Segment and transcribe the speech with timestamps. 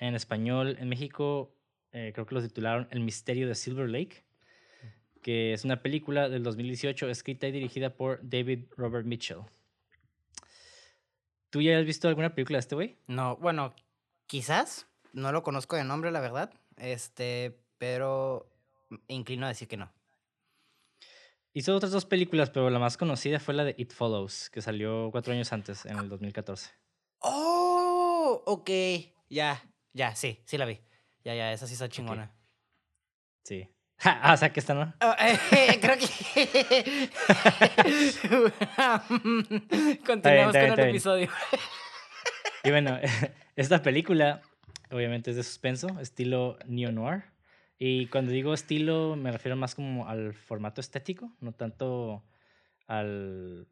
[0.00, 1.54] en español, en México,
[1.92, 4.24] eh, creo que lo titularon El misterio de Silver Lake,
[5.22, 9.42] que es una película del 2018 escrita y dirigida por David Robert Mitchell.
[11.50, 12.96] ¿Tú ya has visto alguna película de este güey?
[13.06, 13.74] No, bueno,
[14.26, 18.50] quizás, no lo conozco de nombre, la verdad, este, pero
[19.06, 19.92] inclino a decir que no.
[21.52, 25.10] Hizo otras dos películas, pero la más conocida fue la de It Follows, que salió
[25.10, 26.70] cuatro años antes, en el 2014.
[27.18, 28.42] ¡Oh!
[28.46, 28.70] Ok,
[29.28, 29.69] ya.
[29.92, 30.80] Ya, sí, sí la vi.
[31.24, 32.32] Ya, ya, esa sí está chingona.
[33.44, 33.68] Sí.
[34.04, 34.94] ah, o sea que esta no.
[35.00, 36.06] Oh, eh, creo que.
[40.06, 41.28] Continuamos con el episodio.
[42.64, 42.98] y bueno,
[43.56, 44.40] esta película,
[44.90, 47.24] obviamente, es de suspenso, estilo neo-noir.
[47.78, 52.22] Y cuando digo estilo, me refiero más como al formato estético, no tanto
[52.86, 53.66] al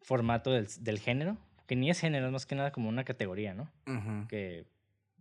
[0.00, 3.54] formato del, del género, que ni es género, es más que nada como una categoría,
[3.54, 3.70] ¿no?
[4.28, 4.66] Que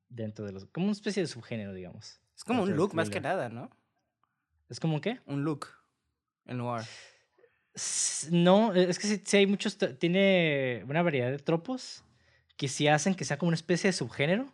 [0.09, 0.65] dentro de los...
[0.65, 2.19] Como una especie de subgénero, digamos.
[2.35, 3.69] Es como un look más que nada, ¿no?
[4.69, 5.19] ¿Es como qué?
[5.25, 5.67] Un look.
[6.45, 6.83] El noir.
[8.31, 9.77] No, es que sí, hay muchos...
[9.99, 12.03] Tiene una variedad de tropos
[12.57, 14.51] que sí hacen que sea como una especie de subgénero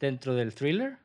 [0.00, 0.98] dentro del thriller,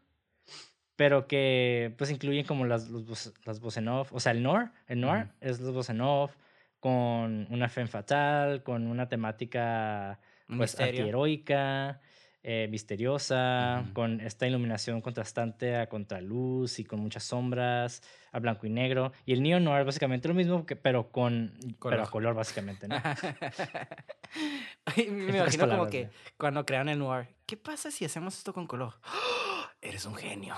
[0.96, 4.12] pero que pues incluyen como las, los, las voz en off.
[4.12, 6.36] O sea, el noir, el noir es los voz en off
[6.80, 12.02] con una fe fatal, con una temática pues antiheroica
[12.44, 18.70] eh, misteriosa, con esta iluminación contrastante a contraluz y con muchas sombras, a blanco y
[18.70, 19.12] negro.
[19.26, 22.00] Y el neo noir básicamente lo mismo, que, pero con color.
[22.00, 22.96] Pero color, básicamente, ¿no?
[24.96, 28.94] me imagino como que cuando crearon el noir, ¿qué pasa si hacemos esto con color?
[29.82, 30.56] Eres un genio.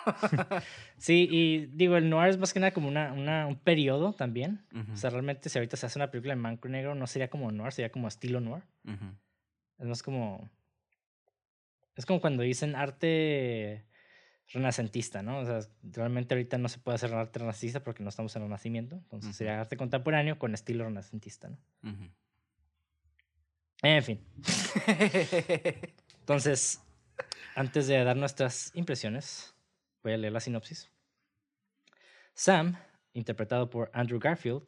[0.96, 4.66] sí, y digo, el noir es más que nada como una, una un periodo también.
[4.92, 7.30] O sea, realmente si ahorita se hace una película en blanco y negro, no sería
[7.30, 8.64] como noir, sería como estilo noir.
[9.78, 10.50] Es más como
[11.96, 13.84] es como cuando dicen arte
[14.48, 15.38] renacentista, ¿no?
[15.40, 18.48] O sea, realmente ahorita no se puede hacer arte renacentista porque no estamos en el
[18.48, 18.96] Renacimiento.
[18.96, 21.58] Entonces sería arte contemporáneo con estilo renacentista, ¿no?
[23.82, 24.20] En fin.
[26.20, 26.80] Entonces,
[27.54, 29.54] antes de dar nuestras impresiones,
[30.02, 30.90] voy a leer la sinopsis.
[32.34, 32.76] Sam,
[33.12, 34.64] interpretado por Andrew Garfield,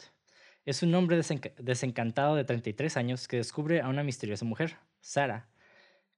[0.64, 1.20] es un hombre
[1.58, 5.48] desencantado de 33 años que descubre a una misteriosa mujer, Sarah,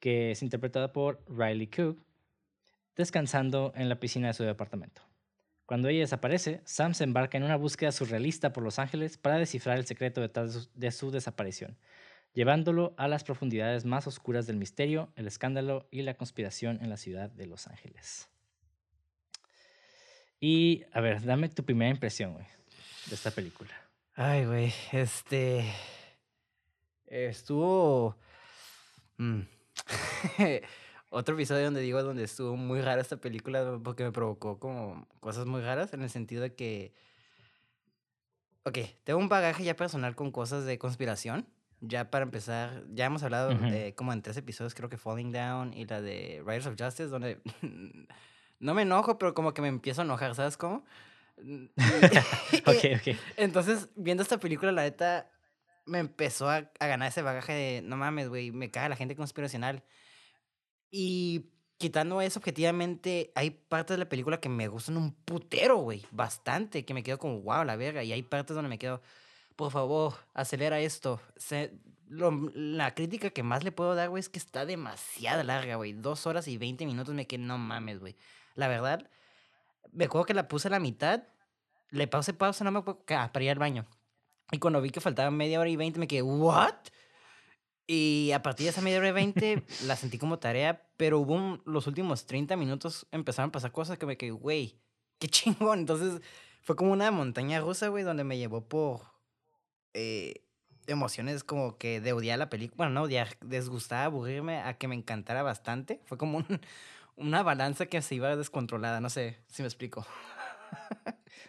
[0.01, 1.99] que es interpretada por Riley Cook,
[2.97, 5.03] descansando en la piscina de su departamento.
[5.67, 9.79] Cuando ella desaparece, Sam se embarca en una búsqueda surrealista por Los Ángeles para descifrar
[9.79, 11.77] el secreto detrás de su desaparición,
[12.33, 16.97] llevándolo a las profundidades más oscuras del misterio, el escándalo y la conspiración en la
[16.97, 18.29] ciudad de Los Ángeles.
[20.39, 22.47] Y, a ver, dame tu primera impresión, güey,
[23.07, 23.73] de esta película.
[24.15, 25.65] Ay, güey, este...
[27.07, 28.17] Estuvo...
[29.17, 29.43] Mm,
[31.11, 35.47] Otro episodio donde digo donde estuvo muy rara esta película porque me provocó como cosas
[35.47, 36.93] muy raras en el sentido de que...
[38.65, 41.47] Ok, tengo un bagaje ya personal con cosas de conspiración.
[41.81, 45.75] Ya para empezar, ya hemos hablado de como en tres episodios, creo que Falling Down
[45.75, 47.39] y la de Riders of Justice, donde
[48.59, 50.85] no me enojo, pero como que me empiezo a enojar, ¿sabes cómo?
[52.67, 53.17] ok, ok.
[53.37, 55.31] Entonces, viendo esta película, la neta,
[55.87, 59.83] me empezó a, ganar ese bagaje de, no mames, güey, me caga la gente conspiracional.
[60.91, 66.05] Y quitando eso, objetivamente, hay partes de la película que me gustan un putero, güey.
[66.11, 68.03] Bastante, que me quedo como, wow, la verga.
[68.03, 69.01] Y hay partes donde me quedo,
[69.55, 71.21] por favor, acelera esto.
[72.09, 75.93] La crítica que más le puedo dar, güey, es que está demasiado larga, güey.
[75.93, 78.17] Dos horas y veinte minutos me quedé, no mames, güey.
[78.55, 79.09] La verdad,
[79.93, 81.23] me acuerdo que la puse a la mitad,
[81.91, 83.87] le pause pausa, no me acuerdo, ah, para ir al baño.
[84.53, 86.75] Y cuando vi que faltaba media hora y veinte, me quedé, ¿what?
[87.87, 91.61] Y a partir de esa media hora y veinte, la sentí como tarea, pero hubo
[91.65, 94.81] los últimos 30 minutos empezaron a pasar cosas que me quedé, güey,
[95.19, 95.81] qué chingón.
[95.81, 96.21] Entonces
[96.63, 99.03] fue como una montaña rusa, güey, donde me llevó por
[99.95, 100.43] eh,
[100.87, 102.77] emociones como que de odiar la película.
[102.77, 106.01] Bueno, no odiar, desgustar, aburrirme, a que me encantara bastante.
[106.07, 106.45] Fue como
[107.17, 110.07] una balanza que se iba descontrolada, no sé si me explico.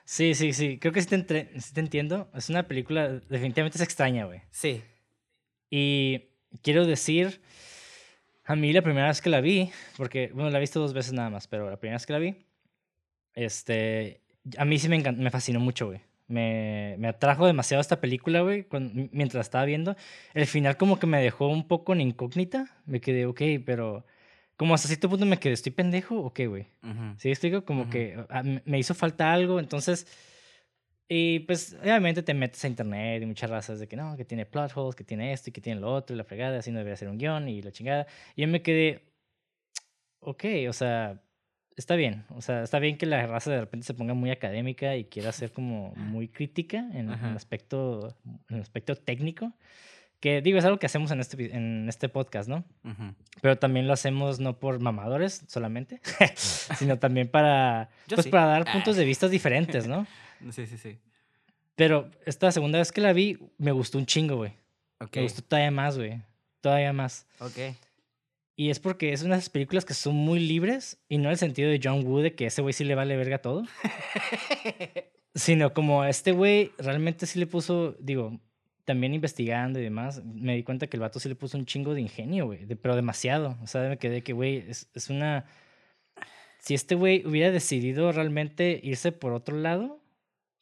[0.08, 0.80] Sí, sí, sí.
[0.80, 2.30] Creo que sí te, entiendo.
[2.34, 4.42] Es una película, definitivamente es extraña, güey.
[4.52, 4.82] Sí.
[5.70, 6.30] Y
[6.64, 7.42] quiero decir,
[8.46, 11.12] A mí la primera vez que la vi, porque, bueno, la he visto dos veces
[11.12, 12.38] nada más, pero la primera vez que la vi,
[13.34, 14.22] este,
[14.58, 16.00] a mí sí me, encantó, me fascinó mucho, güey.
[16.28, 18.66] Me, me, atrajo demasiado esta película, güey,
[19.12, 19.98] mientras la estaba viendo.
[20.34, 22.78] El final como que me dejó un poco en incógnita.
[22.86, 24.06] Me quedé, ok, pero
[24.58, 26.66] como hasta cierto punto me quedé, ¿estoy pendejo o qué, güey?
[27.18, 30.08] Sí, estoy como que ah, me hizo falta algo, entonces...
[31.10, 34.46] Y pues obviamente te metes a internet y muchas razas de que no, que tiene
[34.46, 36.80] plot holes, que tiene esto y que tiene lo otro y la fregada, así no
[36.80, 38.08] debería ser un guion y la chingada.
[38.36, 39.14] Y yo me quedé,
[40.20, 41.22] ok, o sea,
[41.78, 42.26] está bien.
[42.36, 45.32] O sea, está bien que la raza de repente se ponga muy académica y quiera
[45.32, 48.18] ser como muy crítica en, el, aspecto,
[48.50, 49.54] en el aspecto técnico.
[50.20, 52.66] Que digo, es algo que hacemos en este, en este podcast, ¿no?
[53.42, 56.02] Pero también lo hacemos no por mamadores solamente,
[56.36, 60.08] sino también para, pues, para dar puntos de vista diferentes, ¿no?
[60.52, 61.00] Sí, sí, sí.
[61.76, 64.54] Pero esta segunda vez que la vi, me gustó un chingo, güey.
[65.16, 66.22] Me gustó todavía más, güey.
[66.62, 67.26] Todavía más.
[67.40, 67.58] Ok.
[68.56, 71.70] Y es porque es unas películas que son muy libres y no en el sentido
[71.70, 73.64] de John Woo, de que ese güey sí le vale verga todo.
[75.36, 78.40] sino como a este güey realmente sí le puso, digo,
[78.88, 81.94] también investigando y demás, me di cuenta que el vato sí le puso un chingo
[81.94, 83.58] de ingenio, güey, pero demasiado.
[83.62, 85.44] O sea, me quedé que, güey, es, es una...
[86.60, 90.02] Si este güey hubiera decidido realmente irse por otro lado,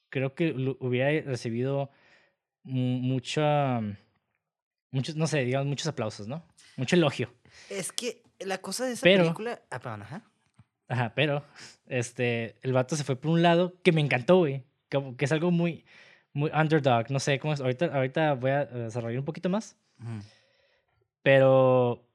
[0.10, 1.92] creo que hubiera recibido
[2.64, 3.80] mucha...
[4.90, 6.44] Muchos, no sé, digamos, muchos aplausos, ¿no?
[6.78, 7.32] Mucho elogio.
[7.70, 9.62] Es que la cosa de esa película.
[9.70, 10.24] Ah, perdón, ajá.
[10.88, 11.46] Ajá, pero
[11.86, 14.64] este, el vato se fue por un lado que me encantó, güey.
[14.90, 15.86] Que, que es algo muy,
[16.36, 17.10] muy underdog.
[17.10, 17.62] No sé cómo es.
[17.62, 19.76] Ahorita, ahorita voy a desarrollar un poquito más.
[21.24, 22.08] Pero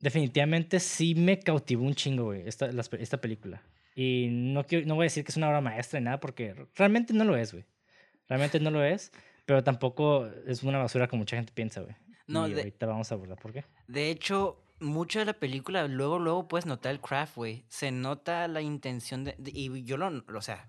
[0.00, 3.62] definitivamente sí me cautivó un chingo, güey, esta, esta película.
[3.94, 6.54] Y no, quiero, no voy a decir que es una obra maestra ni nada, porque
[6.74, 7.64] realmente no lo es, güey.
[8.28, 9.12] Realmente no lo es,
[9.44, 11.94] pero tampoco es una basura como mucha gente piensa, güey.
[12.26, 13.64] No, y ahorita vamos a abordar por qué.
[13.88, 17.64] De hecho, mucho de la película, luego, luego puedes notar el craft, güey.
[17.68, 20.66] Se nota la intención de, Y yo lo, o sea,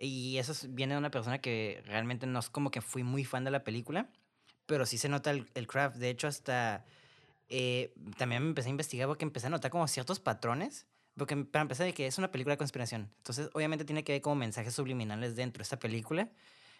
[0.00, 3.44] y eso viene de una persona que realmente no es como que fui muy fan
[3.44, 4.08] de la película,
[4.66, 5.96] pero sí se nota el, el craft.
[5.96, 6.84] De hecho, hasta
[7.48, 10.86] eh, también me empecé a investigar porque empecé a notar como ciertos patrones.
[11.16, 13.12] Porque para empezar, de que es una película de conspiración.
[13.18, 16.30] Entonces, obviamente tiene que haber como mensajes subliminales dentro de esta película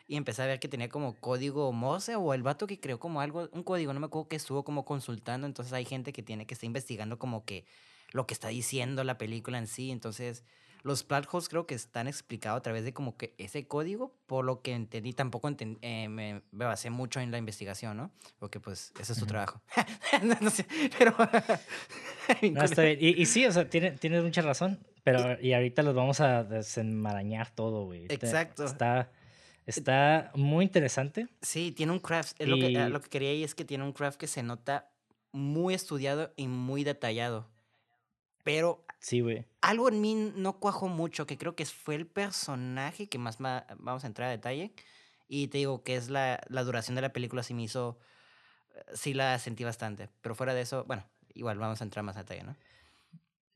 [0.07, 3.21] y empecé a ver que tenía como código Morse o el vato que creó como
[3.21, 6.47] algo, un código, no me acuerdo que estuvo como consultando, entonces hay gente que tiene
[6.47, 7.65] que estar investigando como que
[8.11, 10.43] lo que está diciendo la película en sí, entonces
[10.83, 14.45] los plot holes creo que están explicados a través de como que ese código, por
[14.45, 18.11] lo que entendí, tampoco entendí, eh, me, basé mucho en la investigación, ¿no?
[18.39, 19.61] Porque pues ese es tu trabajo.
[20.41, 20.67] no, sé,
[20.99, 21.17] pero...
[22.53, 22.99] no, está bien.
[23.01, 26.45] Y, y, sí, o sea, tienes tiene mucha razón, pero y ahorita los vamos a
[26.45, 28.07] desenmarañar todo, güey.
[28.09, 28.65] Exacto.
[28.65, 29.11] Está
[29.71, 31.29] Está muy interesante.
[31.43, 32.41] Sí, tiene un craft.
[32.41, 34.91] lo, que, lo que quería y es que tiene un craft que se nota
[35.33, 37.47] muy estudiado y muy detallado.
[38.45, 39.45] Pero sí, güey.
[39.61, 44.05] algo en mí no cuajó mucho, que creo que fue el personaje que más vamos
[44.05, 44.73] a entrar a detalle.
[45.29, 48.01] Y te digo que es la, la duración de la película, sí me hizo,
[48.75, 50.09] eh, sí la sentí bastante.
[50.23, 51.05] Pero fuera de eso, bueno,
[51.35, 52.57] igual vamos a entrar más a detalle, ¿no?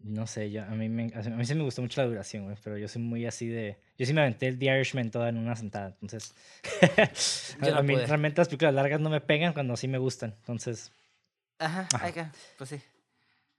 [0.04, 2.56] No sé, yo, a, mí me, a mí sí me gustó mucho la duración, güey,
[2.62, 3.78] pero yo soy muy así de...
[3.96, 6.34] Yo sí me aventé el The Irishman toda en una sentada, entonces...
[7.62, 10.92] a, mí realmente las películas largas no me pegan cuando sí me gustan, entonces...
[11.58, 12.32] Ajá, Ajá.
[12.58, 12.80] pues sí.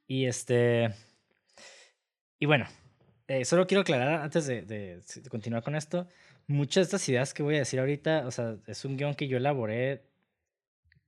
[0.07, 0.93] Y este...
[2.39, 2.65] Y bueno,
[3.27, 6.07] eh, solo quiero aclarar antes de, de, de, continuar con esto,
[6.47, 9.27] muchas de estas ideas que voy a decir ahorita, o sea, es un guion que
[9.27, 10.03] yo elaboré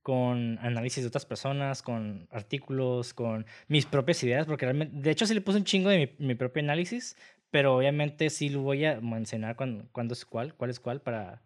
[0.02, 5.26] con análisis de otras personas, con artículos, con mis propias ideas, porque realmente, de hecho
[5.26, 7.14] sí le puse un chingo de mi, mi propio análisis,
[7.50, 11.42] pero obviamente sí lo voy a mencionar cuándo, es cuál, cuál es cuál, para,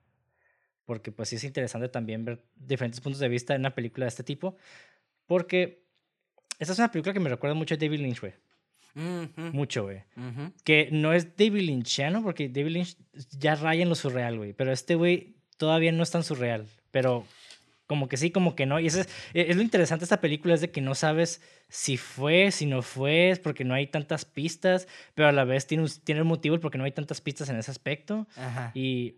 [0.85, 4.11] porque pues sí es interesante también ver diferentes puntos de vista en una película de
[4.11, 4.57] este tipo,
[5.27, 5.83] porque
[6.59, 8.35] esta es una película que me recuerda mucho a David Lynch, güey.
[8.95, 10.03] Mucho, güey.
[10.65, 12.97] Que no es David Lynchiano, porque David Lynch
[13.39, 14.53] ya raya en lo surreal, güey.
[14.53, 16.67] Pero este güey todavía no es tan surreal.
[16.91, 17.25] Pero
[17.87, 18.81] como que sí, como que no.
[18.81, 21.43] Y eso es, e, es, lo interesante de esta película, es de que no sabes
[21.69, 25.85] si fue, si no fue, porque no hay tantas pistas, pero a la vez tiene
[25.85, 28.27] un, tiene un motivo porque no hay tantas pistas en ese aspecto.
[28.75, 29.17] Y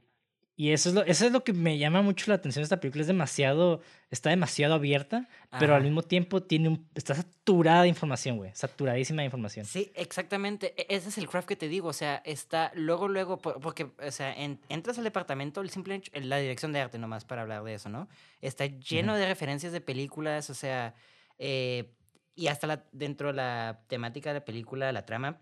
[0.57, 2.79] y eso es, lo, eso es lo que me llama mucho la atención de esta
[2.79, 3.01] película.
[3.01, 3.81] Es demasiado,
[4.11, 8.53] está demasiado abierta, pero al mismo tiempo tiene un, está saturada de información, güey.
[8.55, 9.67] Saturadísima de información.
[9.67, 10.73] Sí, exactamente.
[10.77, 11.89] E, ese es el craft que te digo.
[11.89, 14.33] O sea, está luego, luego, porque, o sea,
[14.69, 18.09] entras al departamento, el simple, la dirección de arte nomás para hablar de eso, ¿no?
[18.41, 20.95] Está lleno de referencias de películas, o sea,
[21.39, 21.93] eh,
[22.37, 25.41] y hasta la, dentro de la temática de la película, la trama,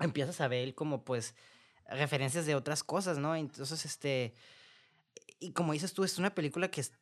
[0.00, 1.36] empiezas a ver como, pues,
[1.88, 3.34] referencias de otras cosas, ¿no?
[3.34, 4.34] Entonces, este,
[5.40, 6.92] y como dices tú, es una película que, es,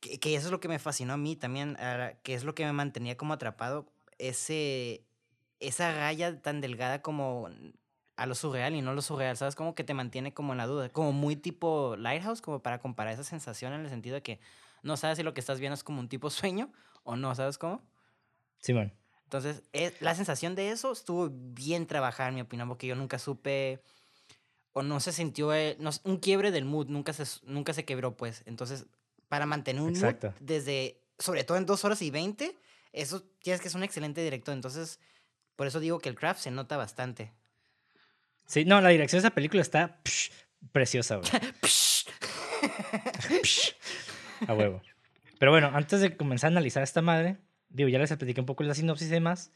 [0.00, 1.76] que, eso es lo que me fascinó a mí también,
[2.22, 3.92] que es lo que me mantenía como atrapado.
[4.18, 5.04] ese,
[5.60, 7.48] esa raya tan delgada como
[8.16, 9.54] a lo surreal y no lo surreal, ¿sabes?
[9.54, 13.14] Como que te mantiene como en la duda, como muy tipo Lighthouse, como para comparar
[13.14, 14.40] esa sensación en el sentido de que
[14.82, 16.72] no sabes si lo que estás viendo es como un tipo sueño
[17.04, 17.82] o no, ¿sabes cómo?
[18.58, 18.92] Simón.
[19.32, 23.18] Entonces, eh, la sensación de eso estuvo bien trabajada, en mi opinión, porque yo nunca
[23.18, 23.80] supe
[24.72, 28.14] o no se sintió eh, no, un quiebre del mood, nunca se, nunca se quebró,
[28.14, 28.42] pues.
[28.44, 28.84] Entonces,
[29.28, 32.58] para mantener un mood desde, sobre todo en dos horas y veinte,
[32.92, 34.52] eso tienes que es un excelente director.
[34.52, 35.00] Entonces,
[35.56, 37.32] por eso digo que el craft se nota bastante.
[38.44, 39.98] Sí, no, la dirección de esa película está
[40.72, 41.30] preciosa, güey.
[44.46, 44.82] a huevo.
[45.38, 47.38] Pero bueno, antes de comenzar a analizar esta madre,
[47.72, 49.52] digo, ya les platiqué un poco la sinopsis y demás.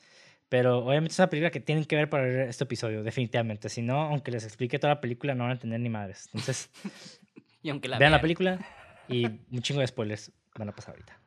[0.48, 3.68] Pero obviamente es una película que tienen que ver para ver este episodio, definitivamente.
[3.68, 6.28] Si no, aunque les explique toda la película, no van a entender ni madres.
[6.32, 6.70] Entonces,
[7.62, 8.58] y aunque la vean, la película
[9.08, 11.20] y un chingo de spoilers van a pasar ahorita.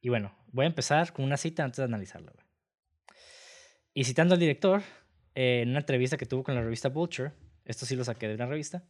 [0.00, 2.32] Y bueno, voy a empezar con una cita antes de analizarla.
[3.94, 4.82] Y citando al director,
[5.36, 7.32] eh, en una entrevista que tuvo con la revista Vulture,
[7.64, 8.82] esto sí lo saqué de una revista,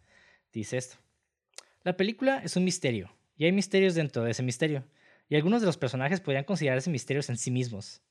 [0.50, 0.96] dice esto.
[1.82, 4.84] La película es un misterio, y hay misterios dentro de ese misterio,
[5.28, 8.02] y algunos de los personajes podrían considerarse misterios en sí mismos.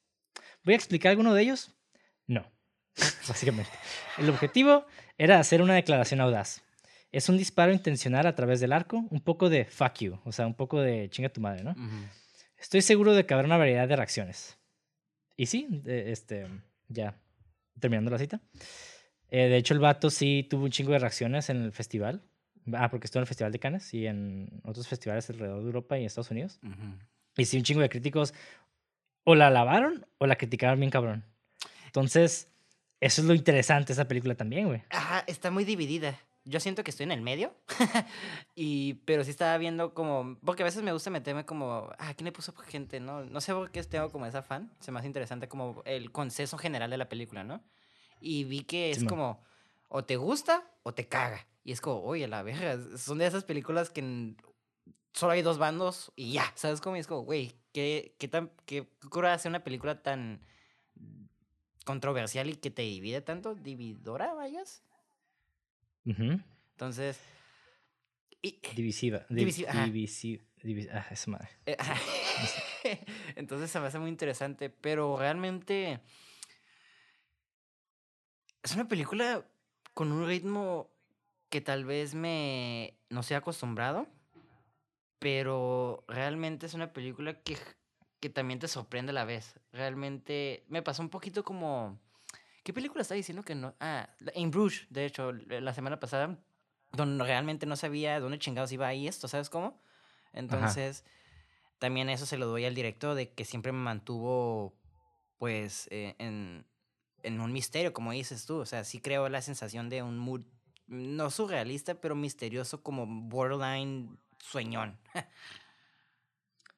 [0.64, 1.74] ¿Voy a explicar alguno de ellos?
[2.28, 2.52] No,
[3.28, 3.72] básicamente.
[4.18, 4.86] El objetivo
[5.18, 6.64] era hacer una declaración audaz.
[7.12, 10.48] Es un disparo intencional a través del arco, un poco de fuck you, o sea,
[10.48, 11.76] un poco de chinga tu madre, ¿no?
[12.58, 14.58] Estoy seguro de que habrá una variedad de reacciones.
[15.36, 16.48] Y sí, este,
[16.88, 17.16] ya,
[17.80, 18.42] terminando la cita.
[19.30, 22.24] Eh, de hecho, el vato sí tuvo un chingo de reacciones en el festival.
[22.74, 25.98] Ah, porque estuvo en el Festival de Cannes y en otros festivales alrededor de Europa
[25.98, 26.60] y Estados Unidos.
[27.36, 28.34] Y sí, un chingo de críticos
[29.24, 31.26] o la alabaron o la criticaron bien cabrón.
[31.86, 32.48] Entonces,
[33.00, 34.82] eso es lo interesante de esa película también, güey.
[34.90, 36.20] Ajá, está muy dividida.
[36.46, 37.56] Yo siento que estoy en el medio.
[38.56, 40.38] y, pero sí estaba viendo como.
[40.44, 41.90] Porque a veces me gusta meterme como.
[41.98, 43.00] Ah, ¿quién le puso gente?
[43.00, 44.72] No, no sé por qué tengo como esa fan.
[44.80, 47.64] Se me hace interesante como el conceso general de la película, ¿no?
[48.20, 49.42] Y vi que es como.
[49.88, 51.46] O te gusta o te caga.
[51.64, 52.78] Y es como, oye, la verga.
[52.98, 54.36] Son de esas películas que
[55.14, 56.52] solo hay dos bandos y ya.
[56.56, 56.98] ¿Sabes cómo?
[56.98, 60.42] Y es como, güey, ¿qué, qué, tan, qué ocurre hacer una película tan
[61.86, 63.56] controversial y que te divide tanto?
[63.56, 64.84] ¿Dividora, vayas?
[66.72, 67.20] Entonces.
[69.30, 69.72] divisiva.
[69.86, 70.44] divisiva.
[70.92, 71.50] ah, es madre.
[71.66, 71.78] Eh,
[73.36, 76.02] Entonces se me hace muy interesante, pero realmente.
[78.62, 79.46] Es una película
[79.94, 80.93] con un ritmo
[81.54, 84.08] que tal vez me no sea acostumbrado
[85.24, 87.56] pero realmente es una película que,
[88.20, 89.58] que también te sorprende a la vez.
[89.72, 91.98] Realmente me pasó un poquito como...
[92.66, 93.74] ¿Qué película está diciendo que no?
[93.80, 96.38] Ah, en Bruges, de hecho, la semana pasada,
[96.92, 99.82] donde realmente no sabía dónde chingados iba ahí esto, ¿sabes cómo?
[100.34, 101.06] Entonces,
[101.80, 104.74] también eso se lo doy al director, de que siempre me mantuvo,
[105.38, 106.66] pues, eh, en,
[107.22, 108.58] en un misterio, como dices tú.
[108.58, 110.42] O sea, sí creo la sensación de un mood,
[110.88, 115.00] no surrealista, pero misterioso, como borderline sueñón.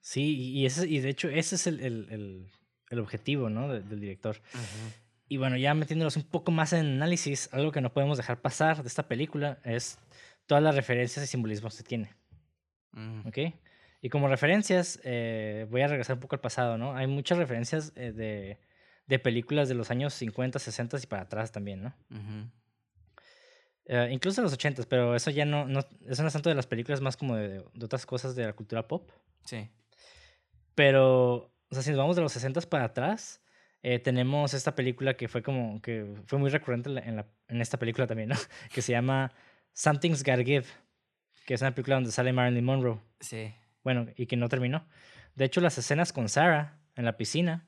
[0.01, 2.49] sí, y, ese, y de hecho ese es el, el,
[2.89, 3.69] el, objetivo ¿no?
[3.73, 4.41] del director.
[5.27, 8.81] Y bueno, ya metiéndonos un poco más en análisis, algo que no podemos dejar pasar
[8.81, 9.97] de esta película es
[10.45, 12.13] todas las referencias y simbolismos que tiene.
[12.91, 13.27] Mm.
[13.27, 13.37] ¿Ok?
[14.01, 16.95] Y como referencias, eh, voy a regresar un poco al pasado, ¿no?
[16.95, 18.59] Hay muchas referencias eh, de,
[19.07, 21.95] de, películas de los años 50, 60 y para atrás también, ¿no?
[22.11, 22.47] Uh,
[24.09, 26.67] incluso en los 80 pero eso ya no, no, eso no es tanto de las
[26.67, 29.11] películas, más como de, de, otras cosas de la cultura pop.
[29.45, 29.69] Sí.
[30.73, 33.41] Pero, o sea, si nos vamos de los 60 para atrás,
[33.87, 37.77] eh, tenemos esta película que fue como, que fue muy recurrente en, la, en esta
[37.77, 38.35] película también, ¿no?
[38.73, 39.31] Que se llama
[39.73, 40.65] Something's Gotta Give,
[41.45, 42.99] que es una película donde sale Marilyn Monroe.
[43.19, 43.53] Sí.
[43.83, 44.87] Bueno, y que no terminó.
[45.35, 47.67] De hecho, las escenas con Sarah en la piscina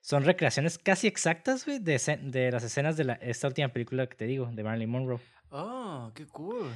[0.00, 4.16] son recreaciones casi exactas, güey, de, de, las escenas de la, esta última película que
[4.16, 5.20] te digo, de Marilyn Monroe.
[5.50, 6.70] Oh, qué cool.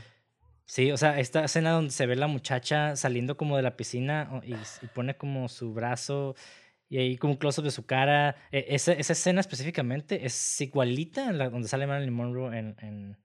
[0.66, 4.40] Sí, o sea, esta escena donde se ve la muchacha saliendo como de la piscina
[4.44, 4.54] y,
[4.88, 6.34] pone como su brazo
[6.88, 8.36] y ahí como un close-up de su cara.
[8.50, 13.18] E, esa, esa, escena específicamente es igualita a la donde sale Marilyn Monroe en, en,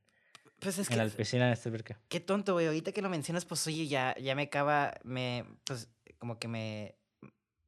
[0.60, 1.98] pues es en la piscina de este verca.
[2.10, 2.68] Qué tonto, güey.
[2.68, 6.99] Ahorita que lo mencionas, pues oye, ya, ya me acaba, me, pues como que me,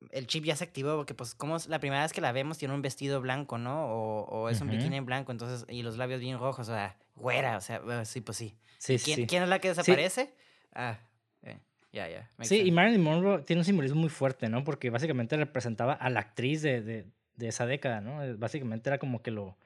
[0.10, 2.74] el chip ya se activó porque pues como la primera vez que la vemos tiene
[2.74, 3.86] un vestido blanco, ¿no?
[3.86, 6.98] O, o es un bikini en blanco, entonces, y los labios bien rojos, o sea,
[7.16, 8.58] güera, o sea, sí, pues sí.
[8.80, 9.28] Sí, ¿Quién, sí.
[9.28, 10.34] ¿Quién es la que desaparece?
[10.74, 10.98] Ah,
[11.44, 11.60] eh,
[11.92, 12.30] ya, ya.
[12.42, 14.64] Sí, y Marilyn Monroe tiene un simbolismo muy fuerte, ¿no?
[14.64, 17.06] Porque básicamente representaba a la actriz de, de,
[17.36, 18.24] de esa década, ¿no?
[18.24, 19.58] Eh, básicamente era como que lo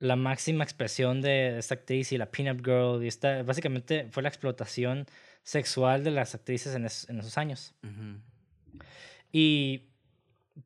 [0.00, 4.28] la máxima expresión de esta actriz y la pinup girl y esta básicamente fue la
[4.28, 5.06] explotación
[5.42, 7.74] sexual de las actrices en, en esos años.
[9.32, 9.88] Y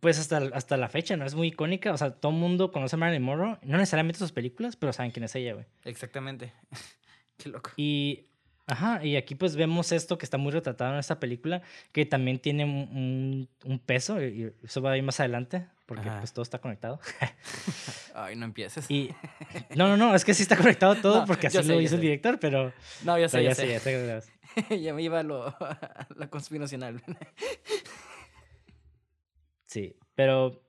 [0.01, 1.25] pues hasta, hasta la fecha, ¿no?
[1.25, 1.93] Es muy icónica.
[1.93, 3.59] O sea, todo el mundo conoce a Marilyn Monroe.
[3.63, 5.67] No necesariamente sus películas, pero saben quién es ella, güey.
[5.85, 6.53] Exactamente.
[7.37, 7.71] Qué loco.
[7.77, 8.27] Y,
[8.67, 12.39] ajá, y aquí pues vemos esto que está muy retratado en esta película, que también
[12.39, 13.49] tiene un,
[13.85, 16.21] peso, y eso va a ir más adelante, porque Ajá.
[16.21, 17.01] pues todo está conectado.
[18.15, 18.91] Ay, no empieces.
[18.91, 19.11] Y,
[19.75, 21.75] no, no, no, es que sí está conectado todo, No, porque así yo sé, lo
[21.75, 22.07] yo hizo el sé.
[22.07, 22.73] director, pero,
[23.05, 24.07] no, ya pero sé, ya, sé.
[24.07, 24.81] ya sé.
[24.81, 27.03] ya me iba a lo, a la conspiracional.
[29.73, 30.63] Sí, pero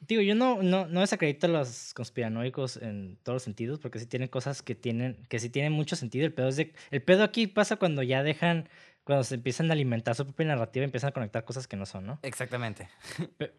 [0.00, 4.06] digo, yo no, no, no desacredito a los conspiranoicos en todos los sentidos, porque sí
[4.06, 6.24] tienen cosas que tienen, que sí tienen mucho sentido.
[6.24, 8.68] El pedo es de, el pedo aquí pasa cuando ya dejan,
[9.04, 11.84] cuando se empiezan a alimentar su propia narrativa y empiezan a conectar cosas que no
[11.84, 12.18] son, ¿no?
[12.22, 12.88] Exactamente.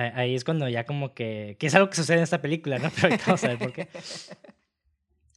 [0.00, 2.78] Ah- Ahí es cuando ya como que, que es algo que sucede en esta película,
[2.78, 2.88] ¿no?
[2.94, 3.88] Pero ahorita vamos a ver por qué.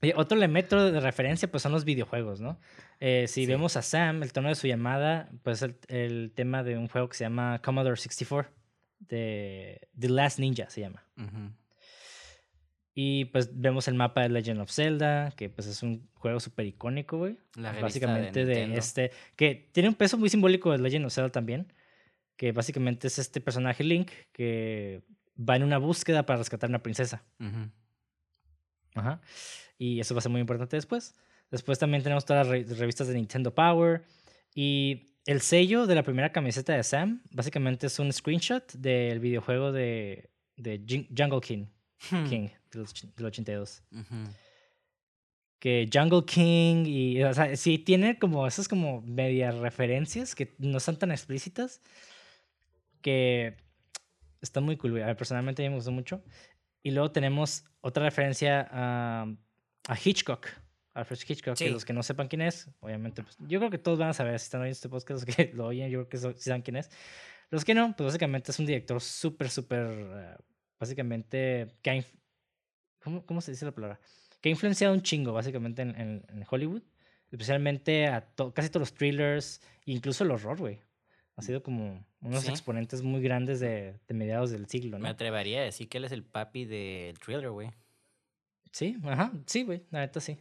[0.04, 2.60] Y otro elemento de referencia, pues son los videojuegos, ¿no?
[3.00, 3.46] Eh, si Sí.
[3.46, 7.08] vemos a Sam, el tono de su llamada, pues el, el tema de un juego
[7.10, 8.52] que se llama Commodore 64,
[9.08, 11.06] de The Last Ninja se llama.
[12.94, 16.66] Y pues vemos el mapa de Legend of Zelda, que pues es un juego súper
[16.66, 17.38] icónico, güey.
[17.82, 21.72] Básicamente de este, que tiene un peso muy simbólico de Legend of Zelda también,
[22.36, 25.04] que básicamente es este personaje Link que
[25.38, 27.24] va en una búsqueda para rescatar a una princesa.
[28.94, 29.22] Ajá.
[29.78, 31.16] Y eso va a ser muy importante después.
[31.50, 34.04] Después también tenemos todas las re- revistas de Nintendo Power.
[34.54, 39.72] Y el sello de la primera camiseta de Sam, básicamente es un screenshot del videojuego
[39.72, 41.66] de, Jungle King,
[42.30, 43.84] King del, och- del 82.
[43.92, 44.16] Ujú.
[45.60, 50.80] Que Jungle King y, o sea, sí tiene como esas como medias referencias que no
[50.80, 51.82] son tan explícitas,
[53.02, 53.58] que
[54.42, 55.02] están muy cool.
[55.04, 56.24] A ver, personalmente a mí me gustó mucho.
[56.82, 59.28] Y luego tenemos otra referencia a,
[59.88, 60.48] a Hitchcock,
[60.94, 61.70] Alfred Hitchcock, que Sí.
[61.72, 64.38] los que no sepan quién es, obviamente, pues, yo creo que todos van a saber
[64.40, 66.62] si están oyendo este podcast, los que lo oyen, yo creo que so- sí saben
[66.62, 66.90] quién es.
[67.50, 70.36] Los que no, pues básicamente es un director súper, súper, eh,
[70.80, 72.04] básicamente, que ha
[73.04, 74.00] ¿cómo, ¿cómo se dice la palabra?
[74.42, 76.82] Que ha influenciado un chingo, básicamente, en, en- en Hollywood,
[77.32, 80.80] especialmente a to- casi todos los thrillers, incluso el horror, güey.
[81.38, 82.50] Ha sido como unos Sí.
[82.50, 85.10] exponentes muy grandes de, de mediados del siglo, Me ¿no?
[85.10, 87.72] atrevería a decir que él es el papi del thriller, güey.
[88.72, 90.38] Sí, ajá, sí, güey, la neta sí.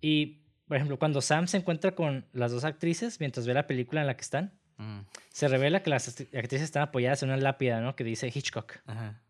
[0.00, 4.00] Y, por ejemplo, cuando Sam se encuentra con las dos actrices mientras ve la película
[4.00, 7.36] en la que están, Mm, se revela que las actri- actrices están apoyadas en una
[7.36, 7.94] lápida, ¿no?
[7.96, 9.20] Que dice Hitchcock, Ajá.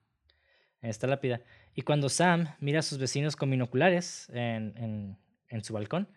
[0.80, 1.40] en esta lápida.
[1.74, 6.08] Y cuando Sam mira a sus vecinos con binoculares en, en, en su balcón,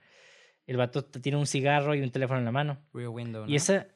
[0.67, 2.77] el vato tiene un cigarro y un teléfono en la mano.
[2.93, 3.51] Rear Window, ¿no?
[3.51, 3.87] Y esa...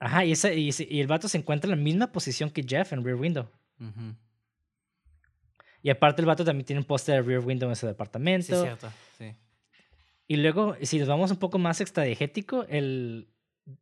[0.00, 2.64] Ajá, y, esa, y, ese- y el vato se encuentra en la misma posición que
[2.64, 3.48] Jeff en Rear Window.
[5.80, 8.62] Y aparte el vato también tiene un póster de Rear Window en su Sí, departamento.
[8.62, 8.90] cierto.
[9.18, 9.32] Sí.
[10.28, 13.28] Y luego, si nos vamos un poco más extradiegético, el,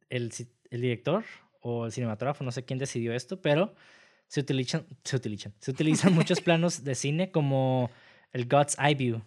[0.09, 0.33] el,
[0.71, 1.25] el director
[1.61, 3.75] o el cinematógrafo, no sé quién decidió esto, pero
[4.27, 7.91] se utilizan, se utilizan, se utilizan muchos planos de cine como
[8.33, 9.23] el God's Eye View,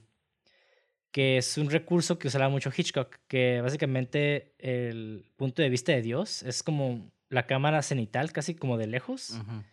[1.12, 6.02] que es un recurso que usaba mucho Hitchcock, que básicamente el punto de vista de
[6.02, 9.63] Dios es como la cámara cenital, casi como de lejos, Ujú.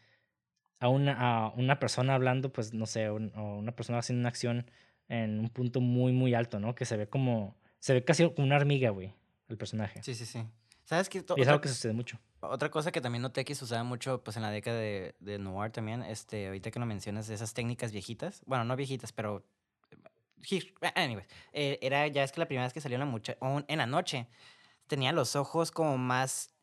[0.81, 4.29] a, una, a una persona hablando, pues no sé, un- o una persona haciendo una
[4.29, 4.71] acción
[5.11, 6.75] en un punto muy, muy alto, ¿no?
[6.75, 9.13] Que se ve como, se ve casi como una hormiga, güey,
[9.49, 10.03] el personaje.
[10.03, 10.43] Sí, sí, sí.
[10.85, 11.23] ¿Sabes qué?
[11.37, 12.19] Y es algo que sucede mucho.
[12.41, 15.39] otra cosa que también noté que se usaba mucho pues, en la década de, de
[15.39, 19.45] Noir también, este, ahorita que lo mencionas, esas técnicas viejitas, bueno, no viejitas, pero...
[20.43, 23.37] Hitch- Anyways, eh, era ya es que la primera vez que salió la mucha
[23.69, 24.27] en la noche,
[24.87, 26.55] tenía los ojos como más...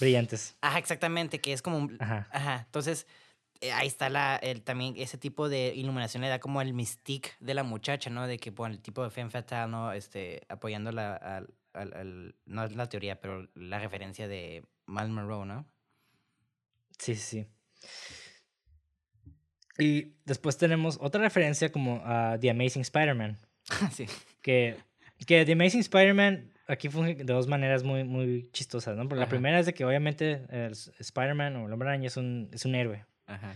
[0.00, 0.56] Brillantes.
[0.60, 1.76] Ajá, exactamente, que es como...
[1.78, 2.26] un- Ajá.
[2.32, 3.06] Ajá, entonces eh,
[3.72, 7.54] ahí está la, el, también ese tipo de iluminación le da como el mystique de
[7.54, 8.26] la muchacha, ¿no?
[8.26, 9.92] De que, bueno, el tipo de femme fatale, ¿no?
[9.92, 15.08] Este, apoyando la, al, al- al- no es la teoría, pero la referencia de Mal
[15.10, 15.66] Monroe, ¿no?
[16.98, 17.46] Sí, sí, sí.
[19.78, 23.38] Y después tenemos otra referencia como a The Amazing Spider-Man.
[23.92, 24.06] sí.
[24.42, 24.76] Que,
[25.26, 29.08] que The Amazing Spider-Man aquí funge de dos maneras muy, muy chistosas, ¿no?
[29.08, 30.46] Porque la primera es de que obviamente
[30.98, 33.04] Spider-Man o el Hombre Araña es un, es un héroe.
[33.26, 33.54] Ajá.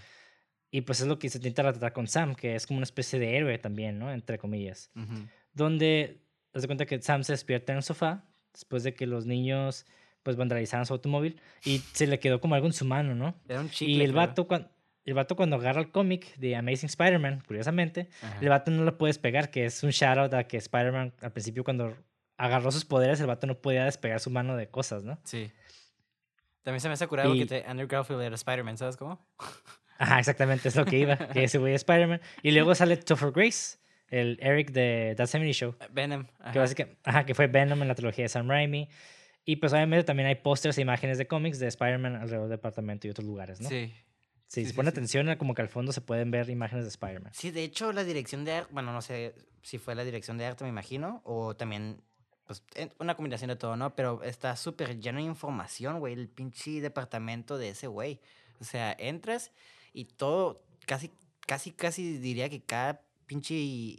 [0.70, 3.18] Y pues es lo que se intenta retratar con Sam, que es como una especie
[3.18, 4.12] de héroe también, ¿no?
[4.12, 4.90] Entre comillas.
[4.94, 6.20] ujú, Donde,
[6.52, 9.86] haz de cuenta que Sam se despierta en el sofá después de que los niños
[10.22, 13.34] pues vandalizaron su automóvil y se le quedó como algo en su mano, ¿no?
[13.48, 13.94] Era un chicle.
[13.94, 14.68] y el vato, cuando,
[15.06, 18.38] el vato cuando agarra el cómic de Amazing Spider-Man, curiosamente, Ajá.
[18.42, 21.64] el vato no lo puede despegar, que es un shoutout a que Spider-Man al principio
[21.64, 21.96] cuando
[22.36, 25.18] agarró sus poderes, el vato no podía despegar su mano de cosas, ¿no?
[25.24, 25.50] Sí.
[26.68, 29.26] También se me hace curado Y- que te, Andrew Garfield era Spider-Man, ¿sabes cómo?
[29.98, 32.20] Ajá, exactamente, es lo que iba, que ese güey es Spider-Man.
[32.42, 33.78] Y luego sale Topher Grace,
[34.10, 36.24] el Eric de That 70 Show, Venom.
[36.26, 36.58] que, ajá.
[36.60, 38.86] básica- ajá, que fue Venom en la trilogía de Sam Raimi.
[39.46, 43.06] Y pues obviamente también hay pósters e imágenes de cómics de Spider-Man alrededor del departamento
[43.06, 43.68] y otros lugares, ¿no?
[43.70, 43.94] Sí.
[44.46, 44.94] Si sí, se sí, pone sí.
[44.94, 47.32] atención, como que al fondo se pueden ver imágenes de Spider-Man.
[47.34, 50.44] Sí, de hecho, la dirección de arte, bueno, no sé si fue la dirección de
[50.44, 52.02] arte, me imagino, o también,
[52.48, 52.64] pues,
[52.98, 53.94] una combinación de todo, ¿no?
[53.94, 58.20] Pero está súper lleno de información, güey, el pinche departamento de ese güey.
[58.58, 59.52] O sea, entras
[59.92, 61.12] y todo, casi,
[61.46, 63.98] casi, casi diría que cada pinche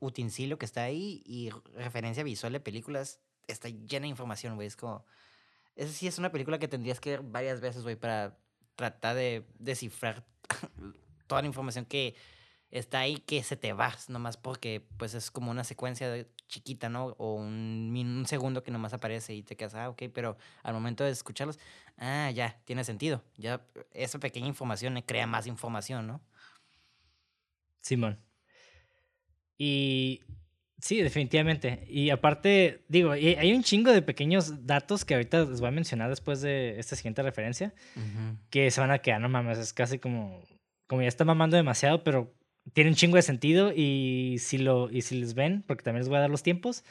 [0.00, 4.66] utensilio que está ahí y referencia visual de películas está llena de información, güey.
[4.66, 5.04] Es como,
[5.76, 8.38] esa sí es una película que tendrías que ver varias veces, güey, para
[8.74, 10.24] tratar de descifrar
[11.26, 12.14] toda la información que
[12.70, 16.88] está ahí que se te va, nomás porque pues es como una secuencia de- chiquita,
[16.88, 17.06] ¿no?
[17.18, 21.02] O un, un segundo que nomás aparece y te quedas, ah, ok, pero al momento
[21.02, 21.58] de escucharlos,
[21.96, 23.24] ah, ya, tiene sentido.
[23.38, 23.62] Ya
[23.92, 26.20] esa pequeña información crea más información, ¿no?
[27.80, 28.20] Simón.
[29.56, 30.20] Y
[30.78, 31.86] sí, definitivamente.
[31.88, 36.10] Y aparte, digo, hay un chingo de pequeños datos que ahorita les voy a mencionar
[36.10, 37.74] después de esta siguiente referencia,
[38.50, 40.42] que se van a quedar, no mames, es casi como,
[40.86, 42.34] como ya está mamando demasiado, pero
[42.72, 46.08] tiene un chingo de sentido y si, lo, y si les ven, porque también les
[46.08, 46.84] voy a dar los tiempos,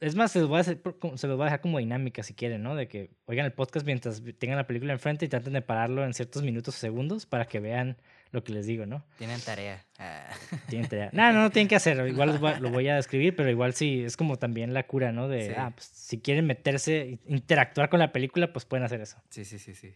[0.00, 0.80] es- más, se los, voy a hacer
[1.16, 2.74] se los voy a dejar como dinámica si quieren, ¿no?
[2.74, 6.12] De que oigan el podcast mientras tengan la película enfrente y traten de pararlo en
[6.12, 7.96] ciertos minutos o segundos para que vean
[8.30, 9.04] lo que les digo, ¿no?
[9.16, 9.82] Tienen tarea.
[9.98, 10.26] Ah.
[10.68, 11.08] Tienen tarea.
[11.12, 12.06] No, no, no tienen que hacerlo.
[12.06, 15.12] Igual voy a- lo voy a describir, pero igual sí, es como también la cura,
[15.12, 15.28] ¿no?
[15.28, 15.52] De, Sí.
[15.56, 19.16] ah, pues si quieren meterse, interactuar con la película, pues pueden hacer eso.
[19.30, 19.94] Sí, sí, sí, sí.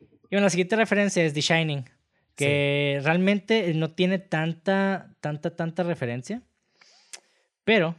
[0.00, 1.84] Y bueno, la siguiente referencia es The Shining,
[2.46, 6.42] que realmente no tiene tanta, tanta, tanta referencia,
[7.64, 7.94] pero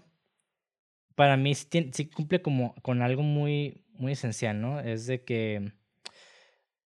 [1.15, 4.79] para mí sí, tiene- sí cumple como con algo muy, muy esencial, ¿no?
[4.79, 5.55] Es de que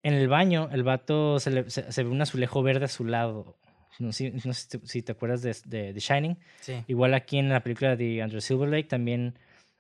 [0.04, 3.06] en el baño el vato se, le- se- se ve un azulejo verde a su
[3.06, 3.58] lado.
[3.99, 6.38] No, sé- no sé si te- si te acuerdas de, de The Shining.
[6.62, 6.84] Sí.
[6.88, 9.38] Igual aquí en la película de Andrew Silverlake también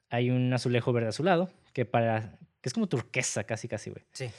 [0.09, 3.89] hay un azulejo verde a su lado, que, para, que es como turquesa casi, casi,
[3.91, 4.29] güey Sí.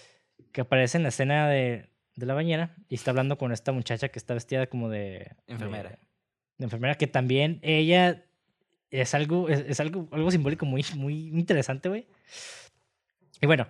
[0.52, 4.08] que aparece en la escena de, de la bañera y está hablando con esta muchacha
[4.08, 5.34] que está vestida como de...
[5.46, 5.90] Enfermera.
[5.90, 5.98] De,
[6.58, 8.24] de enfermera, que también ella
[8.90, 12.06] es algo, es, es algo, algo simbólico muy, muy interesante, güey.
[13.40, 13.66] Y bueno,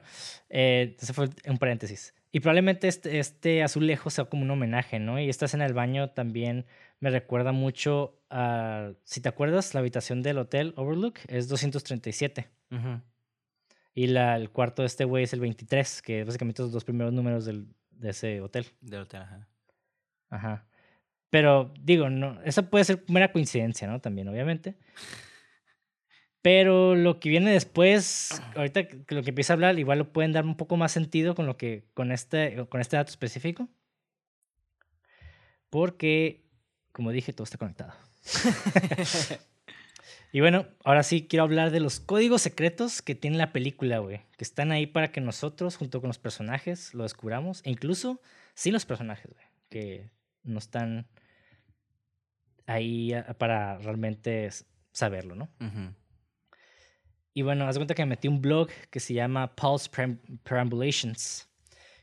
[0.50, 2.14] eh, ese fue un paréntesis.
[2.30, 5.18] Y probablemente este, este azulejo sea como un homenaje, ¿no?
[5.18, 6.66] Y esta escena del baño también
[7.00, 12.48] me recuerda mucho a, si te acuerdas, la habitación del hotel Overlook es 237.
[12.70, 13.00] Ujú.
[13.94, 16.84] Y la, el cuarto de este güey es el 23, que básicamente son los dos
[16.84, 17.66] primeros números del,
[18.02, 18.66] de ese hotel.
[18.80, 19.48] Del hotel, ajá.
[20.28, 20.66] Ajá.
[21.30, 24.00] Pero digo, no, esa puede ser mera coincidencia, ¿no?
[24.00, 24.76] También, obviamente.
[26.42, 30.44] Pero lo que viene después, ahorita lo que empieza a hablar, igual lo pueden dar
[30.44, 33.68] un poco más sentido con lo que, con este, con este dato específico.
[35.70, 36.44] Porque,
[36.90, 37.94] como dije, todo está conectado.
[40.34, 44.22] Y bueno, ahora sí quiero hablar de los códigos secretos que tiene la película, güey.
[44.38, 47.60] Que están ahí para que nosotros, junto con los personajes, lo descubramos.
[47.64, 48.20] E incluso
[48.54, 49.44] sin los personajes, güey.
[49.68, 50.10] Que
[50.42, 51.06] no están
[52.66, 54.48] ahí a- para realmente
[54.92, 55.50] saberlo, ¿no?
[57.34, 61.48] Y bueno, haz cuenta que me metí un blog que se llama Pulse Peram- Perambulations.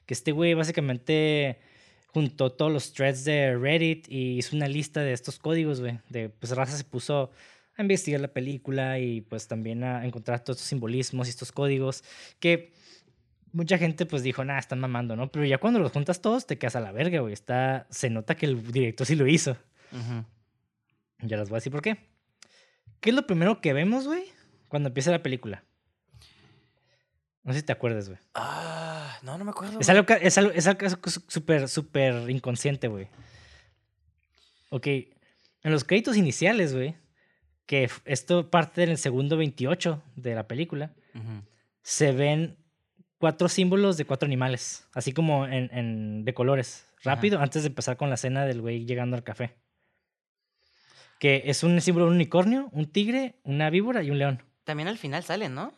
[0.06, 1.60] Que este güey básicamente
[2.08, 6.00] juntó todos los threads de Reddit y hizo una lista de estos códigos, güey.
[6.10, 7.32] De pues raza se puso
[7.80, 12.04] a investigar la película y pues también a encontrar todos estos simbolismos y estos códigos
[12.40, 12.74] que
[13.52, 15.32] mucha gente pues dijo, nah, están mamando, ¿no?
[15.32, 17.34] Pero ya cuando los juntas todos te quedas a la verga, güey.
[17.34, 19.58] Está, se nota que el director sí lo hizo.
[21.22, 21.98] Ya les voy a decir por qué.
[23.00, 24.26] ¿Qué es lo primero que vemos, güey?
[24.68, 25.64] Cuando empieza la película.
[27.44, 28.20] No sé si te acuerdas, güey.
[28.36, 29.80] Ah, no, no me acuerdo.
[29.80, 30.88] Es algo, es algo, es algo
[31.28, 33.08] súper, súper inconsciente, güey.
[34.70, 34.88] Ok.
[34.88, 36.96] En los créditos iniciales, güey,
[37.70, 40.92] que esto parte del segundo 28 de la película,
[41.84, 42.58] se ven
[43.20, 47.12] cuatro símbolos de cuatro animales, así como en, en- de colores, Ajá.
[47.16, 49.54] rápido, antes de empezar con la escena del güey llegando al café.
[51.20, 54.42] Que es un símbolo de un unicornio, un tigre, una víbora y un león.
[54.64, 55.72] También al final salen, ¿no?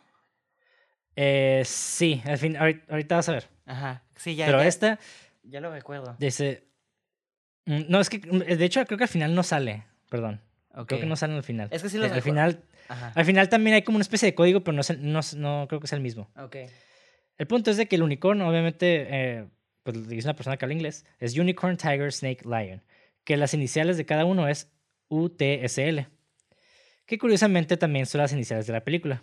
[1.14, 3.48] Eh, sí, al fin, ahorita, ahorita vas a ver.
[3.66, 4.02] Ajá.
[4.16, 4.46] Sí, ya.
[4.46, 4.98] Pero ya, esta
[5.42, 6.16] ya lo recuerdo.
[6.18, 6.64] dice...
[7.66, 10.40] mm, No, es que, mm, de hecho, creo que al final no sale, perdón.
[10.86, 11.68] Creo que no sale al final.
[11.70, 13.12] Es que sí Eh, los Al final, Ajá.
[13.14, 15.66] al final también hay como una especie de código, pero no, es no, es- no
[15.68, 16.30] creo que sea el mismo.
[17.38, 19.48] El punto es de que el unicornio, obviamente, eh,
[19.82, 22.82] pues lo dice una persona que habla inglés, es Unicorn, Tiger, Snake, Lion,
[23.24, 24.70] que las iniciales de cada uno es
[25.08, 26.06] UTSL,
[27.06, 29.22] que curiosamente también son las iniciales de la película.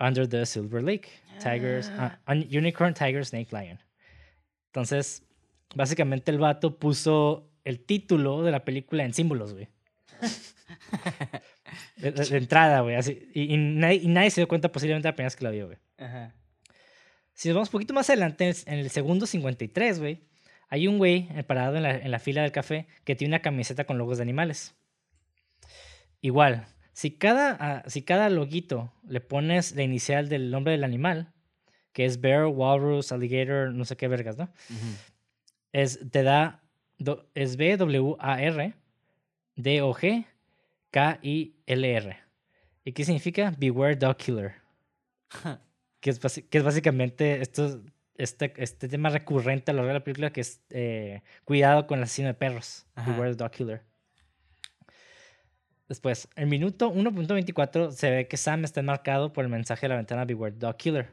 [0.00, 1.08] Under the Silver Lake,
[1.42, 3.80] Tigers, ah, un- Unicorn, Tiger, Snake, Lion.
[4.66, 5.24] Entonces,
[5.74, 9.68] básicamente el vato puso el título de la película en símbolos, güey.
[11.96, 12.96] de, de- de entrada, güey.
[12.96, 13.28] así.
[13.34, 15.66] Y, y nadie, y nadie se dio cuenta posiblemente la primera vez que la vio,
[15.66, 15.78] güey.
[15.98, 16.34] Ajá.
[17.34, 20.22] Si nos vamos un poquito más adelante, en el- segundo 53, güey,
[20.68, 23.84] hay un güey parado en la, en la fila del café que tiene una camiseta
[23.84, 24.74] con logos de animales.
[26.20, 31.32] Igual, si cada, ah, si cada loguito le pones la inicial del nombre del animal,
[31.92, 34.52] que es bear, walrus, alligator, no sé qué vergas, ¿no?
[35.72, 36.62] Es, te da,
[36.98, 38.74] do- es B-W-A-R,
[39.58, 40.24] D-O-G,
[40.90, 42.16] K-I-L-R.
[42.84, 43.52] ¿Y qué significa?
[43.58, 44.54] Beware Dog Killer.
[46.00, 47.82] que, es, basi- que es básicamente esto,
[48.14, 51.98] este, este tema recurrente a lo largo de la película, que es eh, cuidado con
[51.98, 52.86] el asesino de perros.
[52.94, 53.10] Ajá.
[53.12, 53.82] Beware Dog Killer.
[55.88, 59.96] Después, el minuto 1.24 se ve que Sam está enmarcado por el mensaje de la
[59.96, 61.10] ventana Beware Dog Killer.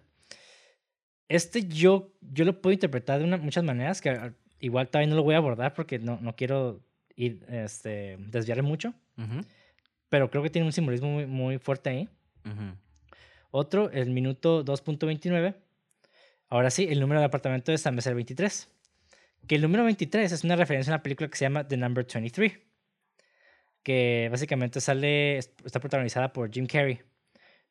[1.29, 5.15] Este yo, yo lo puedo interpretar de una- muchas maneras, que ah, igual todavía no
[5.15, 6.81] lo voy a abordar porque no, no quiero
[7.15, 9.41] ir, este, desviarme mucho, Ujú.
[10.09, 12.09] pero creo que tiene un simbolismo muy, muy fuerte ahí.
[13.51, 15.55] Otro, el minuto 2.29.
[16.49, 18.69] Ahora sí, el número de apartamento de Sam es el 23.
[19.47, 22.05] Que el número 23 es una referencia a una película que se llama The Number
[22.05, 22.59] 23.
[23.83, 26.99] Que básicamente sale, está protagonizada por Jim Carrey.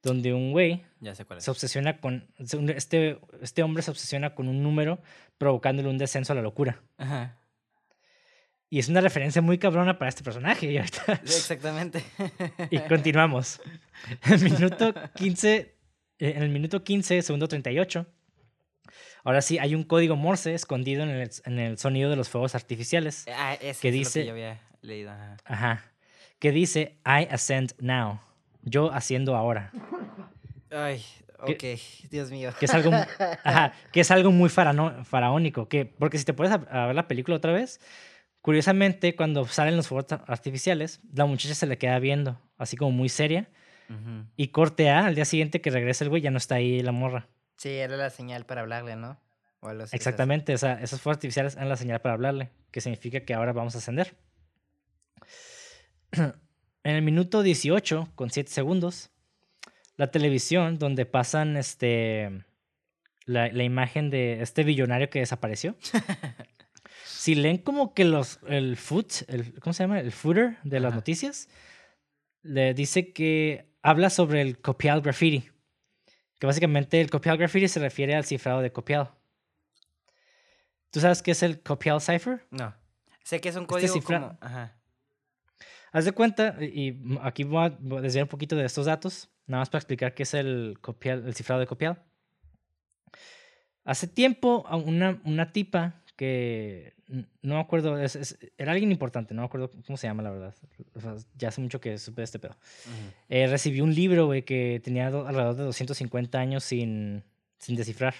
[0.02, 1.44] Donde un güey Ya sé cuál es.
[1.44, 2.28] se obsesiona con.
[2.38, 5.00] Este, este hombre se obsesiona con un número
[5.38, 6.82] provocándole un descenso a la locura.
[6.98, 7.38] Ajá.
[8.70, 10.70] Y es una referencia muy cabrona para este personaje.
[10.72, 12.02] Y ahorita- exactamente.
[12.70, 13.60] Y continuamos.
[14.24, 15.74] El minuto 15, eh,
[16.18, 18.06] en el minuto 15, segundo 38.
[19.22, 22.54] Ahora sí, hay un código Morse escondido en el, en el sonido de los fuegos
[22.54, 23.24] artificiales.
[23.32, 25.10] Ah, ese que es lo dice- que yo había leído.
[25.12, 25.36] Ajá.
[25.44, 25.84] Ajá.
[26.38, 28.20] Que dice, I ascend now.
[28.62, 29.70] Yo haciendo ahora.
[30.70, 31.02] Ay,
[31.38, 31.62] ok.
[32.10, 32.52] Dios mío.
[32.58, 32.90] Que es algo,
[33.44, 35.68] ajá, que es algo muy farano- faraónico.
[35.68, 37.80] Que, porque si te pones a, a ver la película otra vez,
[38.44, 43.08] curiosamente, cuando salen los fuegos artificiales, la muchacha se le queda viendo, así como muy
[43.08, 43.48] seria.
[44.36, 46.92] Y corte A, al día siguiente que regresa el güey, ya no está ahí la
[46.92, 47.26] morra.
[47.56, 49.18] Sí, era la señal para hablarle, ¿no?
[49.60, 49.94] O algo así, quizás.
[49.94, 53.54] Exactamente, o sea, esos fuegos artificiales eran la señal para hablarle, que significa que ahora
[53.54, 54.14] vamos a ascender.
[56.12, 56.34] en
[56.84, 59.10] el minuto 18, con 7 segundos,
[59.96, 62.44] la televisión, donde pasan este,
[63.24, 65.76] la, la imagen de este billonario que desapareció.
[67.24, 69.98] si leen como que los, el foot, el, ¿cómo se llama?
[69.98, 70.96] El footer de las Ajá.
[70.96, 71.48] noticias,
[72.42, 75.48] le dice que habla sobre el copial graffiti.
[76.38, 79.08] Que básicamente el copial graffiti se refiere al cifrado de copial.
[80.90, 82.46] ¿Tú sabes qué es el copial cipher?
[82.50, 82.74] No.
[83.22, 84.38] Sé que es un Este código cifra- como...
[84.42, 84.76] Ajá.
[85.92, 87.70] Haz de cuenta, y aquí voy a
[88.02, 91.34] desviar un poquito de estos datos, nada más para explicar qué es el, copial, el
[91.34, 92.02] cifrado de copial.
[93.82, 96.94] Hace tiempo, a una, una tipa que
[97.42, 100.30] no me acuerdo, es- es- era alguien importante, no me acuerdo cómo se llama, la
[100.30, 100.54] verdad.
[100.94, 102.52] O sea, ya hace mucho que supe de este pedo.
[102.86, 103.12] Ujú.
[103.28, 107.24] Eh, recibió un libro, güey, que tenía do- alrededor de 250 años sin,
[107.58, 108.14] sin descifrar.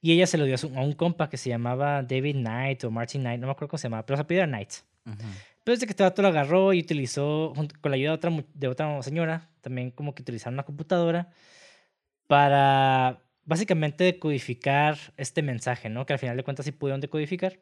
[0.00, 2.84] Y ella se lo dio a, su- a un compa que se llamaba David Knight
[2.84, 4.70] o Martin Knight, no me acuerdo cómo se llamaba, pero se apellidaba Knight.
[5.06, 5.16] Ujú.
[5.62, 8.30] Pero desde que este vato lo agarró y utilizó, junto con la ayuda de otra,
[8.52, 11.30] de otra señora, también como que utilizaron una computadora
[12.26, 16.06] para básicamente decodificar este mensaje, ¿no?
[16.06, 17.60] Que al final de cuentas sí pudieron decodificar.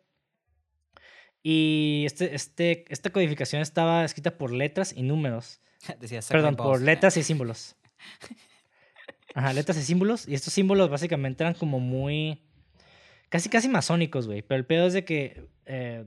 [1.42, 5.60] Y este, este, esta codificación estaba escrita por letras y números.
[6.00, 6.82] Decía, "Suck my Perdón, por balls".
[6.82, 7.76] letras y símbolos.
[9.34, 10.28] Ajá, letras y símbolos.
[10.28, 12.42] Y estos símbolos básicamente eran como muy.
[13.28, 14.42] casi, casi masónicos, güey.
[14.42, 15.48] Pero el pedo es de que.
[15.66, 16.06] eh,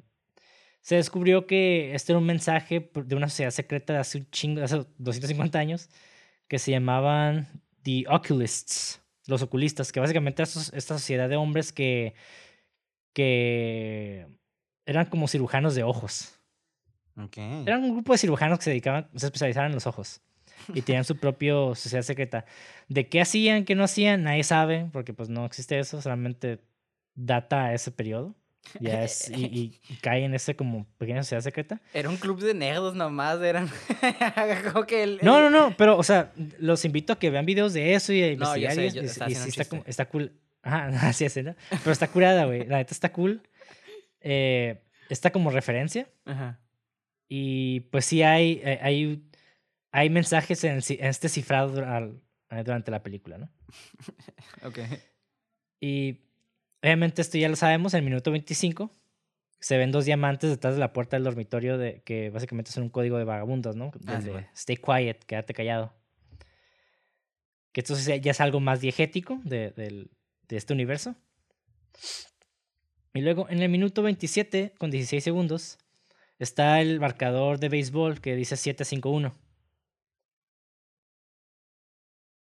[0.86, 4.60] se descubrió que este era un mensaje de una sociedad secreta de hace un chingo,
[4.60, 5.90] de hace 250 años,
[6.48, 7.48] que se llamaban
[7.82, 12.14] The Oculists, los oculistas, que básicamente estos- esta sociedad de hombres que.
[13.14, 14.28] que.
[14.86, 16.40] eran como cirujanos de ojos.
[17.66, 20.22] Eran un grupo de cirujanos que se dedicaban, se especializaban en los ojos.
[20.74, 22.46] Y tenían su propio sociedad secreta.
[22.88, 26.60] De qué hacían, qué no hacían, nadie sabe, porque pues no existe eso, solamente
[27.16, 28.36] data a ese periodo.
[28.80, 31.82] Ya es, y, y- cae en ese como pequeña sociedad secreta.
[31.93, 33.69] Era un club de nerdos nomás, eran...
[34.73, 35.19] como que el...
[35.21, 38.23] No, no, no, pero, o sea, los invito a que vean videos de eso y
[38.23, 38.73] a No, yo investigar.
[38.75, 39.69] sé, y, yo y- estaba y haciendo sí está, chiste.
[39.78, 40.32] como- está cool.
[40.63, 41.56] Ajá, así es, ¿no?
[41.69, 42.65] Pero está curada, güey.
[42.65, 43.41] La neta está cool.
[44.21, 46.08] Eh, está como referencia.
[46.25, 46.60] Ajá.
[47.30, 49.23] Y pues sí hay, eh, hay,
[49.91, 53.49] hay mensajes en, el en este cifrado eh, durante la película, ¿no?
[54.63, 54.80] Ok.
[55.80, 56.21] Y
[56.82, 58.92] obviamente esto ya lo sabemos, en el minuto 25
[59.60, 62.90] se ven dos diamantes detrás de la puerta del dormitorio de, que básicamente son un
[62.90, 63.92] código de vagabundos, ¿no?
[64.06, 64.48] Ah, Del sí, de bueno.
[64.54, 65.94] Stay quiet, quédate callado.
[67.72, 70.12] Que esto ya es algo más diegético de, del-
[70.48, 71.16] de este universo.
[73.14, 75.78] Y luego en el minuto 27 con 16 segundos
[76.38, 79.30] está el marcador de béisbol que dice 751.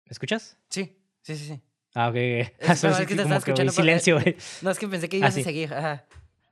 [0.06, 0.58] ¿Me escuchas?
[0.70, 1.62] Sí, sí, sí, sí.
[1.94, 2.16] Ah, ok.
[2.16, 2.18] ok.
[2.18, 4.36] Es- Ah, perdón, es que te estaba escuchando, silencio, güey.
[4.62, 5.42] No, es que pensé que Ah, ibas sí.
[5.42, 5.74] a seguir.
[5.74, 6.06] Ajá.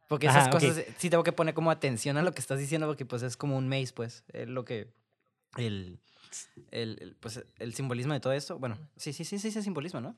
[0.07, 0.51] Porque esas ok.
[0.53, 3.37] cosas sí tengo que poner como atención a lo que estás diciendo porque pues es
[3.37, 4.23] como un maze, pues.
[4.33, 4.89] Es lo que...
[5.57, 5.99] El,
[6.71, 8.57] el, el, pues, el simbolismo de todo esto.
[8.59, 10.15] Bueno, sí, sí, sí, sí, sí, simbolismo, ¿no?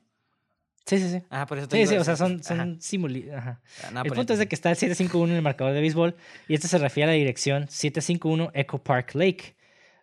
[0.86, 1.22] Sí, sí, sí.
[1.30, 3.60] Ajá, por eso te Sí, digo, sí, o sea, es- son, son simuli- Ajá.
[3.84, 6.14] Ah, El por punto es de que está el 751 en el marcador de béisbol
[6.46, 9.56] y este se refiere a la dirección 751 Echo Park Lake,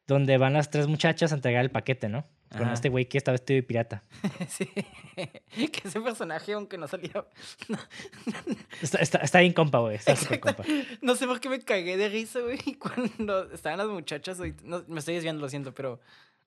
[0.07, 2.25] donde van las tres muchachas a entregar el paquete, ¿no?
[2.51, 2.73] Con Ajá.
[2.73, 4.03] este güey que está vestido de pirata.
[4.49, 4.65] Sí.
[5.67, 7.25] que ese personaje, aunque no salía...
[8.81, 9.95] Está, está, está bien compa, güey.
[9.95, 10.63] Está súper compa.
[11.01, 14.39] No sé por qué me cagué de risa, güey, cuando estaban las muchachas.
[14.63, 15.99] no, me estoy desviando, lo siento, pero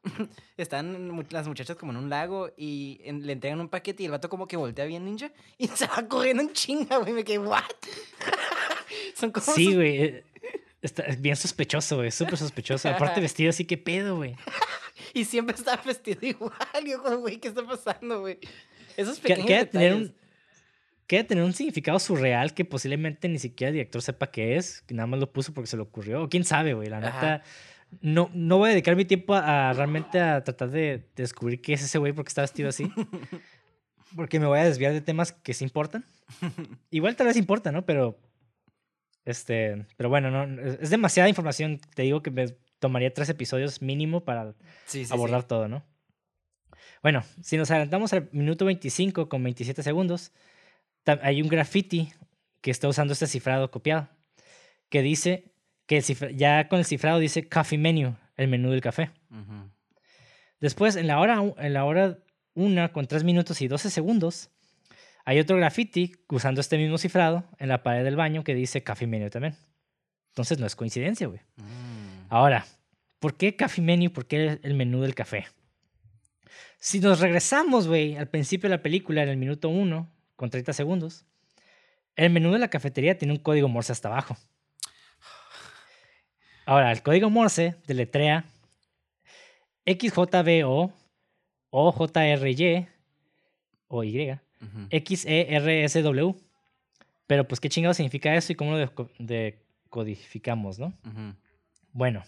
[0.59, 4.13] están las muchachas como en un lago y en- le entregan un paquete y el
[4.13, 7.13] vato como que voltea bien ninja y se va corriendo en chinga, güey.
[7.13, 7.63] Me quedé, ¿what?
[9.17, 9.47] Son como.
[9.47, 10.03] Sí, sus- güey.
[10.03, 10.25] eh,
[10.85, 12.11] Está bien sospechoso, güey.
[12.11, 12.91] Súper sospechoso.
[12.91, 14.37] Aparte vestido así, ¿qué pedo, güey?
[15.15, 16.53] Y siempre está vestido igual.
[16.87, 18.39] Yo, como, güey, ¿qué está pasando, güey?
[18.97, 20.15] Esos Que, pequeños que debe tener un,
[21.07, 24.83] que debe tener un significado surreal que posiblemente ni siquiera el director sepa qué es,
[24.83, 26.23] que nada más lo puso porque se le ocurrió.
[26.25, 26.89] O quién sabe, güey.
[26.89, 27.07] La Ajá.
[27.09, 27.43] neta.
[28.03, 31.73] No, no voy a dedicar mi tiempo a, a realmente a tratar de descubrir qué
[31.73, 32.93] es ese güey porque está vestido así.
[34.17, 36.05] Porque me voy a desviar de temas que sí importan.
[36.91, 37.85] Igual tal vez importa, ¿no?
[37.85, 38.17] Pero.
[39.25, 39.87] Este.
[39.97, 41.81] Pero bueno, no, es, demasiada información.
[41.95, 44.53] Te digo que me tomaría tres episodios mínimo para
[44.87, 45.13] Sí, sí, sí.
[45.13, 45.85] abordar todo, ¿no?
[47.03, 50.33] Bueno, si nos adelantamos al minuto 25 con 27 segundos,
[51.23, 52.13] hay un graffiti
[52.61, 54.09] que está usando este cifrado copiado,
[54.89, 55.53] que dice
[55.87, 56.01] que
[56.35, 59.11] ya con el cifrado dice coffee menu, el menú del café.
[60.61, 62.19] Después, en la hora, en la hora
[62.55, 64.51] 1 con 3 minutos y 12 segundos,
[65.25, 69.07] hay otro graffiti usando este mismo cifrado en la pared del baño que dice coffee
[69.07, 69.57] menu también.
[70.35, 71.41] Entonces no es coincidencia, güey.
[71.57, 72.05] Mm.
[72.29, 72.67] Ahora,
[73.21, 74.11] ¿por qué Coffee Menu?
[74.11, 75.47] ¿Por qué el menú del café?
[76.81, 80.73] Si nos regresamos, güey, al principio de la película, en el minuto 1, con 30
[80.73, 81.25] segundos,
[82.17, 84.37] el menú de la cafetería tiene un código Morse hasta abajo.
[86.67, 88.45] Ahora, el código Morse deletrea
[89.87, 90.93] XJBO,
[91.71, 92.89] OJRY,
[93.87, 94.89] o Y, Ujú.
[94.91, 96.31] XERSW.
[97.27, 100.93] Pero, pues, ¿qué chingado significa eso y cómo lo deco- decodificamos, no?
[101.93, 102.23] Bueno,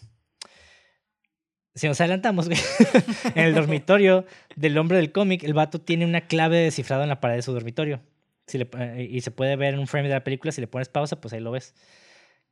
[1.75, 2.49] si nos adelantamos,
[3.35, 7.09] en el dormitorio del hombre del cómic, el vato tiene una clave de descifrado en
[7.11, 8.01] la pared de su dormitorio.
[8.47, 10.67] Si le- eh, y se puede ver en un frame de la película, si le
[10.69, 11.75] pones pausa, pues ahí lo ves.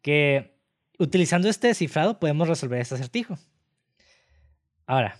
[0.02, 0.58] Que
[0.98, 3.38] utilizando este descifrado podemos resolver este acertijo.
[4.86, 5.16] Ahora,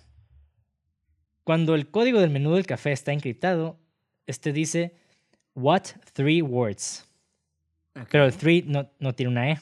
[1.44, 3.78] cuando el código del menú del café está encriptado,
[4.26, 4.94] este dice,
[5.54, 5.82] what
[6.12, 7.06] three words?
[8.10, 8.34] Pero el.
[8.36, 9.60] 3 no, no tiene una E.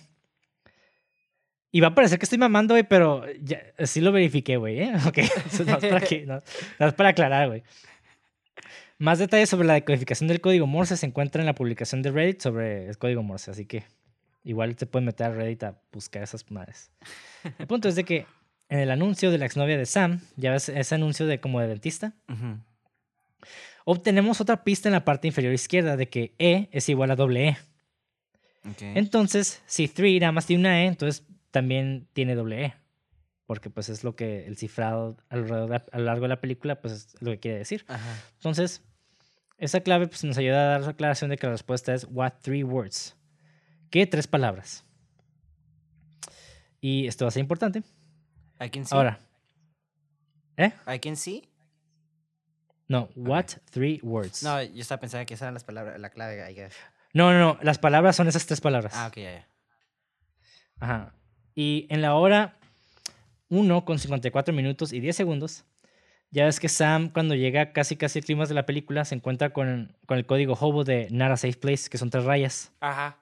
[1.70, 4.92] Y va a parecer que estoy mamando, güey, pero ya, sí lo verifiqué, güey, ¿eh?
[5.06, 5.18] Ok,
[5.66, 6.40] no es para, que- no-
[6.78, 7.62] no es para aclarar, güey.
[8.98, 12.40] Más detalles sobre la decodificación del código Morse se encuentran en la publicación de Reddit
[12.40, 13.84] sobre el código Morse, así que
[14.44, 16.90] igual te pueden meter a Reddit a buscar esas madres.
[17.58, 18.26] El punto es de que
[18.68, 21.66] en el anuncio de la exnovia de Sam, ya ves ese anuncio de como de
[21.68, 22.58] dentista, Ujú.
[23.84, 27.48] Obtenemos otra pista en la parte inferior izquierda de que E es igual a doble
[27.48, 27.56] E.
[28.80, 32.74] Entonces, si 3 nada más tiene una E, entonces también tiene doble E.
[33.46, 36.80] Porque pues es lo que el cifrado alrededor de a lo largo de la película,
[36.80, 37.84] pues es lo que quiere decir.
[37.88, 38.16] Ajá.
[38.34, 38.82] Entonces,
[39.58, 42.34] esa clave pues, nos ayuda a dar la aclaración de que la respuesta es what
[42.42, 43.16] three words.
[43.90, 44.84] ¿Qué tres palabras?
[46.80, 47.82] Y esto va a ser importante.
[48.60, 48.96] I can see.
[48.96, 49.20] Ahora,
[50.56, 50.72] ¿eh?
[50.92, 51.48] I can see.
[52.88, 54.42] No, what three words.
[54.42, 56.74] No, yo estaba pensando que esas eran las palabras, la clave, I guess.
[57.14, 58.92] no, no, no, las palabras son esas tres palabras.
[58.96, 59.48] Ah, ok, ya.
[60.80, 61.14] Ajá.
[61.54, 62.58] Y en la hora
[63.48, 65.64] 1 con 54 minutos y 10 segundos,
[66.30, 69.52] ya ves que Sam cuando llega casi casi al clima de la película se encuentra
[69.52, 72.72] con, con el código hobo de Not a Safe Place, que son tres rayas.
[72.80, 73.18] Ajá.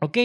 [0.00, 0.18] Ok.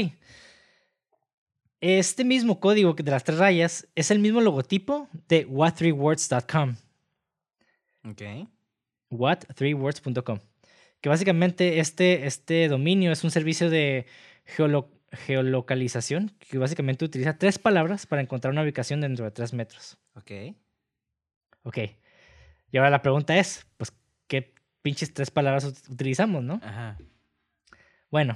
[1.81, 6.75] Este mismo código de las tres rayas es el mismo logotipo de what3words.com.
[8.09, 8.21] Ok.
[9.09, 10.39] what3words.com.
[11.01, 14.05] Que básicamente este, este dominio es un servicio de
[14.57, 19.97] geolo- geolocalización que básicamente utiliza tres palabras para encontrar una ubicación dentro de tres metros.
[20.15, 20.31] Ok.
[21.63, 21.77] Ok.
[22.71, 23.93] Y ahora la pregunta es, pues,
[24.27, 26.59] ¿qué pinches tres palabras ut- utilizamos, no?
[26.63, 26.97] Ajá.
[28.09, 28.35] Bueno,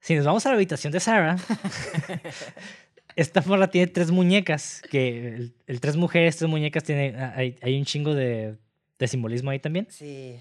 [0.00, 1.36] si nos vamos a la habitación de Sarah,
[3.16, 7.56] esta morra tiene tres muñecas, que el, el tres mujeres, tres muñecas, tiene, ah, hay,
[7.62, 8.56] hay un chingo de,
[8.98, 9.86] de simbolismo ahí también.
[9.90, 10.36] Sí.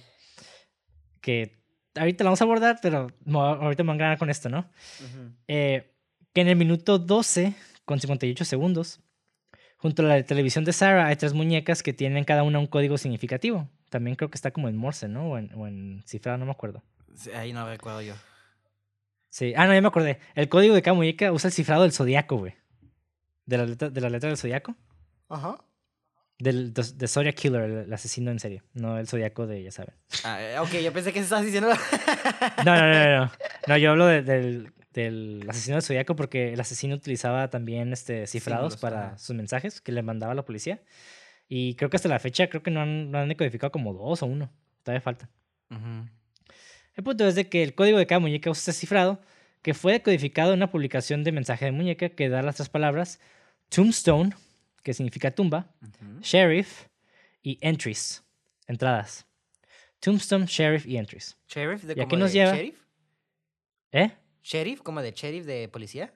[1.21, 1.57] que
[1.95, 4.59] ahorita la vamos a abordar, pero ahorita me van a ganar con esto, ¿no?
[4.59, 5.31] Ujú.
[5.47, 5.91] Eh,
[6.33, 7.53] que en el minuto 12
[7.85, 9.01] con 58 segundos,
[9.77, 12.97] junto a la televisión de Sarah hay tres muñecas que tienen cada una un código
[12.97, 13.67] significativo.
[13.89, 15.31] También creo que está como en Morse, ¿no?
[15.31, 16.83] O en, o en cifrado, no me acuerdo.
[17.15, 18.13] Sí, Ahí no recuerdo yo.
[19.29, 20.19] Sí, ah, no, ya me acordé.
[20.35, 22.55] El código de cada muñeca usa el cifrado del zodiaco, güey.
[23.45, 24.75] De la letra, de la letra del zodiaco.
[25.29, 25.57] Ajá.
[26.39, 28.63] Del de, de Zodiac Killer, el, el asesino en serie.
[28.73, 29.93] No el zodiaco de, ya saben.
[30.23, 31.69] Ah, eh, ok, yo pensé que estabas diciendo.
[32.65, 33.25] No, no, no, no.
[33.25, 33.31] No,
[33.67, 38.25] no yo hablo de- del, del asesino del zodiaco porque el asesino utilizaba también este,
[38.27, 39.17] cifrados para ajá.
[39.17, 40.81] sus mensajes que le mandaba a la policía.
[41.47, 44.23] Y creo que hasta la fecha creo que no han, no han decodificado como dos
[44.23, 44.49] o uno.
[44.83, 45.29] Todavía falta.
[45.71, 46.07] Ujú.
[46.99, 49.21] El punto es de que el código de cada muñeca usa cifrado
[49.61, 53.21] que fue decodificado en una publicación de mensaje de muñeca que da las tres palabras
[53.69, 54.31] Tombstone,
[54.83, 55.73] que significa tumba.
[56.19, 56.87] Sheriff
[57.41, 58.21] y Entries,
[58.67, 59.25] entradas.
[60.01, 61.37] Tombstone, Sheriff y Entries.
[61.47, 62.53] Sheriff, de ¿Y como qué nos de lleva?
[62.53, 62.81] Sheriff.
[63.93, 64.11] ¿Eh?
[64.43, 66.13] Sheriff, como de sheriff de policía.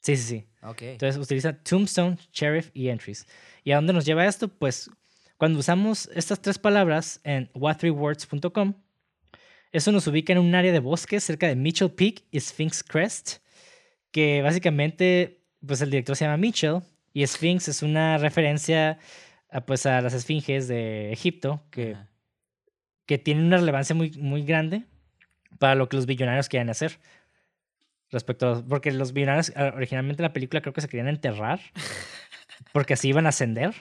[0.00, 0.46] Sí, sí, sí.
[0.62, 0.80] Ok.
[0.80, 3.26] Entonces utiliza Tombstone, Sheriff y Entries.
[3.62, 4.48] ¿Y a dónde nos lleva esto?
[4.48, 4.90] Pues
[5.36, 8.72] cuando usamos estas tres palabras en what3words.com,
[9.72, 13.38] eso nos ubica en un área de bosque cerca de Mitchell Peak y Sphinx Crest,
[14.10, 16.80] que básicamente, pues el director se llama Mitchell
[17.12, 18.98] y Sphinx es una referencia
[19.50, 22.08] a, pues, a las esfinges de Egipto, que, Ajá.
[23.06, 24.84] que tienen una relevancia muy, muy grande
[25.58, 26.98] para lo que los billonarios quieren hacer.
[28.10, 31.60] Respecto a porque los billonarios ah, originalmente en la película creo que se querían enterrar
[32.72, 33.74] porque así iban a ascender.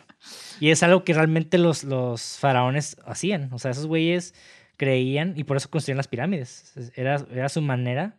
[0.59, 3.53] Y es algo que realmente los, los faraones hacían.
[3.53, 4.33] O sea, esos güeyes
[4.77, 6.75] creían y por eso construían las pirámides.
[6.77, 8.15] Es- Era, era su manera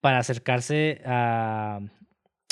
[0.00, 1.80] para acercarse a,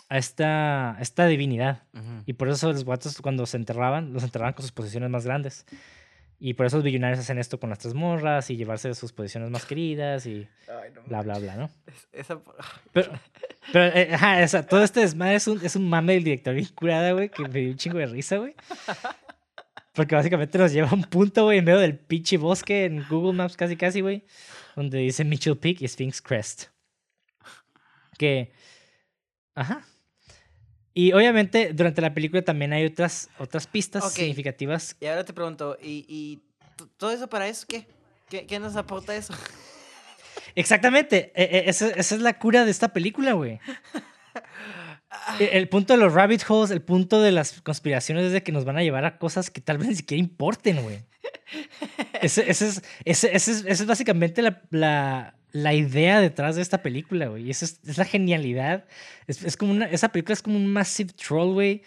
[0.09, 1.83] a esta, esta divinidad.
[1.95, 2.23] Ujú.
[2.27, 5.67] Y por eso los guatos cuando se enterraban, los enterraban con sus posiciones más grandes.
[6.45, 9.13] Y por eso los billonarios hacen esto con las tres morras y llevarse de sus
[9.13, 11.71] posiciones más queridas y Ay, no bla, bla, bla, ¿no?
[12.11, 12.41] Esa...
[12.93, 13.13] Pero,
[13.73, 16.53] pero eh, ajá, o sea, todo este desmadre es un, es un mame del director
[16.53, 18.55] bien curada, güey, que me dio un chingo de risa, güey.
[19.93, 23.35] Porque básicamente nos lleva a un punto, güey, en medio del pinche bosque en Google
[23.35, 24.25] Maps casi, casi, güey,
[24.75, 26.65] donde dice Mitchell Peak y Sphinx Crest.
[28.17, 28.53] Que,
[29.55, 29.85] ajá.
[30.95, 34.11] Y obviamente durante la película también hay otras, otras pistas Ok.
[34.13, 34.97] significativas.
[35.01, 36.41] Y ahora te pregunto, ¿y,
[36.97, 37.87] todo eso para eso qué?
[38.29, 39.35] ¿Qué, qué nos aporta eso?
[40.55, 43.61] Exactamente, e- e- esa, esa es la cura de esta película, güey.
[45.39, 48.53] E- El punto de los rabbit holes, el punto de las conspiraciones es de que
[48.53, 50.99] nos van a llevar a cosas que tal vez ni siquiera importen, güey.
[52.21, 56.63] Ese, ese es, ese, ese es, esa es básicamente la, la, la idea detrás de
[56.63, 57.51] esta película, güey.
[57.51, 58.87] Esa es, es la genialidad.
[59.27, 61.83] Es, como una, esa película es como un massive troll, güey.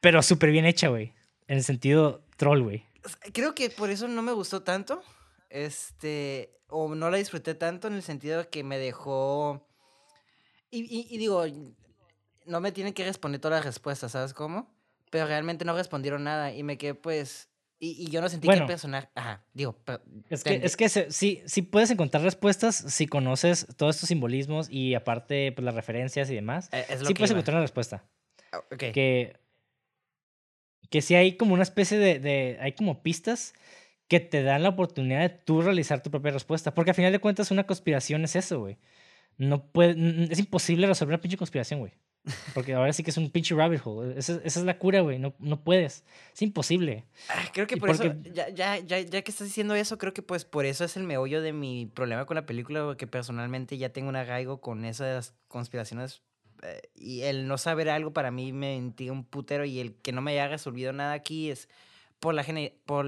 [0.00, 1.12] Pero súper bien hecha, güey.
[1.48, 2.84] En el sentido troll, güey.
[3.32, 5.02] Creo que por eso no me gustó tanto.
[5.50, 6.52] Este.
[6.68, 9.66] O no la disfruté tanto en el sentido de que me dejó.
[10.70, 11.44] Y, y- y digo,
[12.46, 14.72] no me tienen que responder todas las respuestas, ¿sabes cómo?
[15.10, 17.48] Pero realmente no respondieron nada y me quedé pues.
[17.78, 19.08] Y, y yo no sentí que el personaje.
[19.14, 20.00] Ajá, digo, pero.
[20.30, 24.68] Es que, es que se- sí, sí puedes encontrar respuestas si conoces todos estos simbolismos
[24.70, 26.70] y aparte pues, las referencias y demás.
[26.72, 27.38] eh, Sí puedes iba.
[27.38, 28.04] encontrar una respuesta.
[28.52, 28.78] Ah, ok.
[28.92, 29.36] Que,
[30.90, 33.52] que sí hay como una especie de, de- Hay como pistas
[34.08, 36.72] que te dan la oportunidad de tú realizar tu propia respuesta.
[36.74, 38.78] Porque al final de cuentas una conspiración es eso, güey.
[39.36, 39.94] No puede,
[40.32, 41.92] es imposible resolver una pinche conspiración, güey.
[42.54, 44.18] Porque ahora sí que es un pinche rabbit hole.
[44.18, 45.18] Esa, esa es la cura, güey.
[45.18, 46.04] No, no puedes.
[46.34, 47.04] Es imposible.
[47.28, 50.12] Ah, Creo que por eso, porque- ya, ya, ya, ya que estás diciendo eso, creo
[50.12, 53.78] que pues por eso es el meollo de mi problema con la película, porque personalmente
[53.78, 56.22] ya tengo un arraigo con eso de las conspiraciones.
[56.62, 60.10] eh, y el no saber algo para mí me intriga un putero y el que
[60.12, 61.68] no me haya resolvido nada aquí es
[62.18, 63.06] por la, gene- por,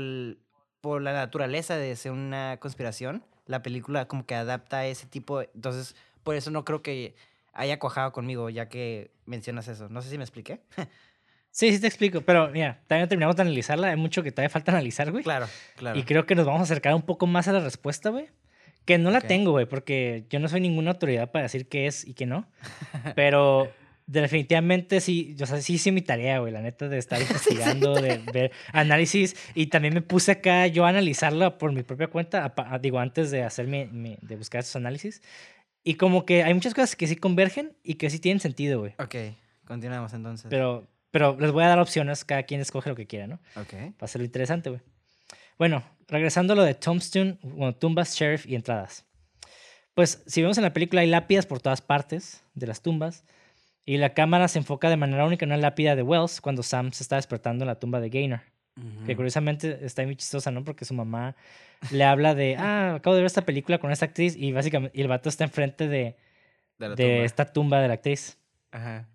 [0.82, 3.24] por la naturaleza de ser una conspiración.
[3.46, 7.14] La película como que adapta a ese tipo, de- entonces por eso no creo que
[7.58, 9.88] haya cuajado conmigo, ya que mencionas eso.
[9.88, 10.60] No sé si me expliqué.
[11.50, 12.20] Sí, sí te explico.
[12.20, 13.88] Pero mira, todavía no terminamos de analizarla.
[13.88, 15.24] Hay mucho que todavía falta analizar, güey.
[15.24, 15.98] Claro, claro.
[15.98, 18.26] Y creo que nos vamos a acercar un poco más a la respuesta, güey.
[18.84, 22.06] Que no la tengo, güey, porque yo no soy ninguna autoridad para decir qué es
[22.06, 22.46] y qué no.
[23.16, 23.72] Pero
[24.06, 28.18] definitivamente sí, o sea, sí hice mi tarea, güey, la neta, de estar investigando, de
[28.32, 29.34] ver análisis.
[29.54, 32.98] Y también me puse acá yo a analizarla por mi propia cuenta, apa- a- digo,
[33.00, 35.22] antes de hacer mi, mi- de buscar esos análisis.
[35.88, 38.92] Y como que hay muchas cosas que sí convergen y que sí tienen sentido, güey.
[38.98, 39.34] Ok,
[39.64, 40.48] continuamos entonces.
[40.50, 43.40] Pero, pero les voy a dar opciones, cada quien escoge lo que quiera, ¿no?
[43.56, 43.72] Ok.
[43.72, 44.82] Va a ser lo interesante, güey.
[45.56, 49.06] Bueno, regresando a lo de Tombstone, bueno, tumbas, sheriff y entradas.
[49.94, 53.24] Pues si vemos en la película hay lápidas por todas partes de las tumbas
[53.86, 56.92] y la cámara se enfoca de manera única en una lápida de Wells cuando Sam
[56.92, 58.42] se está despertando en la tumba de Gaynor.
[59.06, 60.62] Que curiosamente está muy chistosa, ¿no?
[60.64, 61.34] Porque su mamá
[61.90, 65.02] le habla de, ah, acabo de ver esta película con esta actriz y básicamente y
[65.02, 66.16] el vato está enfrente de,
[66.78, 67.24] De la de tumba.
[67.24, 68.38] esta tumba de la actriz.
[68.70, 69.08] Ajá.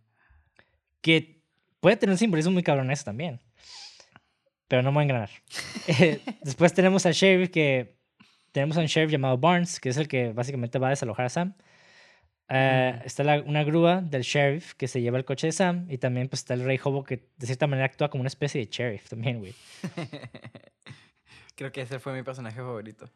[1.01, 1.41] Que
[1.80, 3.39] puede tener un simbolismo muy cabrón eso también.
[4.68, 5.30] Pero no me voy a engranar.
[5.88, 7.97] Eh, Después tenemos al sheriff que...
[8.53, 11.30] Tenemos a un sheriff llamado Barnes, que es el que básicamente va a desalojar a
[11.30, 11.55] Sam.
[12.54, 13.01] Mm.
[13.06, 15.88] Está la- una grúa del sheriff que se lleva el coche de Sam.
[15.89, 18.62] Y también pues, está el rey Hobo que de cierta manera actúa como una especie
[18.62, 19.54] de sheriff también, güey.
[21.56, 23.10] Creo que ese fue mi personaje favorito.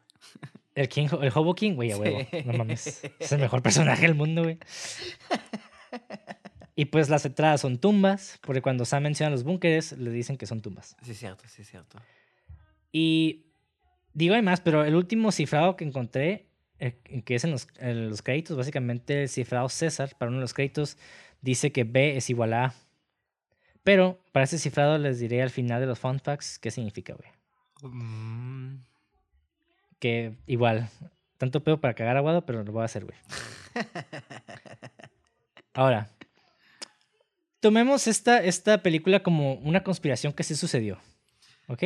[0.74, 2.20] El, King, el Hobo King, güey, a huevo.
[2.44, 3.02] No mames.
[3.18, 4.58] Es el mejor personaje del mundo, güey.
[6.76, 10.46] Y pues las entradas son tumbas, porque cuando Sam menciona los búnkeres, le dicen que
[10.46, 10.96] son tumbas.
[11.02, 11.98] Sí, cierto, sí, cierto.
[12.92, 13.46] Y
[14.12, 16.46] digo hay más, pero el último cifrado que encontré,
[16.78, 20.54] que es en los, en los créditos, básicamente el cifrado César, para uno de los
[20.54, 20.96] créditos,
[21.40, 22.74] dice que B es igual a A.
[23.82, 27.92] Pero para ese cifrado les diré al final de los fun facts qué significa, güey.
[27.92, 28.84] Mm.
[29.98, 30.88] Que igual,
[31.38, 33.16] tanto pedo para cagar aguado, pero lo voy a hacer, güey.
[35.74, 36.10] Ahora,
[37.60, 40.98] tomemos esta, esta película como una conspiración que sí sucedió.
[41.68, 41.84] ¿Ok?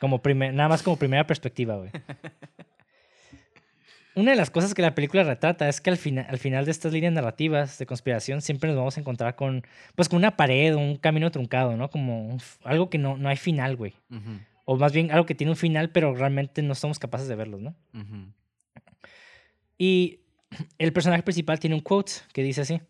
[0.00, 1.90] Como primer, nada más como primera perspectiva, güey.
[4.18, 6.72] Una de las cosas que la película retrata es que al, fina- al final de
[6.72, 9.62] estas líneas narrativas de conspiración siempre nos vamos a encontrar con,
[9.94, 11.88] pues, con una pared o un camino truncado, ¿no?
[11.88, 13.94] Como un algo que no, no hay final, güey.
[14.64, 17.60] O más bien algo que tiene un final, pero realmente no somos capaces de verlos,
[17.60, 17.76] ¿no?
[19.78, 20.20] Y
[20.78, 22.80] el personaje principal tiene un quote que dice así.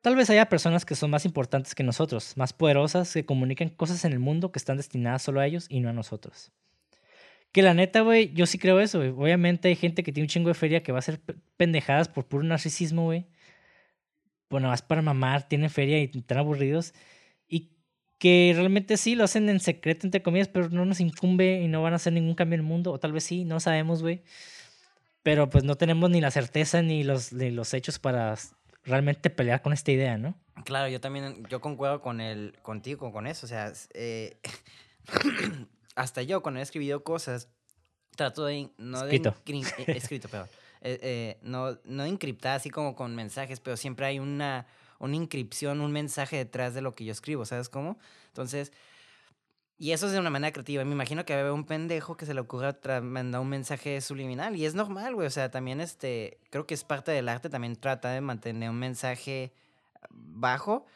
[0.00, 4.04] Tal vez haya personas que son más importantes que nosotros, más poderosas, que comunican cosas
[4.04, 6.50] en el mundo que están destinadas solo a ellos y no a nosotros.
[7.54, 9.10] Que la neta, güey, yo sí creo eso, güey.
[9.10, 12.08] Obviamente hay gente que tiene un chingo de feria que va a hacer pe- pendejadas
[12.08, 13.26] por puro narcisismo, güey.
[14.50, 16.94] Bueno, vas para mamar, tienen feria y están aburridos.
[17.48, 17.70] Y
[18.18, 21.80] que realmente sí lo hacen en secreto, entre comillas, pero no nos incumbe y no
[21.80, 22.90] van a hacer ningún cambio en el mundo.
[22.92, 24.22] O tal vez sí, no sabemos, güey
[25.22, 28.34] pero pues no tenemos ni la certeza ni los, ni los hechos para
[28.82, 30.34] realmente pelear con esta idea, ¿no?
[30.66, 34.36] Claro, yo también, yo concuerdo con el, contigo con eso, o sea, eh,
[35.94, 37.48] hasta yo cuando he escribido cosas,
[38.16, 39.34] trato de, no Escrito.
[39.44, 39.64] de, eh,
[39.96, 40.48] escrito, perdón,
[40.80, 44.66] eh, eh, no, no encriptar así como con mensajes, pero siempre hay una,
[44.98, 47.98] una inscripción, un mensaje detrás de lo que yo escribo, ¿sabes cómo?
[48.28, 48.72] Entonces,
[49.76, 50.84] y eso es de una manera creativa.
[50.84, 54.54] Me imagino que había un pendejo que se le ocurra mandar un mensaje subliminal.
[54.54, 55.26] Y es normal, güey.
[55.26, 58.78] O sea, también este, creo que es parte del arte también trata de mantener un
[58.78, 59.52] mensaje
[60.10, 60.86] bajo,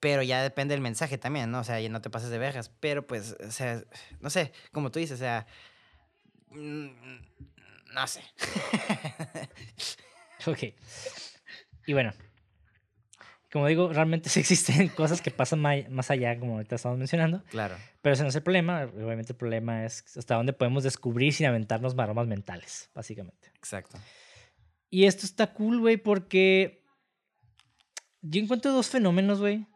[0.00, 1.60] pero ya depende del mensaje también, ¿no?
[1.60, 2.70] O sea, ya no te pases de vergas.
[2.80, 3.84] Pero pues, o sea,
[4.20, 5.46] no sé, como tú dices, o sea,
[6.50, 6.88] mm,
[7.92, 8.22] no sé.
[10.46, 10.74] Ok.
[11.86, 12.12] Y bueno,
[13.52, 17.76] como digo, realmente sí existen cosas que pasan más allá, como ahorita estamos mencionando, claro.
[18.00, 18.84] pero ese no es el problema.
[18.84, 23.50] Obviamente el problema es hasta dónde podemos descubrir sin aventarnos maromas mentales, básicamente.
[23.56, 23.98] Exacto.
[24.88, 26.84] Y esto está cool, güey, porque
[28.22, 29.66] yo encuentro dos fenómenos, güey.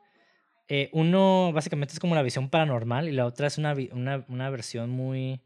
[0.69, 4.49] Eh, uno básicamente es como la visión paranormal y la otra es una, una, una
[4.51, 5.41] versión muy,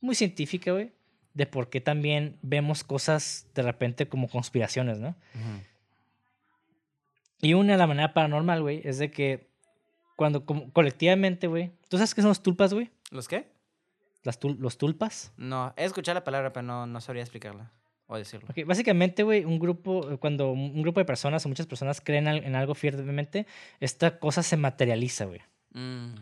[0.00, 0.90] muy científica, güey,
[1.34, 5.14] de por qué también vemos cosas de repente como conspiraciones, ¿no?
[7.42, 9.48] Y una de la manera paranormal, güey, es de que
[10.16, 12.90] cuando como colectivamente, güey, ¿tú sabes qué son los tulpas, güey?
[13.10, 13.48] ¿Los qué?
[14.22, 15.32] Las tul- los tulpas.
[15.36, 17.70] No, he escuchado la palabra, pero no, no sabría explicarla
[18.06, 18.48] o decirlo.
[18.50, 22.54] Ok, básicamente, güey, un grupo, cuando un grupo de personas o muchas personas creen en
[22.54, 23.46] algo firmemente,
[23.80, 25.40] esta cosa se materializa, güey.
[25.72, 26.14] Mm,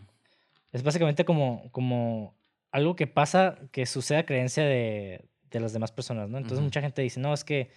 [0.73, 2.35] Es básicamente como, como
[2.73, 6.39] algo que pasa, que sucede a creencia de, de las demás personas, ¿no?
[6.39, 7.71] Entonces mucha gente dice, no, es que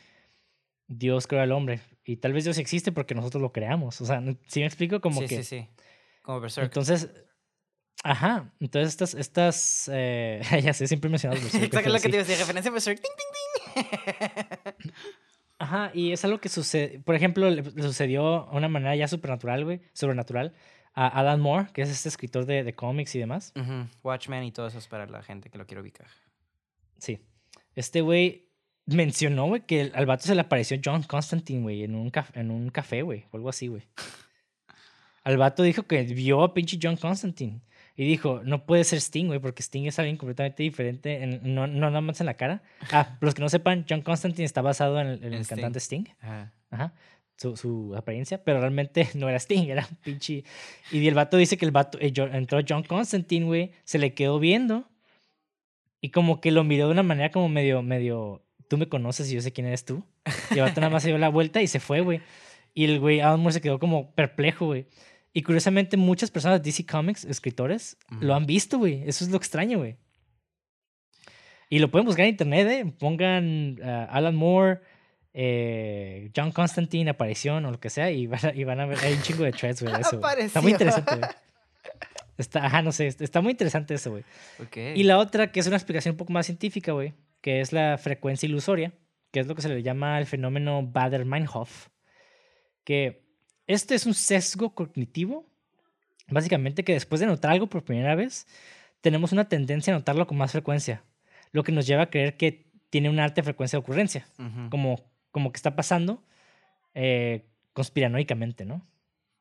[0.87, 1.81] Dios creó al hombre.
[2.05, 3.99] Y tal vez Dios existe porque nosotros lo creamos.
[4.01, 5.01] O sea, si me explico?
[5.01, 5.43] Como sí, que...
[5.43, 5.67] sí, sí.
[6.21, 6.65] Como Berserk.
[6.65, 7.09] Entonces...
[8.03, 12.09] Ajá, entonces estas, estas, eh, ya sé, siempre mencionamos Berserk, Exacto, lo que sí.
[12.09, 13.01] te iba a decir, referencia a Berserk.
[13.01, 13.66] Ting, ting, ting.
[15.59, 19.65] Ajá, y es algo que sucede, por ejemplo, le, sucedió a una manera ya supernatural,
[19.65, 20.53] güey, sobrenatural,
[20.93, 23.53] a Alan Moore, que es este escritor de, de cómics y demás.
[24.03, 26.07] Watchmen y todo eso es para la gente que lo quiere ubicar.
[26.99, 27.19] Sí.
[27.75, 28.49] Este güey
[28.85, 32.69] mencionó, güey, que al vato se le apareció John Constantine, güey, en un, en un
[32.69, 33.83] café, güey, o algo así, güey.
[35.23, 37.61] Al vato dijo que vio a pinche John Constantine.
[37.99, 41.65] Y dijo, no puede ser Sting, güey, porque Sting es alguien completamente diferente, en- no,
[41.65, 42.61] no nada más en la cara.
[42.91, 45.55] Ah, los que no sepan, John Constantine está basado en el, en el Sting.
[45.55, 46.03] cantante Sting.
[46.21, 46.53] Ajá.
[46.69, 46.93] Ajá.
[47.37, 50.43] Su, su apariencia, pero realmente no era Sting, era un pinche.
[50.91, 54.37] Y el vato dice que el vato eh, entró John Constantine, güey, se le quedó
[54.39, 54.87] viendo
[55.99, 59.35] y como que lo miró de una manera como medio, medio, tú me conoces y
[59.35, 60.03] yo sé quién eres tú.
[60.51, 62.21] Y el vato nada más se dio la vuelta y se fue, güey.
[62.75, 64.85] Y el güey Alan Moore se quedó como perplejo, güey.
[65.37, 69.03] Y curiosamente muchas personas de DC Comics, escritores, lo han visto, güey.
[69.05, 69.95] Eso es lo extraño, güey.
[71.69, 72.91] Y lo pueden buscar en internet, ¿eh?
[72.97, 74.79] Pongan ah, Alan Moore,
[75.33, 78.97] eh, John Constantine, aparición o lo que sea, y van a, y van a ver,
[78.97, 80.19] hay un chingo de threads, güey, eso.
[80.39, 81.29] Está muy interesante, güey.
[82.39, 84.23] Está, ajá, no sé, está muy interesante eso, güey.
[84.95, 87.99] Y la otra, que es una explicación un poco más científica, güey, que es la
[87.99, 88.91] frecuencia ilusoria,
[89.31, 91.89] que es lo que se le llama el fenómeno Bader-Meinhof,
[92.83, 93.26] que
[93.67, 95.45] este es un sesgo cognitivo,
[96.27, 98.47] básicamente que después de notar algo por primera vez,
[99.01, 101.03] tenemos una tendencia a notarlo con más frecuencia,
[101.51, 104.27] lo que nos lleva a creer que tiene una alta frecuencia de ocurrencia,
[104.69, 106.23] como, como que está pasando
[106.93, 108.81] eh, conspiranoicamente, ¿no?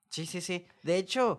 [0.08, 0.66] Sí, sí, sí.
[0.82, 1.38] De hecho,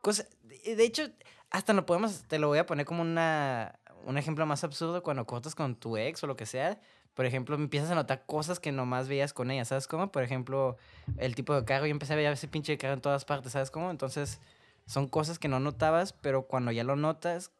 [0.00, 1.10] cosa, de de hecho,
[1.50, 5.26] hasta lo podemos, te lo voy a poner como una, un ejemplo más absurdo cuando
[5.26, 6.80] cortas con tu ex o lo que sea.
[7.14, 10.10] Por ejemplo, empiezas a notar cosas que nomás veías con ella, ¿sabes cómo?
[10.10, 10.76] Por ejemplo,
[11.16, 13.70] el tipo de carro, yo empecé a ver ese pinche carro en todas partes, ¿sabes
[13.70, 13.90] cómo?
[13.90, 14.40] Entonces,
[14.86, 17.52] son cosas que no notabas, pero cuando ya lo notas,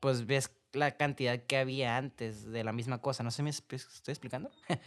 [0.00, 3.22] pues ves la cantidad que había antes de la misma cosa.
[3.22, 4.50] No sé me estoy explicando.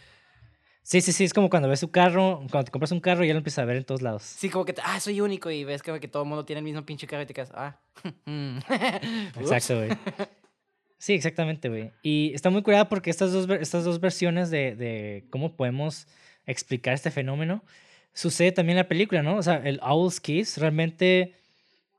[0.84, 3.34] Sí, sí, sí, es como cuando ves tu carro, cuando te compras un carro ya
[3.34, 4.24] lo empiezas a ver en todos lados.
[4.24, 6.64] Sí, como que, ah, soy único y ves que, que todo el mundo tiene el
[6.64, 7.78] mismo pinche carro y te quedas, ah.
[8.26, 8.58] mm.
[9.38, 9.90] Exacto, güey.
[11.02, 11.90] Sí, exactamente, güey.
[12.04, 16.06] Y está muy curada porque estas dos, estas dos versiones de, de cómo podemos
[16.46, 17.64] explicar este fenómeno
[18.12, 19.34] sucede también en la película, ¿no?
[19.34, 21.34] O sea, el Owl's Kiss realmente,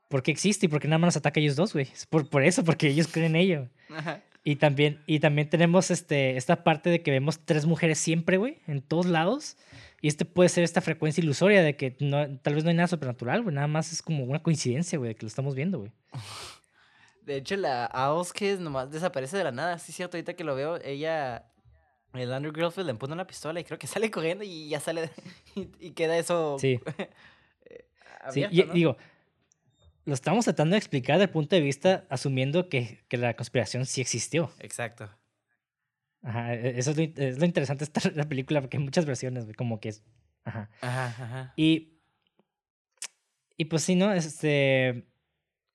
[0.08, 1.86] ¿por qué existe y por qué nada más nos ataca a ellos dos, güey?
[1.92, 3.68] Es por, por eso, porque ellos creen en ello.
[3.90, 4.22] Ajá.
[4.42, 8.56] Y también, y también tenemos este, esta parte de que vemos tres mujeres siempre, güey,
[8.66, 9.58] en todos lados.
[10.00, 12.88] Y este puede ser esta frecuencia ilusoria de que no, tal vez no hay nada
[12.88, 13.54] sobrenatural, güey.
[13.54, 15.92] Nada más es como una coincidencia, güey, de que lo estamos viendo, güey.
[17.24, 19.78] De hecho, la Owl's Kiss nomás desaparece de la nada.
[19.78, 21.50] Sí, cierto, ahorita que lo veo, ella,
[22.12, 25.10] el Andrew Girlfield, le pone una pistola y creo que sale corriendo y ya sale
[25.54, 26.80] y, y queda eso Sí.
[27.66, 27.86] eh,
[28.30, 28.72] Sí, y- ¿no?
[28.74, 28.96] digo,
[30.06, 33.86] lo estamos tratando de explicar desde el punto de vista asumiendo que, que la conspiración
[33.86, 34.50] sí existió.
[34.60, 35.08] Exacto.
[36.22, 38.82] Ajá, e- eso es lo, in- es lo interesante de esta la película, porque hay
[38.82, 40.02] muchas versiones, como que es...
[40.44, 40.68] Ajá.
[40.82, 41.52] Ajá, ajá.
[41.56, 41.98] Y,
[43.56, 44.12] y pues sí, ¿no?
[44.12, 45.06] Este,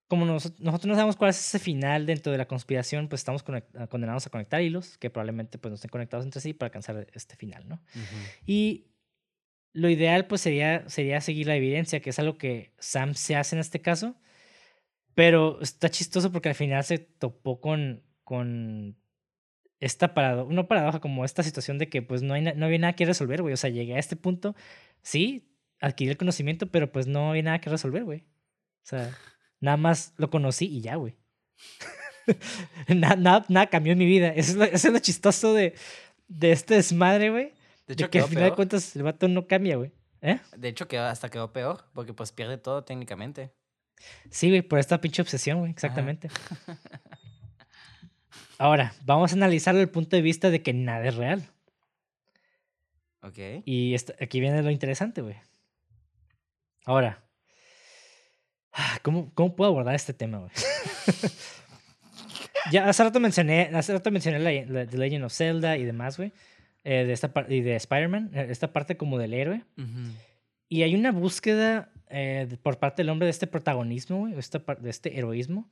[0.09, 3.45] como nos- nosotros no sabemos cuál es ese final dentro de la conspiración, pues estamos
[3.77, 7.07] ah, condenados a conectar hilos que probablemente pues no estén conectados entre sí para alcanzar
[7.13, 7.81] este final, ¿no?
[8.45, 8.87] Y
[9.71, 13.55] lo ideal pues sería, sería seguir la evidencia, que es algo que Sam se hace
[13.55, 14.15] en este caso,
[15.13, 18.97] pero está chistoso porque al final se topó con, con
[19.79, 22.93] esta paradoja, no paradoja, como esta situación de que pues no, hay no había nada
[22.93, 23.53] que resolver, güey.
[23.53, 24.55] O sea, llegué a este punto,
[25.01, 28.21] sí, adquirí el conocimiento, pero pues no había nada que resolver, güey.
[28.21, 29.15] O sea,
[29.59, 31.15] nada más lo conocí y ya, güey.
[32.87, 34.29] nada, nada, nada cambió en mi vida.
[34.29, 35.75] Eso es lo, eso es lo chistoso de,
[36.27, 37.53] de este desmadre, güey.
[37.87, 39.91] De que al final de cuentas el vato no cambia, güey.
[40.21, 40.39] ¿Eh?
[40.55, 43.51] De hecho, quedó, hasta quedó peor, porque pues pierde todo técnicamente.
[44.29, 46.29] Sí, güey, por esta pinche obsesión, güey, exactamente.
[48.57, 51.43] Ahora, vamos a analizarlo desde el punto de vista de que nada es real.
[53.21, 53.37] Ok.
[53.65, 55.35] Y esta- aquí viene lo interesante, güey.
[56.85, 57.28] Ahora, ah,
[59.01, 60.51] ¿cómo, ¿cómo puedo abordar este tema, güey?
[62.71, 66.17] ya hace rato mencioné, hace rato mencioné la, la- The Legend of Zelda y demás,
[66.17, 66.31] güey.
[66.83, 69.63] eh, de esta y de Spider-Man, eh, esta parte como del héroe.
[70.69, 74.89] Y hay una búsqueda eh, por parte del hombre de este protagonismo, güey, esta de
[74.89, 75.67] este heroísmo,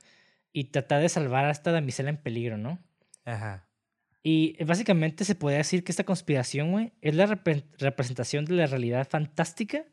[0.53, 2.79] y tratar de salvar a esta damisela en peligro, ¿no?
[3.25, 3.65] Ajá.
[4.23, 8.65] Y básicamente se podría decir que esta conspiración, güey, es la repre- representación de la
[8.65, 9.83] realidad fantástica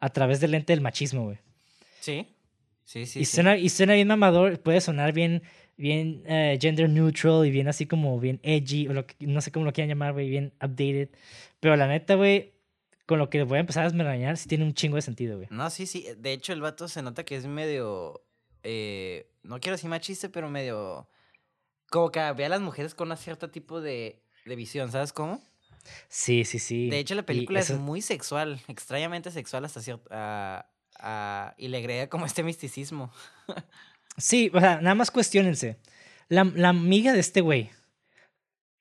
[0.00, 1.38] a través del lente del machismo, güey.
[2.00, 2.26] Sí.
[2.88, 3.20] Sí, sí.
[3.20, 3.34] y, sí.
[3.34, 5.42] suena, y suena bien mamador, puede sonar bien,
[5.76, 9.52] bien eh, gender neutral y bien así como bien edgy, o lo que, no sé
[9.52, 11.10] cómo lo quieran llamar, güey, bien updated.
[11.60, 12.54] Pero la neta, güey,
[13.04, 15.48] con lo que voy a empezar a desmarañar, sí tiene un chingo de sentido, güey.
[15.50, 16.06] No, sí, sí.
[16.16, 18.24] De hecho, el vato se nota que es medio.
[18.62, 21.10] eh, no quiero decir machista, pero medio.
[21.90, 25.42] Como que ve a las mujeres con un cierto tipo de, de visión, ¿sabes cómo?
[26.08, 26.88] Sí, sí, sí.
[26.88, 30.08] De hecho, la película es muy sexual, extrañamente sexual hasta cierto.
[30.98, 33.10] Ah, y le agrega como este misticismo.
[34.16, 35.78] Sí, o sea, nada más cuestionense.
[36.28, 37.70] La, la amiga de este güey.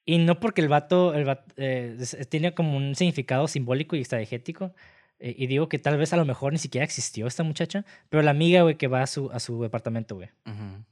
[0.05, 1.97] Y no porque el vato, el vato, eh,
[2.29, 4.73] tiene como un significado simbólico y estratégético.
[5.19, 7.85] eh, y digo que tal vez a lo mejor ni siquiera existió esta muchacha.
[8.09, 10.29] Pero la amiga, güey, que va a su, a su departamento, güey.
[10.45, 10.83] O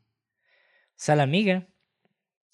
[0.95, 1.67] sea, la amiga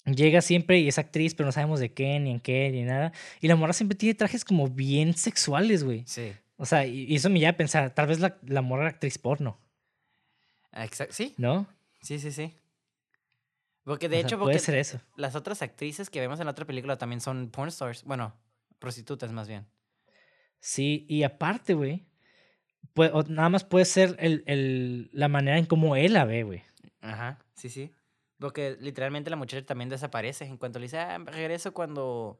[0.04, 3.12] llega siempre y es actriz, pero no sabemos de qué, ni en qué, ni nada.
[3.40, 6.02] Y la morra siempre tiene trajes como bien sexuales, güey.
[6.06, 6.32] Sí.
[6.62, 9.18] O sea, y, eso me lleva a pensar, tal vez la, la morra era actriz
[9.18, 9.58] porno,
[10.72, 11.12] Exacto.
[11.12, 11.66] Sí, ¿no?
[12.02, 12.54] sí, sí, sí.
[13.84, 15.00] Porque de O sea, hecho, puede porque ser eso.
[15.16, 18.04] las otras actrices que vemos en la otra película también son porn stars.
[18.04, 18.32] Bueno,
[18.78, 19.66] prostitutas más bien.
[20.60, 22.06] Sí, y aparte, güey,
[23.28, 26.62] nada más puede ser el, el- la manera en cómo él la ve, güey.
[27.00, 27.90] Ajá, sí, sí.
[28.38, 30.44] Porque literalmente la muchacha también desaparece.
[30.44, 32.38] En cuanto le dice, ah, regreso cuando.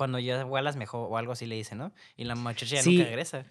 [0.00, 1.92] Cuando ya vuelas mejor o algo así le dice, ¿no?
[2.16, 2.96] Y la muchacha ya Sí.
[2.96, 3.44] nunca regresa.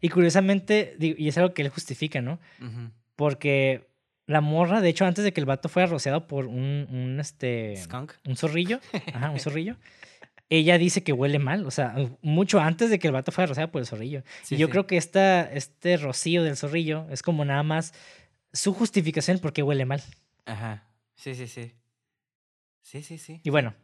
[0.00, 2.38] Y curiosamente, y es algo que él justifica, ¿no?
[3.16, 3.88] Porque
[4.26, 7.74] la morra, de hecho, antes de que el vato fuera rociado por un, un este,
[7.76, 8.12] Skunk.
[8.24, 8.78] un zorrillo,
[9.14, 9.74] ajá, un zorrillo,
[10.48, 13.72] ella dice que huele mal, o sea, mucho antes de que el vato fuera rociado
[13.72, 14.22] por el zorrillo.
[14.44, 14.70] Sí, y yo sí.
[14.70, 17.94] creo que esta, este rocío del zorrillo es como nada más
[18.52, 20.04] su justificación porque huele mal.
[20.46, 20.84] Ajá.
[21.16, 21.72] Sí, sí, sí.
[22.82, 23.40] Sí, sí, sí.
[23.42, 23.74] Y bueno,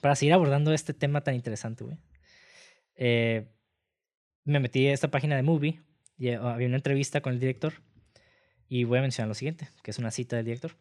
[0.00, 1.98] para seguir abordando este tema tan interesante, güey,
[2.96, 3.48] eh,
[4.44, 5.80] me metí a esta página de Movie
[6.16, 7.74] y eh, había una entrevista con el director
[8.68, 10.76] y voy a mencionar lo siguiente, que es una cita del director.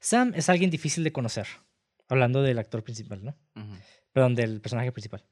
[0.00, 1.46] Sam es alguien difícil de conocer,
[2.08, 3.36] hablando del actor principal, ¿no?
[3.56, 3.74] Ujú.
[4.12, 5.24] Perdón, del personaje principal.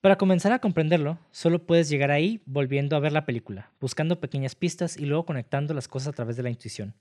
[0.00, 4.56] Para comenzar a comprenderlo, solo puedes llegar ahí volviendo a ver la película, buscando pequeñas
[4.56, 6.96] pistas y luego conectando las cosas a través de la intuición.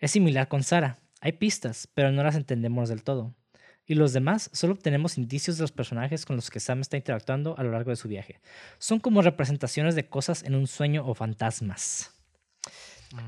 [0.00, 0.98] Es similar con Sara.
[1.20, 3.36] Hay pistas, pero no las entendemos del todo.
[3.90, 7.58] Y los demás solo obtenemos indicios de los personajes con los que Sam está interactuando
[7.58, 8.38] a lo largo de su viaje.
[8.78, 12.12] Son como representaciones de cosas en un sueño o fantasmas.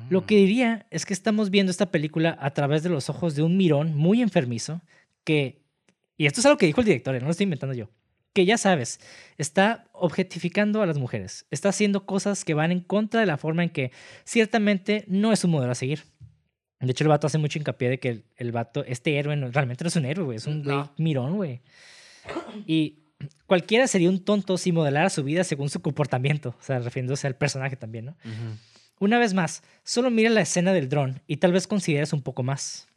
[0.08, 0.38] Lo que Mm.
[0.38, 3.96] diría es que estamos viendo esta película a través de los ojos de un mirón
[3.96, 4.82] muy enfermizo
[5.24, 5.64] que,
[6.16, 7.90] y esto es algo que dijo el director, eh, no lo estoy inventando yo,
[8.32, 9.00] que ya sabes,
[9.38, 13.64] está objetificando a las mujeres, está haciendo cosas que van en contra de la forma
[13.64, 13.90] en que
[14.24, 16.04] ciertamente no es un modelo a seguir.
[16.82, 19.50] De hecho, el vato hace mucho hincapié de que el, el vato, este héroe, no-
[19.50, 20.92] realmente no es un héroe, güey, es un güey No.
[20.98, 21.60] mirón, güey.
[22.66, 22.98] Y
[23.46, 27.36] cualquiera sería un tonto si modelara su vida según su comportamiento, o sea, refiriéndose al
[27.36, 28.16] personaje también, ¿no?
[28.98, 32.42] Una vez más, solo mira la escena del dron y tal vez consideres un poco
[32.42, 32.88] más.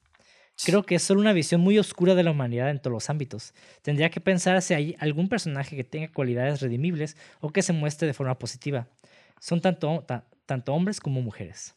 [0.63, 3.53] Creo que es solo una visión muy oscura de la humanidad en todos los ámbitos.
[3.81, 8.07] Tendría que pensar si hay algún personaje que tenga cualidades redimibles o que se muestre
[8.07, 8.87] de forma positiva.
[9.39, 11.75] Son tanto, ta- tanto hombres como mujeres.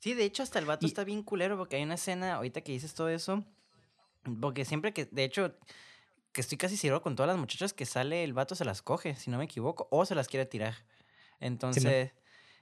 [0.00, 2.60] Sí, de hecho, hasta el vato Y- está bien culero porque hay una escena, ahorita
[2.60, 3.44] que dices todo eso,
[4.40, 5.54] porque siempre que, de hecho,
[6.32, 9.16] que estoy casi seguro con todas las muchachas que sale, el vato se las coge,
[9.16, 10.74] si no me equivoco, o se las quiere tirar.
[11.40, 12.12] Entonces,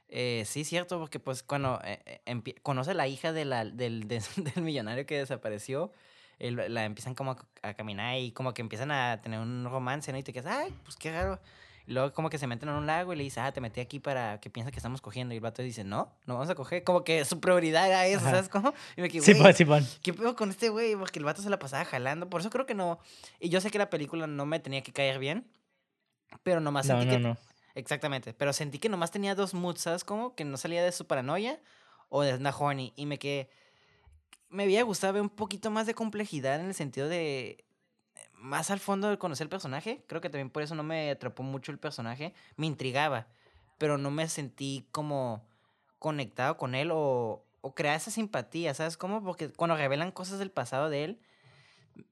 [0.08, 4.06] eh, sí, cierto, porque pues cuando eh, eh, conoce a la hija de la, del,
[4.08, 4.22] de-
[4.54, 5.92] del millonario que desapareció,
[6.38, 10.12] él- la empiezan como a, a caminar y como que empiezan a tener un romance,
[10.12, 10.18] ¿no?
[10.18, 11.40] Y te quedas, ay, pues qué raro.
[11.88, 14.00] Luego como que se meten en un lago y le dice, ah, te metí aquí
[14.00, 15.34] para que piensa que estamos cogiendo.
[15.34, 16.82] Y el vato dice, no, no vamos a coger.
[16.82, 18.30] Como que su prioridad era eso, Ajá.
[18.32, 18.74] ¿sabes cómo?
[18.96, 19.86] Y me quedé, Sí, "Güey, pues, Simón.
[20.02, 20.96] ¿Qué pedo con este güey?
[20.96, 22.28] Porque el vato se la pasaba jalando.
[22.28, 22.98] Por eso creo que no.
[23.38, 25.46] Y yo sé que la película no me tenía que caer bien.
[26.42, 27.18] Pero nomás No, sentí no, que.
[27.28, 27.36] no.
[27.76, 28.32] Exactamente.
[28.34, 30.34] Pero sentí que nomás tenía dos moods, ¿sabes cómo?
[30.34, 31.60] Que no salía de su paranoia
[32.08, 32.92] o de una horny.
[32.96, 33.48] Y me quedé.
[34.48, 37.64] Me había gustado ver un poquito más de complejidad en el sentido de.
[38.38, 40.04] Más al fondo de conocer el personaje.
[40.06, 42.34] Creo que también por eso no me atrapó mucho el personaje.
[42.56, 43.26] Me intrigaba.
[43.78, 45.44] Pero no me sentí como
[45.98, 49.22] conectado con él o, o crear esa simpatía, ¿sabes cómo?
[49.24, 51.20] Porque cuando revelan cosas del pasado de él,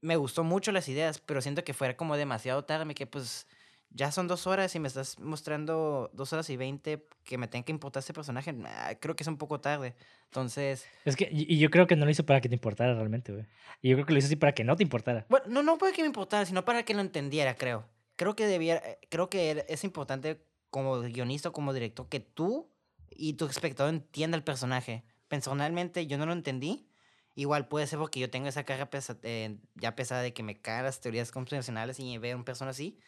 [0.01, 3.47] me gustó mucho las ideas, pero siento que fuera como demasiado tarde, que pues
[3.95, 7.65] ya son dos horas y me estás mostrando dos horas y veinte que me tenga
[7.65, 9.95] que importar este personaje, ah, creo que es un poco tarde.
[10.27, 13.33] Entonces, Es que, y yo creo que no lo hizo para que te importara realmente,
[13.33, 13.47] güey.
[13.81, 15.25] Y yo creo que lo hizo así para que no te importara.
[15.29, 17.89] bueno, no, no para que me importara, sino para que lo entendiera, creo.
[18.17, 22.69] Creo que debiera, eh, creo que es importante como guionista o como director que tú
[23.11, 25.05] y tu espectador entienda el personaje.
[25.29, 26.89] Personalmente yo no lo entendí.
[27.37, 30.61] Igual puede ser porque yo tengo esa carga pesa- eh, ya pesada de que me
[30.61, 32.99] cagan las teorías conspiracionales y ver a una persona así.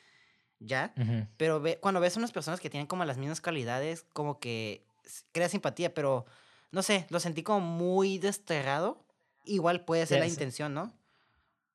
[0.58, 0.94] Ya.
[1.36, 4.84] Pero ve, cuando ves unas personas que tienen como las mismas cualidades, como que
[5.32, 6.26] crea simpatía, pero
[6.70, 9.04] no sé, lo sentí como muy desterrado.
[9.44, 10.92] Igual puede ser la intención, ¿no?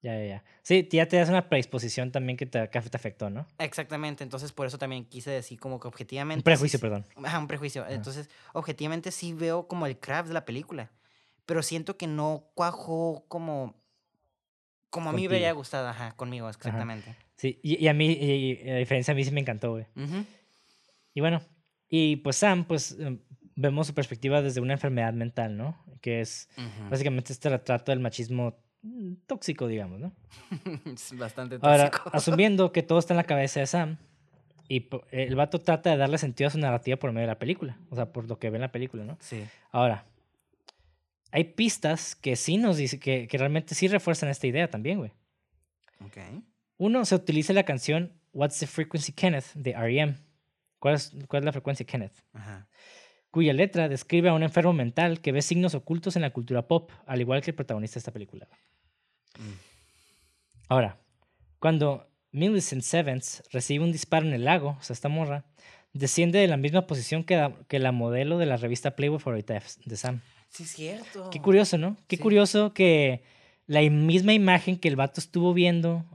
[0.01, 0.43] Ya, ya, ya.
[0.63, 3.45] Sí, ya te das una predisposición también que te, que te afectó, ¿no?
[3.59, 6.39] Exactamente, entonces por eso también quise decir como que objetivamente...
[6.39, 7.05] Un prejuicio, perdón.
[7.23, 7.85] Ajá, un prejuicio.
[7.87, 10.89] Entonces, objetivamente sí veo como el craft de la película,
[11.45, 13.75] pero siento que no cuajó como...
[14.89, 17.15] Como a mí me habría gustado, ajá, conmigo, exactamente.
[17.41, 19.85] Sí, y, y a mí, y- y a diferencia, a mí sí me encantó, güey.
[21.15, 21.41] Y bueno,
[21.89, 23.17] y pues Sam, pues em,
[23.55, 25.75] vemos su perspectiva desde una enfermedad mental, ¿no?
[26.01, 26.89] Que es ujú.
[26.91, 28.59] básicamente este retrato del machismo
[29.25, 30.13] tóxico, digamos, ¿no?
[30.93, 32.09] Es bastante Ahora, tóxico.
[32.15, 33.97] asumiendo que todo está en la cabeza de Sam,
[34.69, 37.77] y el vato trata de darle sentido a su narrativa por medio de la película,
[37.89, 39.17] o sea, por lo que ve en la película, ¿no?
[39.19, 39.43] Sí.
[39.71, 40.05] Ahora,
[41.31, 45.11] hay pistas que sí nos dice que, que realmente sí refuerzan esta idea también, güey.
[46.05, 46.17] Ok.
[46.81, 50.15] Uno, se utiliza la canción What's the Frequency Kenneth de R.E.M.
[50.79, 52.13] ¿Cuál es, ¿Cuál es la frecuencia Kenneth?
[52.33, 52.67] Ajá.
[53.29, 56.89] Cuya letra describe a un enfermo mental que ve signos ocultos en la cultura pop,
[57.05, 58.47] al igual que el protagonista de esta película.
[59.37, 59.53] Mm.
[60.69, 60.97] Ahora,
[61.59, 65.45] cuando Millicent Sevens recibe un disparo en el lago, o sea, esta morra,
[65.93, 69.53] desciende de la misma posición que la, que la modelo de la revista Playboy favorita
[69.53, 70.21] de, de Sam.
[70.49, 71.29] Sí, es cierto.
[71.29, 71.95] Qué curioso, ¿no?
[72.07, 72.21] Qué Sí.
[72.23, 73.21] curioso que
[73.67, 76.05] la misma imagen que el vato estuvo viendo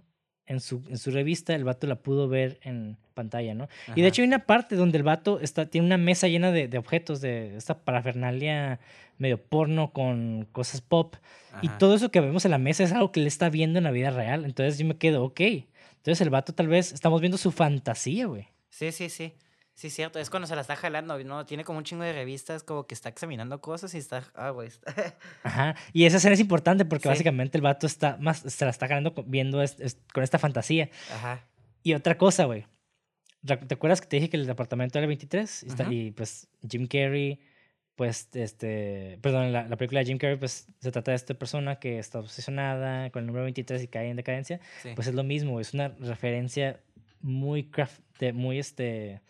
[0.46, 3.68] en su, en su revista, el vato la pudo ver en pantalla, ¿no?
[3.94, 6.68] Y de hecho hay una parte donde el vato está, tiene una mesa llena de,
[6.68, 8.78] de objetos, de esta parafernalia
[9.18, 11.16] medio porno con cosas pop.
[11.62, 13.84] Y todo eso que vemos en la mesa es algo que él está viendo en
[13.84, 14.44] la vida real.
[14.44, 15.40] Entonces yo me quedo, ok.
[15.40, 18.48] Entonces el vato tal vez estamos viendo su fantasía, güey.
[18.68, 19.32] Sí, sí, sí.
[19.76, 20.18] Sí, cierto.
[20.18, 21.44] Es cuando se la está jalando, ¿no?
[21.44, 24.24] Tiene como un chingo de revistas, como que está examinando cosas y está.
[24.34, 24.68] Ah, güey.
[24.68, 25.14] está-
[25.44, 25.76] Ajá.
[25.92, 27.08] Y esa escena es importante porque Sí.
[27.10, 30.38] básicamente el vato está más, se la está ganando con- viendo es- es- con esta
[30.38, 30.88] fantasía.
[31.14, 31.44] Ajá.
[31.82, 32.66] Y otra cosa, güey.
[33.44, 35.62] ¿Te acuerdas que te dije que el departamento era el 23?
[35.62, 37.38] Y, está- y, pues Jim Carrey,
[37.96, 41.76] pues, este, perdón, la, la película de Jim Carrey, pues se trata de esta persona
[41.78, 44.58] que está obsesionada con el número 23 y cae en decadencia.
[44.82, 44.90] Sí.
[44.94, 46.80] Pues es lo mismo, es una referencia
[47.20, 49.20] muy craft, de- muy este,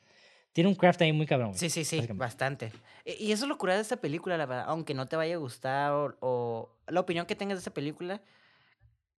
[0.57, 1.55] tiene un craft ahí muy cabrón.
[1.55, 2.73] Sí, sí, sí, bastante.
[3.05, 4.65] Y eso es lo curado de esta película, la verdad.
[4.69, 8.23] Aunque no te vaya a gustar o, o la opinión que tengas de esta película,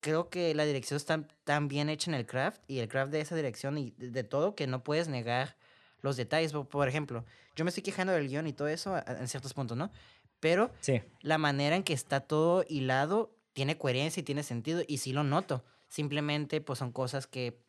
[0.01, 3.20] creo que la dirección está tan bien hecha en el craft y el craft de
[3.20, 5.59] esa dirección y de, todo que no puedes negar
[6.01, 6.55] los detalles.
[6.55, 9.93] Por, ejemplo, yo me estoy quejando del guion y todo eso en ciertos puntos, ¿no?
[10.41, 14.97] Pero Sí, la manera en que está todo hilado tiene coherencia y tiene sentido y
[14.97, 15.66] sí lo noto.
[15.91, 17.61] Simplemente pues son cosas que,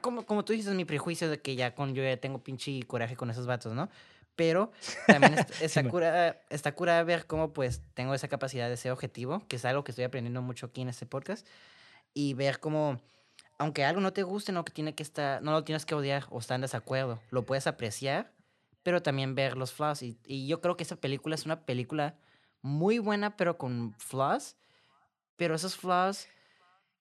[0.00, 3.16] como, como tú dices, mi prejuicio de que ya con yo ya tengo pinche coraje
[3.16, 3.88] con esos vatos, ¿no?
[4.36, 4.70] Pero
[5.06, 5.90] también est- está, man.
[5.90, 9.84] cura, está cura ver cómo pues tengo esa capacidad de ser objetivo, que es algo
[9.84, 11.46] que estoy aprendiendo mucho aquí en este podcast,
[12.14, 13.00] y ver cómo,
[13.58, 16.26] aunque algo no te guste, no, que tiene que estar, no lo tienes que odiar
[16.30, 18.32] o estar en desacuerdo, lo puedes apreciar,
[18.84, 20.02] pero también ver los flaws.
[20.02, 22.16] Y, y yo creo que esa película es una película
[22.62, 24.56] muy buena, pero con flaws,
[25.36, 26.26] pero esos flaws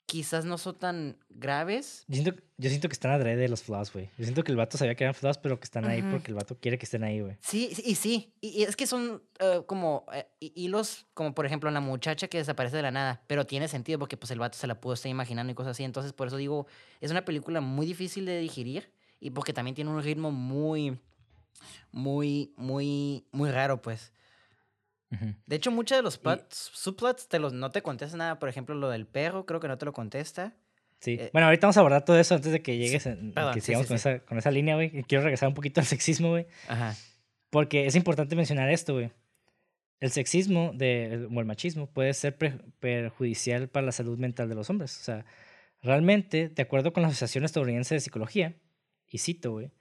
[0.07, 2.05] quizás no son tan graves.
[2.07, 4.09] yo siento, yo siento que están adrede los flaws, güey.
[4.17, 6.35] Yo siento que el vato sabía que eran flaws, pero que están ahí porque el
[6.35, 7.35] vato quiere que estén ahí, güey.
[7.41, 10.05] Sí, sí, y sí, y, y es que son eh, como
[10.41, 13.99] hi- hilos, como por ejemplo la muchacha que desaparece de la nada, pero tiene sentido
[13.99, 16.37] porque pues el vato se la pudo estar imaginando y cosas así, entonces por eso
[16.37, 16.65] digo,
[17.01, 18.89] es una película muy difícil de digerir
[19.19, 20.97] y porque también tiene un ritmo muy,
[21.91, 24.13] muy, muy, muy raro, pues.
[25.45, 28.75] De hecho, muchos de los plots, subplots te los, no te contesta nada, por ejemplo,
[28.75, 30.53] lo del perro, creo que no te lo contesta.
[30.99, 31.17] Sí.
[31.19, 33.61] Eh, bueno, ahorita vamos a abordar todo eso antes de que llegues, en- perdón, que
[33.61, 34.09] sí, sigamos sí, con, sí.
[34.09, 34.91] Esa, con esa línea, güey.
[34.97, 36.47] Y Quiero regresar un poquito al sexismo, güey.
[36.67, 36.95] Ajá.
[37.49, 39.11] Porque es importante mencionar esto, güey.
[39.99, 44.55] El sexismo de, o el machismo puede ser pre- perjudicial para la salud mental de
[44.55, 44.99] los hombres.
[44.99, 45.25] O sea,
[45.81, 48.55] realmente, de acuerdo con la Asociación Estadounidense de Psicología,
[49.09, 49.71] y cito, güey,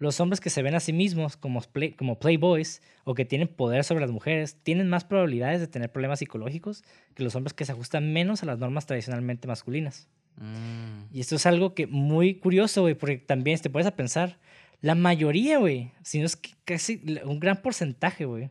[0.00, 3.46] los hombres que se ven a sí mismos como, play- como playboys o que tienen
[3.46, 6.82] poder sobre las mujeres tienen más probabilidades de tener problemas psicológicos
[7.14, 10.08] que los hombres que se ajustan menos a las normas tradicionalmente masculinas.
[10.36, 11.14] Mm.
[11.14, 14.38] Y esto es algo que muy curioso, güey, porque también te a pensar,
[14.80, 18.50] la mayoría, güey, si no es que casi un gran porcentaje, güey,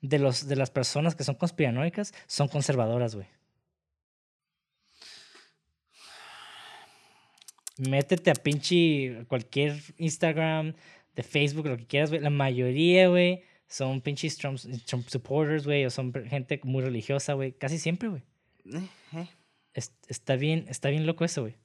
[0.00, 3.26] de, los, de las personas que son conspiranoicas son conservadoras, güey.
[7.78, 10.74] Métete a pinche cualquier Instagram,
[11.14, 12.20] de Facebook, lo que quieras, güey.
[12.22, 17.52] La mayoría, güey, son pinches Trump, Trump supporters, güey, o son gente muy religiosa, güey.
[17.52, 18.22] Casi siempre, güey.
[18.72, 19.28] Eh, eh.
[19.74, 21.56] Es- está bien, está bien loco eso, güey.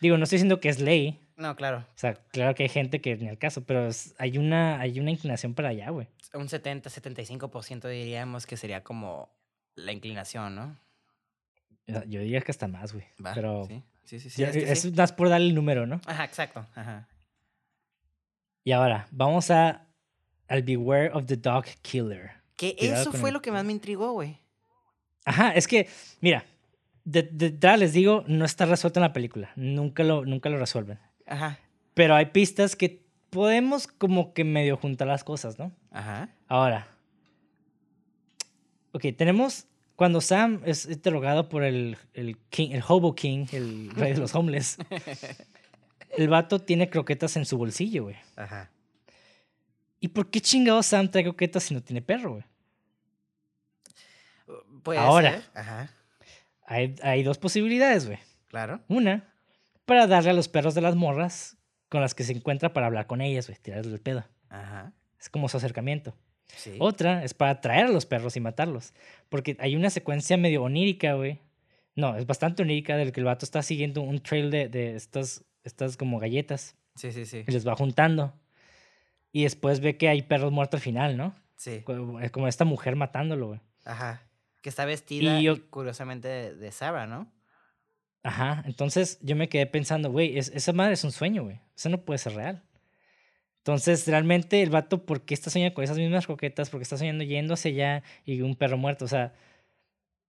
[0.00, 1.20] Digo, no estoy diciendo que es ley.
[1.36, 1.78] No, claro.
[1.78, 5.00] O sea, claro que hay gente que ni al caso, pero es- hay, una, hay
[5.00, 6.08] una inclinación para allá, güey.
[6.32, 9.30] Un 70, 75% diríamos que sería como
[9.74, 10.78] la inclinación, ¿no?
[12.06, 13.04] Yo diría que hasta más, güey.
[13.24, 14.30] Va, Pero sí, sí, sí.
[14.30, 14.92] sí, ya- es que es sí.
[14.92, 16.00] más por darle el número, ¿no?
[16.06, 16.66] Ajá, exacto.
[16.74, 17.08] Ajá.
[18.64, 19.86] Y ahora, vamos a
[20.48, 22.32] al Beware of the Dog Killer.
[22.56, 24.38] Que Cuidado eso fue el- lo que más me intrigó, güey.
[25.24, 25.88] Ajá, es que,
[26.20, 26.44] mira,
[27.04, 29.50] de, de les digo, no está resuelto en la película.
[29.56, 30.98] Nunca lo, nunca lo resuelven.
[31.26, 31.58] Ajá.
[31.94, 35.72] Pero hay pistas que podemos como que medio juntar las cosas, ¿no?
[35.90, 36.28] Ajá.
[36.48, 36.88] Ahora.
[38.92, 39.66] Ok, tenemos.
[40.00, 44.34] Cuando Sam es interrogado por el, el, king, el Hobo King, el rey de los
[44.34, 44.78] homeless,
[46.16, 48.16] el vato tiene croquetas en su bolsillo, güey.
[48.34, 48.70] Ajá.
[50.00, 52.44] ¿Y por qué chingado Sam trae croquetas si no tiene perro, güey?
[54.82, 55.32] Puede Ahora.
[55.32, 55.42] ser.
[55.52, 55.90] Ajá.
[56.64, 58.20] Hay, hay dos posibilidades, güey.
[58.48, 58.80] Claro.
[58.88, 59.34] Una,
[59.84, 61.58] para darle a los perros de las morras
[61.90, 64.24] con las que se encuentra para hablar con ellas, güey, tirarles el pedo.
[64.48, 64.94] Ajá.
[65.20, 66.16] Es como su acercamiento.
[66.56, 66.76] Sí.
[66.78, 68.92] Otra es para atraer a los perros y matarlos.
[69.28, 71.38] Porque hay una secuencia medio onírica, güey.
[71.96, 75.44] No, es bastante onírica del que el vato está siguiendo un trail de, de estas,
[75.64, 77.44] estas como galletas Sí, sí, sí.
[77.46, 78.32] y les va juntando.
[79.32, 81.34] Y después ve que hay perros muertos al final, ¿no?
[81.56, 81.80] Sí.
[81.84, 83.60] Como como esta mujer matándolo, güey.
[83.84, 84.22] Ajá.
[84.62, 87.30] Que está vestida, Y yo- curiosamente, de, de Sarah, ¿no?
[88.22, 88.62] Ajá.
[88.66, 91.60] Entonces yo me quedé pensando, güey, es- esa madre es un sueño, güey.
[91.76, 92.62] Eso no puede ser real.
[93.60, 96.70] Entonces, realmente, el vato, ¿por qué está soñando con esas mismas croquetas?
[96.70, 99.04] Porque está soñando yendo hacia allá y un perro muerto.
[99.04, 99.34] O sea,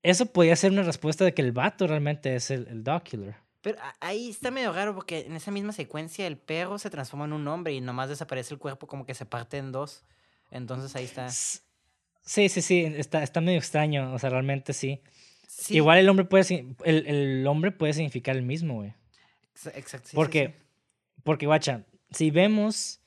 [0.04, 3.36] eso podría ser una respuesta de que el vato realmente es el, el dog killer.
[3.62, 7.34] Pero ahí está medio raro porque en esa misma secuencia el perro se transforma en
[7.34, 10.04] un hombre y nomás desaparece el cuerpo como que se parte en dos.
[10.50, 11.30] Entonces ahí está.
[11.30, 15.02] Sí, sí, sí, está, está medio extraño, o sea, realmente sí.
[15.48, 18.94] Sí, Igual el hombre puede, el, el hombre puede significar el mismo, güey.
[19.56, 20.10] exa- Exacto.
[20.10, 21.22] sí, Porque, sí.
[21.24, 23.01] porque, guacha, si vemos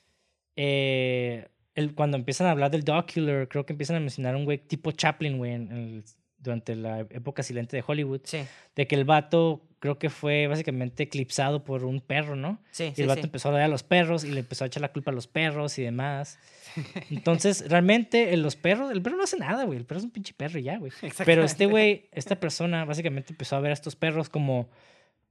[0.55, 4.57] eh, el, cuando empiezan a hablar del killer, creo que empiezan a mencionar un güey
[4.57, 6.03] tipo Chaplin, güey, en el-
[6.37, 8.45] durante la época silente de Hollywood, Sí,
[8.75, 12.61] de que el vato creo que fue básicamente eclipsado por un perro, ¿no?
[12.71, 13.25] sí, Y el vato sí.
[13.25, 15.25] empezó a odiar a los perros y le empezó a echar la culpa a los
[15.27, 16.37] perros y demás.
[17.09, 19.77] Entonces, realmente, los perros, el perro no hace nada, güey.
[19.79, 20.91] El perro es un pinche perro y ya, güey.
[21.25, 24.69] Pero este güey, esta persona, básicamente empezó a ver a estos perros como,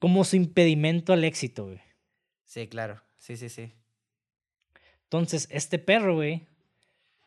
[0.01, 1.81] como su impedimento al éxito, güey.
[2.45, 3.03] Sí, claro.
[3.19, 3.73] Sí, sí, sí.
[5.15, 6.45] Entonces, este perro, güey,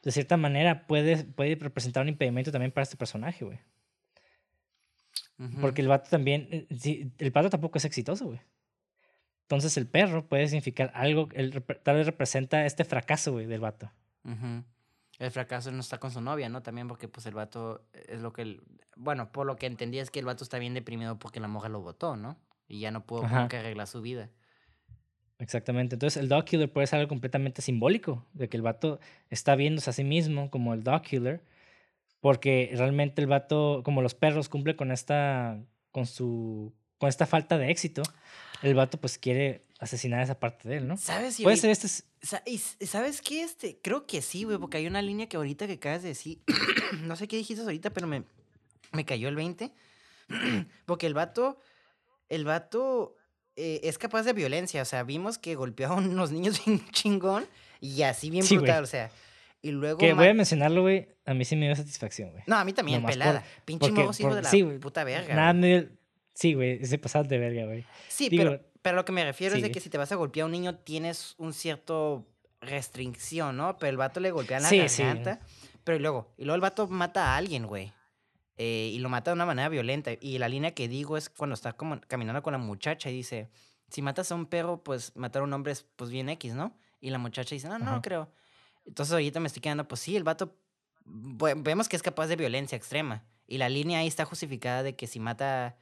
[0.03, 3.59] de cierta manera puede, puede representar un impedimento también para este personaje, güey.
[5.61, 8.41] Porque el vato también, eh, el vato tampoco es exitoso, güey.
[9.43, 13.89] Entonces, el perro puede significar algo, el, tal vez representa este fracaso, güey, del vato.
[14.25, 14.63] Ujú.
[15.19, 16.61] El fracaso no está con su novia, ¿no?
[16.61, 18.41] También porque pues el vato es lo que...
[18.41, 18.61] el-
[18.97, 21.69] Bueno, por lo que entendí es que el vato está bien deprimido porque la moja
[21.69, 22.37] lo votó, ¿no?
[22.67, 24.29] Y ya no pudo que arreglar su vida.
[25.39, 25.95] Exactamente.
[25.95, 29.89] Entonces, el dog killer puede ser algo completamente simbólico, de que el vato está viéndose
[29.89, 31.41] a sí mismo como el dog killer,
[32.21, 35.59] porque realmente el vato, como los perros, cumple con esta,
[35.91, 38.01] con su, con esta falta de éxito.
[38.63, 40.97] El vato, pues, quiere asesinar esa parte de él, ¿no?
[40.97, 41.39] ¿Sabes?
[41.39, 42.57] Y Puede ahorita- ser este, ¿Y
[42.87, 43.43] sabes qué?
[43.43, 46.39] Este, creo que sí, güey, porque hay una línea que ahorita que acabas de decir,
[47.03, 48.23] no sé qué dijiste ahorita, pero me,
[48.91, 49.71] me cayó el 20.
[50.87, 51.59] porque el vato,
[52.27, 53.15] el vato
[53.57, 57.45] eh, es capaz de violencia, o sea, vimos que golpeó a unos niños bien chingón
[57.81, 59.11] y así bien Sí, brutal, o sea,
[59.61, 59.97] y luego...
[59.97, 62.43] que voy a mencionarlo, güey, a mí sí me dio satisfacción, güey.
[62.47, 63.43] No, a mí también, nomás por- pelada.
[63.65, 65.35] Pinche porque- morros hijo de la sí, puta verga.
[65.35, 65.89] Nada me
[66.33, 67.83] Sí, güey, se pasaron de verga, güey.
[68.07, 70.15] Sí, digo, pero, pero lo que me refiero es de que si te vas a
[70.15, 72.27] golpear a un niño tienes un cierto
[72.61, 73.77] restricción, ¿no?
[73.79, 75.01] Pero el vato le golpea en la Sí, sí.
[75.03, 75.39] garganta.
[75.83, 77.91] Pero y luego, y luego el vato mata a alguien, güey.
[78.57, 80.11] Eh, y lo mata de una manera violenta.
[80.19, 83.49] Y la línea que digo es cuando está como caminando con la muchacha y dice,
[83.89, 86.75] si matas a un perro, pues matar a un hombre es pues bien X, ¿no?
[86.99, 88.01] Y la muchacha dice, no, no, Ajá.
[88.01, 88.31] creo.
[88.85, 90.55] Entonces ahorita me estoy quedando, pues sí, el vato,
[91.05, 93.23] ve- vemos que es capaz de violencia extrema.
[93.45, 95.77] Y la línea ahí está justificada de que si mata,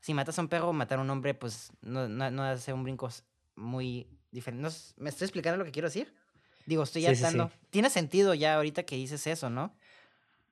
[0.00, 2.84] si matas a un perro, matar a un hombre, pues no, no, no hace un
[2.84, 3.08] brinco
[3.56, 4.62] muy diferente.
[4.62, 4.68] No
[5.02, 6.14] ¿Me estoy explicando lo que quiero decir?
[6.66, 7.30] Digo, estoy ya Sí, sí, sí.
[7.70, 9.74] Tiene sentido ya ahorita que dices eso, ¿no?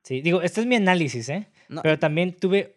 [0.07, 1.49] Sí, digo, este es mi análisis, ¿eh?
[1.69, 2.77] No, Pero también tuve,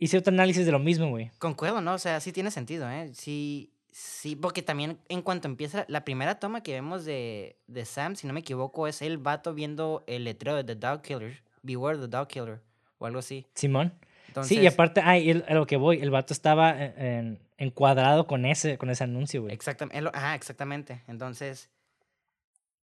[0.00, 1.30] hice otro análisis de lo mismo, güey.
[1.38, 1.94] Concuerdo, ¿no?
[1.94, 3.12] O sea, sí tiene sentido, ¿eh?
[3.14, 8.16] Sí, sí, porque también en cuanto empieza la primera toma que vemos de, de Sam,
[8.16, 11.96] si no me equivoco, es el vato viendo el letrero de The Dog Killer, Beware
[11.96, 12.60] the Dog Killer,
[12.98, 13.46] o algo así.
[13.54, 13.92] Simón.
[14.26, 17.38] Entonces, sí, y aparte, ay, el- a lo que voy, el vato estaba en- en-
[17.56, 19.54] encuadrado con ese, con ese anuncio, güey.
[19.54, 21.02] Exactamente, ajá, exactamente.
[21.06, 21.70] Entonces,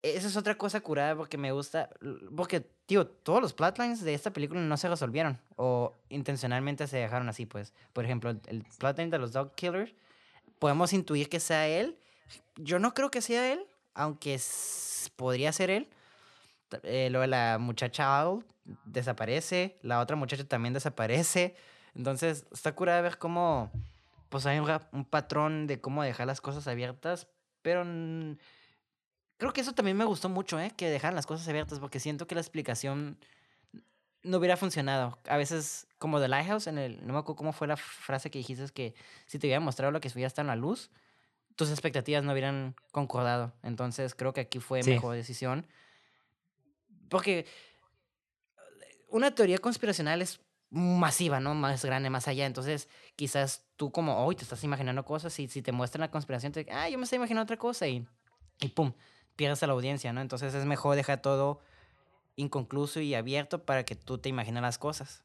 [0.01, 1.89] esa es otra cosa curada porque me gusta,
[2.37, 7.29] porque, tío, todos los plotlines de esta película no se resolvieron o intencionalmente se dejaron
[7.29, 7.73] así, pues.
[7.93, 9.93] Por ejemplo, el, plotline de los Dog Killers,
[10.59, 11.97] podemos intuir que sea él.
[12.57, 14.37] Yo no creo que sea él, aunque
[15.15, 15.87] podría ser él.
[16.83, 18.43] Eh, lo de la muchacha Owl
[18.83, 21.55] desaparece, la otra muchacha también desaparece.
[21.95, 23.71] Entonces, está curada ver cómo,
[24.27, 27.29] pues hay un, patrón de cómo dejar las cosas abiertas,
[27.61, 27.85] pero
[29.41, 30.71] creo que eso también me gustó mucho, ¿eh?
[30.77, 33.17] Que dejaran las cosas abiertas, porque siento que la explicación
[34.21, 35.17] no hubiera funcionado.
[35.27, 38.37] A veces, como The Lighthouse, en el, no me acuerdo cómo fue la frase que
[38.37, 38.93] dijiste, es que
[39.25, 40.91] si te hubiera mostrado lo que hubiera estado en la luz,
[41.55, 43.51] tus expectativas no hubieran concordado.
[43.63, 44.91] Entonces, creo que aquí fue Sí.
[44.91, 45.65] mejor decisión.
[47.09, 47.47] Porque
[49.07, 50.39] una teoría conspiracional es
[50.69, 51.55] masiva, ¿no?
[51.55, 52.45] Más grande, más allá.
[52.45, 56.51] Entonces, quizás tú como hoy te estás imaginando cosas y si te muestran la conspiración,
[56.51, 58.07] te ah, yo me estoy imaginando otra cosa y,
[58.59, 58.93] y pum,
[59.35, 60.21] pierdes a la audiencia, ¿no?
[60.21, 61.59] Entonces es mejor dejar todo
[62.35, 65.23] inconcluso y abierto para que tú te imagines las cosas.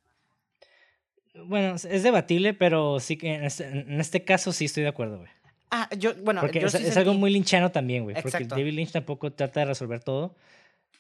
[1.45, 5.19] Bueno, es- debatible, pero sí que en este, en este caso sí estoy de acuerdo,
[5.19, 5.31] güey.
[5.71, 8.17] Ah, yo, bueno, Porque yo es, sí es algo muy linchano también, güey.
[8.21, 8.45] Porque.
[8.45, 10.35] David Lynch tampoco trata de resolver todo.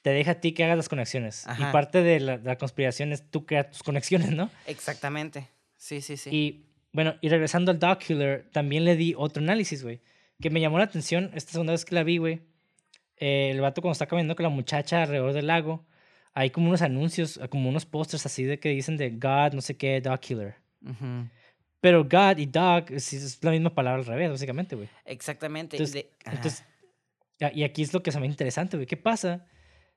[0.02, 1.46] Te deja a ti que hagas las conexiones.
[1.46, 1.68] Ajá.
[1.68, 4.50] Y parte de la, de la conspiración es tú crear tus conexiones, ¿no?
[4.66, 5.48] Exactamente.
[5.76, 6.30] Sí, sí, sí.
[6.32, 10.00] Y bueno, y regresando al Dog Killer, también le di otro análisis, güey.
[10.40, 12.40] Que me llamó la atención esta segunda vez que la vi, güey.
[13.18, 15.84] Eh, el vato cuando está caminando con la muchacha alrededor del lago,
[16.34, 19.76] hay como unos anuncios, como unos pósters así de que dicen de God, no sé
[19.76, 20.56] qué, Dog Killer.
[21.80, 24.88] Pero God y Dog es, es la misma palabra al revés, básicamente, güey.
[25.04, 25.76] Exactamente.
[25.76, 26.64] Entonces, de- entonces,
[27.54, 28.86] y aquí es lo que se me interesante, güey.
[28.86, 29.46] ¿Qué pasa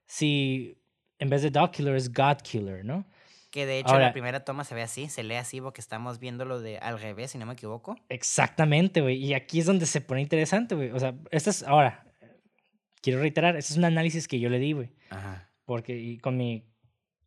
[0.05, 0.77] si
[1.19, 3.05] en vez de Dog Killer es God Killer, no?
[3.51, 6.59] Que de hecho la primera toma se ve así, se lee así porque estamos viéndolo
[6.61, 7.97] de al revés, si no me equivoco.
[8.07, 9.15] Exactamente, güey.
[9.17, 10.91] Y aquí es donde se pone interesante, güey.
[10.91, 12.05] O sea, esto es, ahora,
[13.01, 14.89] quiero reiterar, este es un análisis que yo le di, güey.
[15.09, 15.49] Ajá.
[15.65, 16.65] Porque y con mi,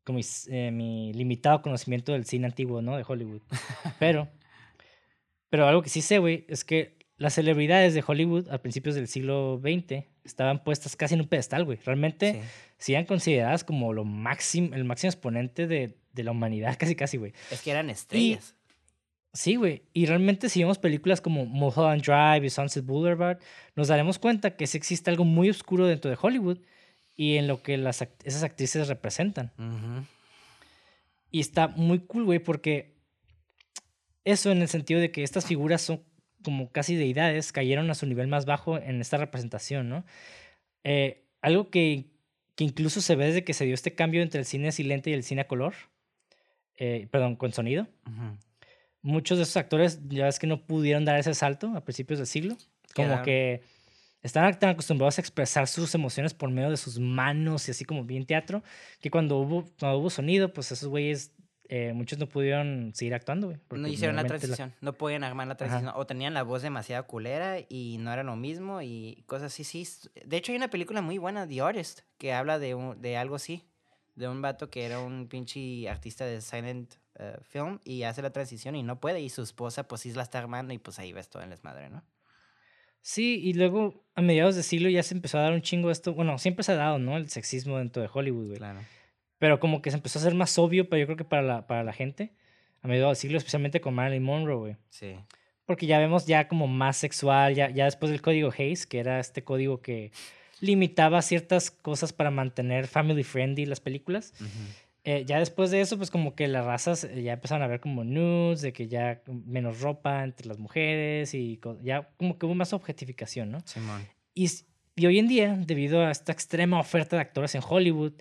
[0.04, 2.96] con eh, mi limitado conocimiento del cine antiguo, ¿no?
[2.96, 3.42] De Hollywood.
[3.98, 4.28] Pero,
[5.48, 9.06] pero algo que sí sé, güey, es que las celebridades de Hollywood a principios del
[9.06, 11.78] siglo XX estaban puestas casi en un pedestal, güey.
[11.84, 12.42] Realmente
[12.78, 12.94] sí.
[12.94, 17.32] eran consideradas como lo máximo, el máximo exponente de, de, la humanidad, casi, casi, güey.
[17.50, 18.56] Es que eran estrellas.
[19.32, 19.82] Sí, güey.
[19.92, 23.38] Y realmente si vemos películas como Mulholland Drive y Sunset Boulevard,
[23.76, 26.58] nos daremos cuenta que sí existe algo muy oscuro dentro de Hollywood
[27.16, 29.52] y en lo que las, esas actrices representan.
[31.30, 32.96] Y está muy cool, güey, porque
[34.24, 36.02] eso en el sentido de que estas figuras son
[36.42, 40.04] como casi deidades cayeron a su nivel más bajo en esta representación, ¿no?
[40.84, 42.06] Eh, algo que,
[42.56, 45.12] que, incluso se ve desde que se dio este cambio entre el cine silente y
[45.12, 45.74] el cine a color,
[46.76, 47.86] eh, perdón, con sonido.
[49.02, 52.26] Muchos de esos actores ya ves que no pudieron dar ese salto a principios del
[52.26, 52.56] siglo,
[52.94, 53.62] como que
[54.22, 58.04] estaban tan acostumbrados a expresar sus emociones por medio de sus manos y así como
[58.04, 58.62] bien teatro,
[59.00, 61.32] que cuando hubo, cuando hubo sonido, pues esos güeyes
[61.74, 63.58] eh, muchos no pudieron seguir actuando, güey.
[63.70, 65.90] No hicieron la transición, no podían armar la transición.
[65.96, 69.86] O tenían la voz demasiado culera y no era lo mismo y cosas así, sí.
[70.24, 73.36] De hecho, hay una película muy buena, The Artist, que habla de, un, de algo
[73.36, 73.64] así.
[74.14, 78.30] De un vato que era un pinche artista de silent eh, film y hace la
[78.30, 79.20] transición y no puede.
[79.20, 81.90] Y su esposa, pues sí la está armando y pues ahí ves todo en desmadre,
[81.90, 82.02] ¿no?
[83.00, 86.14] Sí, y luego a mediados de siglo ya se empezó a dar un chingo esto.
[86.14, 87.16] Bueno, siempre se ha dado, ¿no?
[87.16, 88.58] El sexismo dentro de Hollywood, güey.
[88.58, 88.80] Claro
[89.42, 91.66] pero como que se empezó a hacer más obvio, pero yo creo que para la,
[91.66, 92.30] para la gente,
[92.80, 94.76] a mediados del siglo, especialmente con Marilyn Monroe, güey.
[94.88, 95.16] Sí.
[95.66, 99.18] Porque ya vemos ya como más sexual, ya, ya después del código Hayes, que era
[99.18, 100.12] este código que
[100.60, 104.32] limitaba ciertas cosas para mantener family friendly las películas.
[105.04, 107.80] Eh, ya después de eso, pues como que las razas eh, ya empezaron a ver
[107.80, 112.54] como nudes, de que ya menos ropa entre las mujeres y ya como que hubo
[112.54, 113.58] más objetificación, ¿no?
[113.64, 114.06] Simón.
[114.32, 114.48] Y,
[114.94, 118.12] y hoy en día, debido a esta extrema oferta de actores en Hollywood,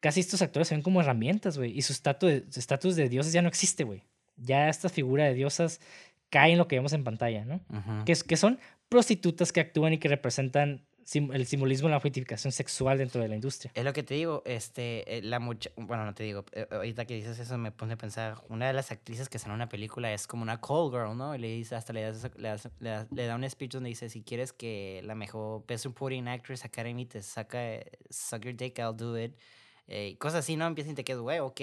[0.00, 1.76] casi estos actores se ven como herramientas, güey.
[1.76, 4.02] Y su estatus de, dioses ya no existe, güey.
[4.36, 5.80] Ya esta figura de diosas
[6.28, 7.60] cae en lo que vemos en pantalla, ¿no?
[8.04, 8.58] que, que son
[8.90, 13.72] prostitutas que actúan y que representan el simbolismo la objetificación sexual dentro de la industria.
[13.74, 17.06] Es lo que te digo, este, eh, la mucha, bueno, no te digo, eh, ahorita
[17.06, 19.68] que dices eso me pone a pensar, una de las actrices que sale en una
[19.68, 21.34] película es como una call girl, ¿no?
[21.34, 25.14] Y le dice, hasta le, le, da un speech donde dice, si quieres que la
[25.14, 27.58] mejor Best Supporting Actress Academy te saca,
[28.10, 29.34] suck your dick, I'll do it.
[29.86, 30.66] Eh, cosas así, ¿no?
[30.66, 31.60] Empiezan y te quedas, güey, ok,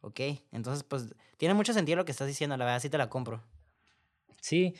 [0.00, 0.20] ok.
[0.50, 3.40] Entonces, pues, tiene mucho sentido lo que estás diciendo, la verdad, sí te la compro.
[4.40, 4.74] Sí,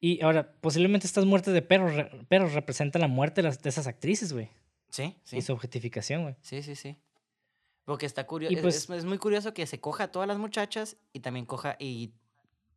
[0.00, 1.92] y ahora, posiblemente estas muertes de perros,
[2.28, 4.48] perros representan la muerte de, las, de esas actrices, güey.
[4.88, 5.36] Sí, sí.
[5.36, 6.36] Y su objetificación, güey.
[6.40, 6.96] Sí, sí, sí.
[7.84, 11.20] Porque está curioso, pues, es, muy curioso que se coja a todas las muchachas y
[11.20, 12.12] también coja y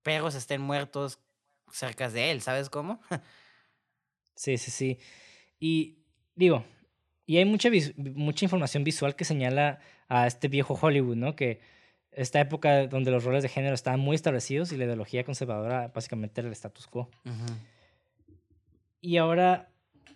[0.01, 1.19] perros estén muertos
[1.71, 2.99] cerca de él, ¿sabes cómo?
[4.35, 4.99] sí, sí, sí.
[5.59, 5.99] Y
[6.35, 6.65] digo,
[7.25, 11.35] y hay mucha, mucha información visual que señala a este viejo Hollywood, ¿no?
[11.35, 11.61] Que
[12.15, 16.41] esta época donde los roles de género estaban muy establecidos y la ideología conservadora básicamente
[16.41, 17.09] era el status quo.
[19.01, 19.69] Y ahora,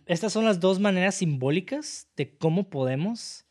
[0.05, 3.45] estas son las dos maneras simbólicas de cómo podemos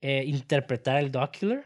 [0.00, 1.64] eh, interpretar el Docular.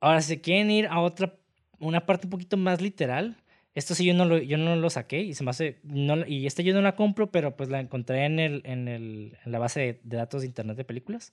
[0.00, 1.34] Ahora, si quieren ir a otra,
[1.78, 3.36] una parte un poquito más literal,
[3.74, 6.46] esto sí yo no lo, yo no lo saqué y se me hace, no, y
[6.46, 9.58] este yo no la compro, pero pues la encontré en, el, en, el, en la
[9.58, 11.32] base de, datos de internet de películas.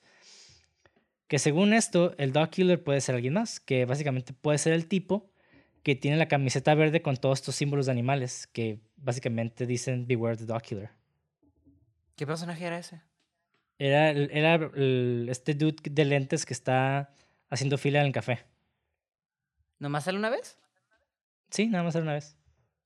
[1.27, 4.87] Que según esto, el dog killer puede ser alguien más, que básicamente puede ser el
[4.87, 5.29] tipo
[5.83, 10.37] que tiene la camiseta verde con todos estos símbolos de animales, que básicamente dicen Beware
[10.37, 10.89] the dog killer.
[12.15, 13.01] ¿Qué personaje era ese?
[13.77, 14.71] Era, era
[15.29, 17.13] este dude de lentes que está
[17.49, 18.45] haciendo fila en el café.
[19.79, 20.57] ¿Nomás sale una vez?
[21.51, 22.35] Sí, nada más era una vez.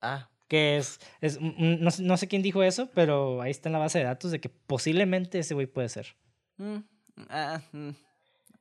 [0.00, 0.28] Ah.
[0.48, 3.98] Que es, es no, no, sé quién dijo eso, pero ahí está en la base
[3.98, 6.14] de datos de que posiblemente ese güey puede ser.
[6.58, 6.78] Mm,
[7.30, 7.90] ah, mm,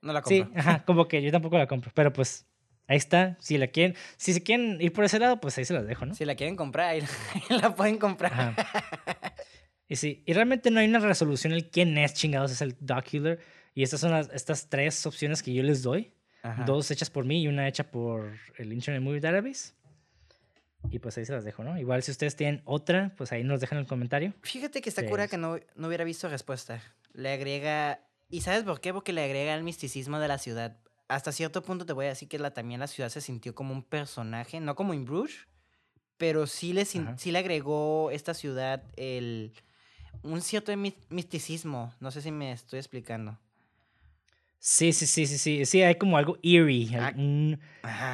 [0.02, 0.46] no la compro.
[0.46, 2.46] Sí, ajá, como que yo tampoco la compro, pero pues
[2.88, 3.38] ahí está.
[3.40, 6.06] Si la quieren, si se quieren ir por ese lado, pues ahí se las dejo,
[6.06, 6.14] ¿no?
[6.14, 7.04] Si la quieren comprar, ahí
[7.50, 8.56] la pueden comprar.
[9.88, 13.04] Y sí, y realmente no hay una resolución el quién es chingados es el Dog
[13.74, 16.14] Y estas son las, estas tres opciones que yo les doy.
[16.66, 19.74] Dos hechas por mí y una hecha por el Internet Movie Database.
[20.90, 21.78] Y pues ahí se las dejo, ¿no?
[21.78, 24.34] Igual si ustedes tienen otra, pues ahí nos dejan el comentario.
[24.42, 26.82] Fíjate que está cura que no, no hubiera visto respuesta.
[27.14, 28.00] Le agrega...
[28.32, 28.94] ¿Y sabes por qué?
[28.94, 30.78] Porque le agrega el misticismo de la ciudad.
[31.08, 33.74] Hasta cierto punto te voy a decir que la, también la ciudad se sintió como
[33.74, 35.48] un personaje, no como en Bruges,
[36.18, 39.52] pero sí le, sí le agregó esta ciudad el,
[40.24, 40.72] un cierto
[41.10, 41.94] misticismo.
[42.00, 43.38] No sé si me estoy explicando.
[44.60, 45.66] Sí, sí, sí, sí, sí.
[45.66, 47.60] Sí, hay como algo eerie, Ah, un,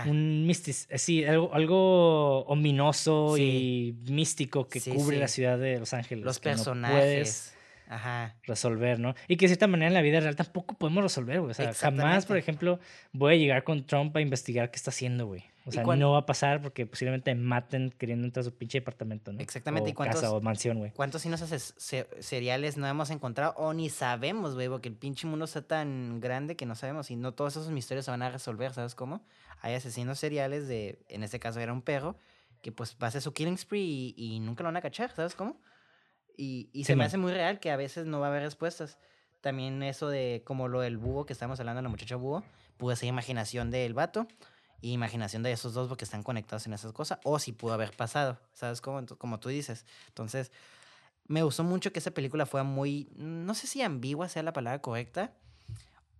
[0.05, 3.95] un mistis, eh, sí, algo, algo ominoso Sí.
[4.07, 6.23] y místico que Sí, cubre la ciudad de Los Ángeles.
[6.23, 7.56] Los que no puedes personajes.
[7.89, 8.35] Ajá.
[8.43, 9.15] resolver, ¿no?
[9.27, 11.51] Y que de cierta manera en la vida real tampoco podemos resolver, güey.
[11.51, 12.79] O sea, jamás, por ejemplo,
[13.13, 15.43] voy a llegar con Trump a investigar qué está haciendo, güey.
[15.65, 18.77] O sea, no va a pasar porque posiblemente me maten queriendo entrar a su pinche
[18.79, 19.41] departamento, ¿no?
[19.41, 20.91] Exactamente, O ¿y cuántos- casa o mansión, güey.
[20.91, 21.41] ¿Cuántos signos
[22.19, 24.69] seriales no hemos encontrado o ni sabemos, güey?
[24.69, 28.05] Porque el pinche mundo está tan grande que no sabemos y no todos esos misterios
[28.05, 29.25] se van a resolver, ¿sabes cómo?
[29.61, 32.15] Hay asesinos seriales de, en este caso era un perro,
[32.61, 35.11] que pues va a hacer su killing spree y, y nunca lo van a cachar,
[35.11, 35.59] ¿sabes cómo?
[36.37, 38.43] Y, y Sí, se me hace muy real que a veces no va a haber
[38.43, 38.99] respuestas.
[39.41, 42.43] También eso de como lo del búho que estamos hablando, la muchacha búho,
[42.77, 44.27] puede ser imaginación del vato
[44.81, 47.91] y imaginación de esos dos porque están conectados en esas cosas, o si pudo haber
[47.95, 48.81] pasado, ¿sabes?
[48.83, 49.85] Ento- Como tú dices.
[50.09, 50.51] Entonces,
[51.27, 54.79] me gustó mucho que esa película fuera muy, no sé si ambigua sea la palabra
[54.81, 55.33] correcta,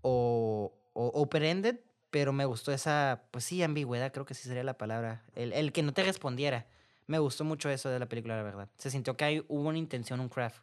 [0.01, 1.79] o, o open-ended,
[2.09, 5.23] pero me gustó esa, pues sí, ambigüedad, creo que sí sería la palabra.
[5.35, 6.65] El, el que no te respondiera.
[7.07, 8.69] Me gustó mucho eso de la película, la verdad.
[8.77, 10.61] Se sintió que hay, hubo una intención, un craft.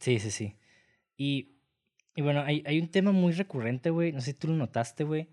[0.00, 0.54] Sí, sí, sí.
[1.16, 1.52] Y,
[2.14, 4.12] y bueno, hay, hay un tema muy recurrente, güey.
[4.12, 5.28] No sé si tú lo notaste, güey.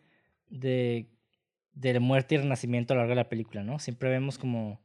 [0.50, 1.08] De,
[1.74, 3.80] de la muerte y renacimiento a lo largo de la película, ¿no?
[3.80, 4.80] Siempre vemos como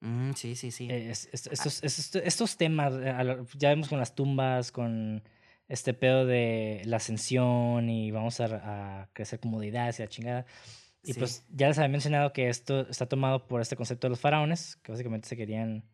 [0.00, 0.88] Mm, sí, sí, sí.
[0.90, 2.92] eh, es- es- estos, estos, estos temas.
[2.96, 5.22] eh, Ya vemos con las tumbas, con
[5.68, 10.46] este pedo de la ascensión y vamos a, a crecer como deidades y la chingada.
[11.04, 11.18] Y Sí.
[11.20, 14.76] pues ya les había mencionado que esto está tomado por este concepto de los faraones,
[14.76, 15.84] que básicamente se querían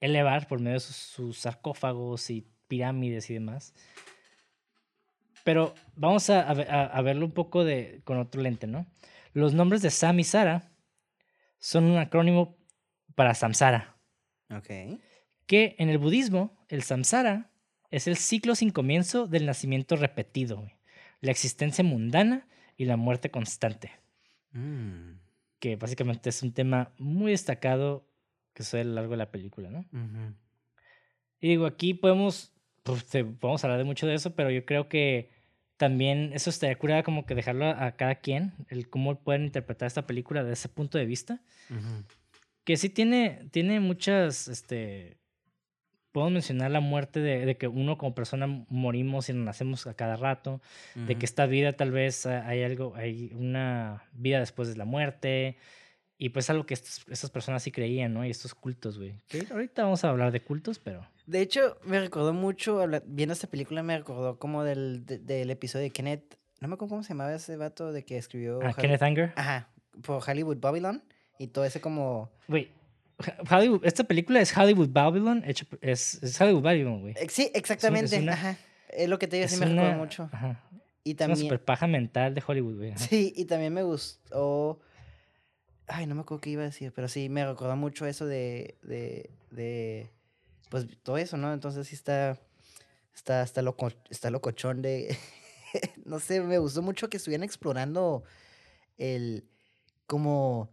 [0.00, 3.74] elevar por medio de sus, sus sarcófagos y pirámides y demás.
[5.44, 8.86] Pero vamos a, a ve- a- a verlo un poco de, con otro lente, ¿no?
[9.32, 10.70] Los nombres de Sam y Sara
[11.58, 12.56] son un acrónimo
[13.14, 13.96] para Samsara,
[14.54, 14.68] Ok.
[15.46, 17.50] que en el budismo, el Samsara
[17.90, 20.70] es el ciclo sin comienzo del nacimiento repetido,
[21.20, 23.90] la existencia mundana y la muerte constante
[24.52, 25.12] Mm,
[25.58, 28.08] que básicamente es un tema muy destacado
[28.54, 29.86] que sucede a lo largo de la película, ¿no?
[31.40, 32.52] Y digo, aquí podemos,
[32.82, 35.30] pues, podemos hablar de mucho de eso, pero yo creo que
[35.76, 40.06] también eso estaría curada como que dejarlo a, cada quien, el cómo pueden interpretar esta
[40.06, 41.42] película desde ese punto de vista,
[42.64, 45.16] que sí tiene, tiene muchas, este,
[46.12, 50.16] podemos mencionar la muerte de, de que uno como persona morimos y nacemos a cada
[50.16, 50.60] rato,
[50.94, 54.84] de que esta vida tal vez ah, hay algo, hay una vida después de la
[54.84, 55.56] muerte.
[56.18, 58.24] Y pues algo que estos- estas personas sí creían, ¿no?
[58.24, 59.14] Y estos cultos, güey.
[59.50, 61.04] Ahorita vamos a hablar de cultos, pero...
[61.26, 65.84] De hecho, me recordó mucho, viendo esta película, me recordó como del, de- del episodio
[65.84, 66.36] de Kenneth.
[66.60, 68.60] No me acuerdo cómo se llamaba ese vato de que escribió.
[68.62, 69.32] Ah, Kenneth Anger.
[69.34, 69.68] Ajá,
[70.04, 71.02] por Hollywood Babylon.
[71.38, 72.30] Y todo ese como.
[72.46, 72.68] Güey,
[73.50, 77.14] Hollywood, esta película es Hollywood Babylon, hecho, es, es Hollywood Babylon, güey.
[77.16, 78.18] Eh, Sí, exactamente.
[78.18, 78.56] una- Ajá.
[78.88, 80.28] Es lo que te digo, sí Es me una- mucho.
[80.32, 80.62] Ajá,
[81.04, 82.90] Y es una super paja mental de Hollywood, güey.
[82.92, 82.98] ajá.
[83.06, 84.80] Sí, y también me gustó.
[85.86, 88.76] Ay, no me acuerdo qué iba a decir, pero sí, me recordó mucho eso de.
[88.82, 90.10] de, de
[90.70, 91.52] pues todo eso, ¿no?
[91.52, 92.38] Entonces sí está.
[93.14, 95.16] Está, está, loco, está locochón de.
[96.04, 98.24] no sé, me gustó mucho que estuvieran explorando
[98.98, 99.44] el.
[100.06, 100.70] como.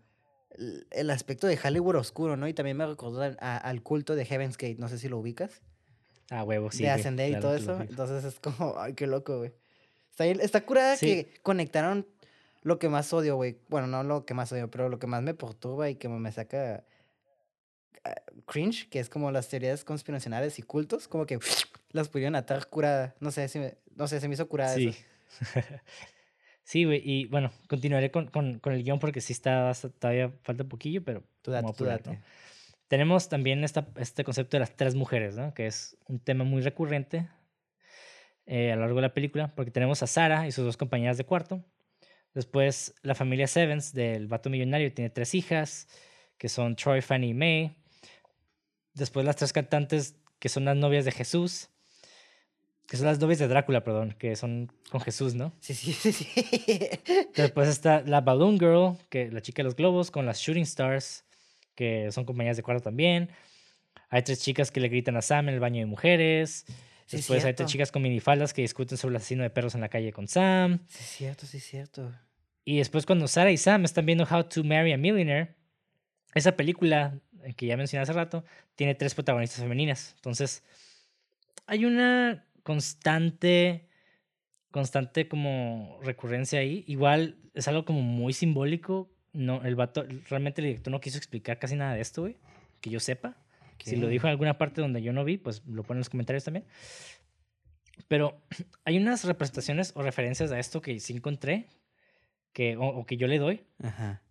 [0.92, 2.48] El- aspecto de Hollywood oscuro, ¿no?
[2.48, 5.18] Y también me recordó al, a- al culto de Heaven's Gate, no sé si lo
[5.18, 5.62] ubicas.
[6.32, 6.84] Ah, huevo, sí.
[6.84, 7.80] de ascender y todo eso.
[7.82, 9.52] Entonces es como, ay, qué loco, güey.
[10.12, 11.06] Está, está curada Sí.
[11.08, 12.06] que conectaron
[12.62, 13.58] lo que más odio, güey.
[13.70, 16.32] Bueno, no lo que más odio, pero lo que más me perturba y que me
[16.32, 16.84] saca
[18.04, 18.16] ah,
[18.46, 21.40] cringe, que es como las teorías conspiracionales y cultos, como que
[21.92, 23.16] las pudieron atar curada.
[23.20, 24.90] No sé si me, no sé, se me hizo curada Sí.
[24.90, 25.00] eso.
[26.70, 27.02] sí, güey.
[27.04, 31.04] Y bueno, continuaré con, con, con el guion porque sí está, todavía falta un poquillo,
[31.04, 32.12] pero Tú date, tú date.
[32.12, 32.22] ¿no?
[32.88, 35.52] Tenemos también esta, este concepto de las tres mujeres, ¿no?
[35.56, 37.28] Que es un tema muy recurrente
[38.46, 41.18] eh, a lo largo de la película, porque tenemos a Sara y sus dos compañeras
[41.18, 41.64] de cuarto.
[42.36, 45.88] Después, la familia Sevens del vato millonario tiene tres hijas,
[46.38, 47.76] que son Troy, Fanny y May.
[48.94, 51.70] Después, las tres cantantes, que son las novias de Jesús,
[52.90, 55.54] que son las novias de Drácula, perdón, que son con Jesús, ¿no?
[55.60, 56.28] Sí, sí, sí, sí.
[57.36, 61.24] Después está la Balloon Girl, que la chica de los globos, con las Shooting Stars,
[61.76, 63.30] que son compañeras de cuarto también.
[64.10, 66.66] Hay tres chicas que le gritan a Sam en el baño de mujeres.
[67.06, 69.82] Sí, Después hay tres chicas con minifaldas que discuten sobre el asesino de perros en
[69.82, 70.80] la calle con Sam.
[70.88, 72.12] Sí, es cierto, sí, es cierto.
[72.66, 75.54] Y después cuando Sarah y Sam están viendo How to Marry a Millionaire,
[76.34, 78.44] esa película eh, que ya mencioné hace rato,
[78.74, 80.14] tiene tres protagonistas femeninas.
[80.16, 80.64] Entonces,
[81.68, 83.88] hay una constante,
[84.72, 86.84] constante como recurrencia ahí.
[86.88, 89.12] Igual es algo como muy simbólico.
[89.34, 92.38] No, el vato, realmente el director no quiso explicar casi nada de esto, güey.
[92.82, 93.38] Que yo sepa.
[93.84, 96.10] Si lo dijo en alguna parte donde yo no vi, pues lo ponen en los
[96.10, 96.66] comentarios también.
[98.08, 98.42] Pero
[98.86, 101.68] hay unas representaciones o referencias a esto que sí encontré,
[102.54, 103.64] que, o, o que yo le doy.
[103.82, 104.22] Ajá.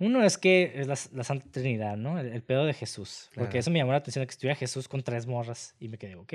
[0.00, 2.20] Uno es que es la, la Santa Trinidad, ¿no?
[2.20, 3.30] El, el pedo de Jesús.
[3.34, 3.58] Porque Claro.
[3.60, 6.34] eso me llamó la atención que estuviera Jesús con tres morras y me quedé, ¿ok?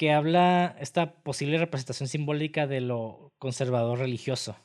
[0.00, 4.56] Que habla esta posible representación simbólica de lo conservador religioso.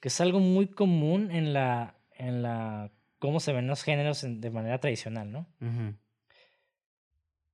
[0.00, 1.94] Que es algo muy común en la.
[2.16, 2.90] en la.
[3.18, 5.46] cómo se ven los géneros en- de manera tradicional, ¿no?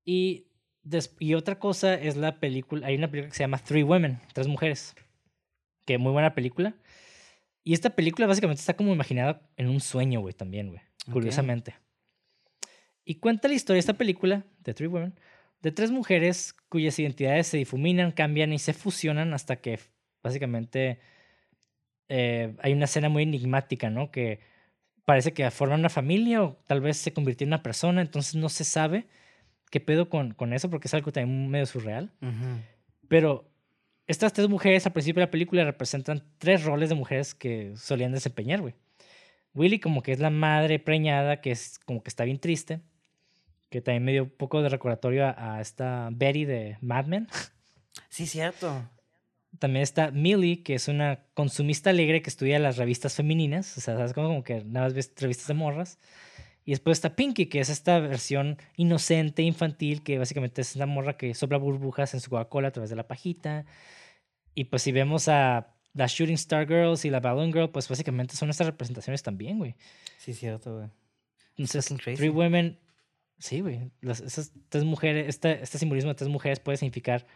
[0.04, 0.46] Y,
[0.82, 2.86] des- y otra cosa es la película.
[2.86, 4.94] Hay una película que se llama Three Women, Tres Mujeres.
[5.86, 6.74] Que muy buena película.
[7.64, 10.80] Y esta película básicamente está como imaginada en un sueño, güey, también, güey.
[11.12, 11.74] Curiosamente.
[13.04, 15.18] Y cuenta la historia de esta película, de Three Women,
[15.62, 19.78] de tres mujeres cuyas identidades se difuminan, cambian y se fusionan hasta que
[20.22, 21.00] básicamente
[22.08, 24.10] eh, hay una escena muy enigmática, ¿no?
[24.10, 24.40] Que
[25.04, 28.48] parece que forman una familia o tal vez se convirtió en una persona, entonces no
[28.48, 29.06] se sabe
[29.70, 32.12] qué pedo con, con eso porque es algo también medio surreal.
[33.08, 33.50] Pero
[34.06, 38.12] estas tres mujeres al principio de la película representan tres roles de mujeres que solían
[38.12, 38.74] desempeñar, güey.
[39.54, 42.80] Willy como que es la madre preñada, que es como que está bien triste,
[43.70, 47.28] que también me dio un poco de recordatorio a, a esta Betty de Mad Men.
[48.08, 48.88] Sí, cierto.
[49.58, 53.96] También está Millie, que es una consumista alegre que estudia las revistas femeninas, o sea,
[53.96, 54.12] ¿sabes?
[54.12, 55.98] Como, como que nada más ves revistas de morras.
[56.64, 61.16] Y después está Pinky, que es esta versión inocente, infantil, que básicamente es una morra
[61.16, 63.64] que sopla burbujas en su Coca-Cola a través de la pajita.
[64.54, 68.36] Y pues si vemos a las Shooting Star Girls y la Balloon Girl, pues básicamente
[68.36, 69.74] son estas representaciones también, güey.
[70.18, 70.88] Sí, cierto, güey.
[71.56, 71.92] Entonces.
[72.16, 72.78] Three Women,
[73.40, 73.90] sí, güey.
[74.00, 77.26] las- Esas tres mujeres, este, este simbolismo de tres mujeres puede significar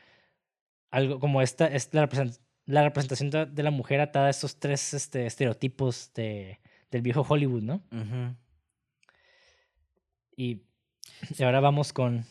[0.93, 4.61] algo como esta, es la, represent- la representación de, de la mujer atada a estos
[4.61, 6.61] tres este, estereotipos de,
[6.93, 7.83] del viejo Hollywood, ¿no?
[10.37, 10.63] Y,
[11.39, 12.25] y ahora vamos con.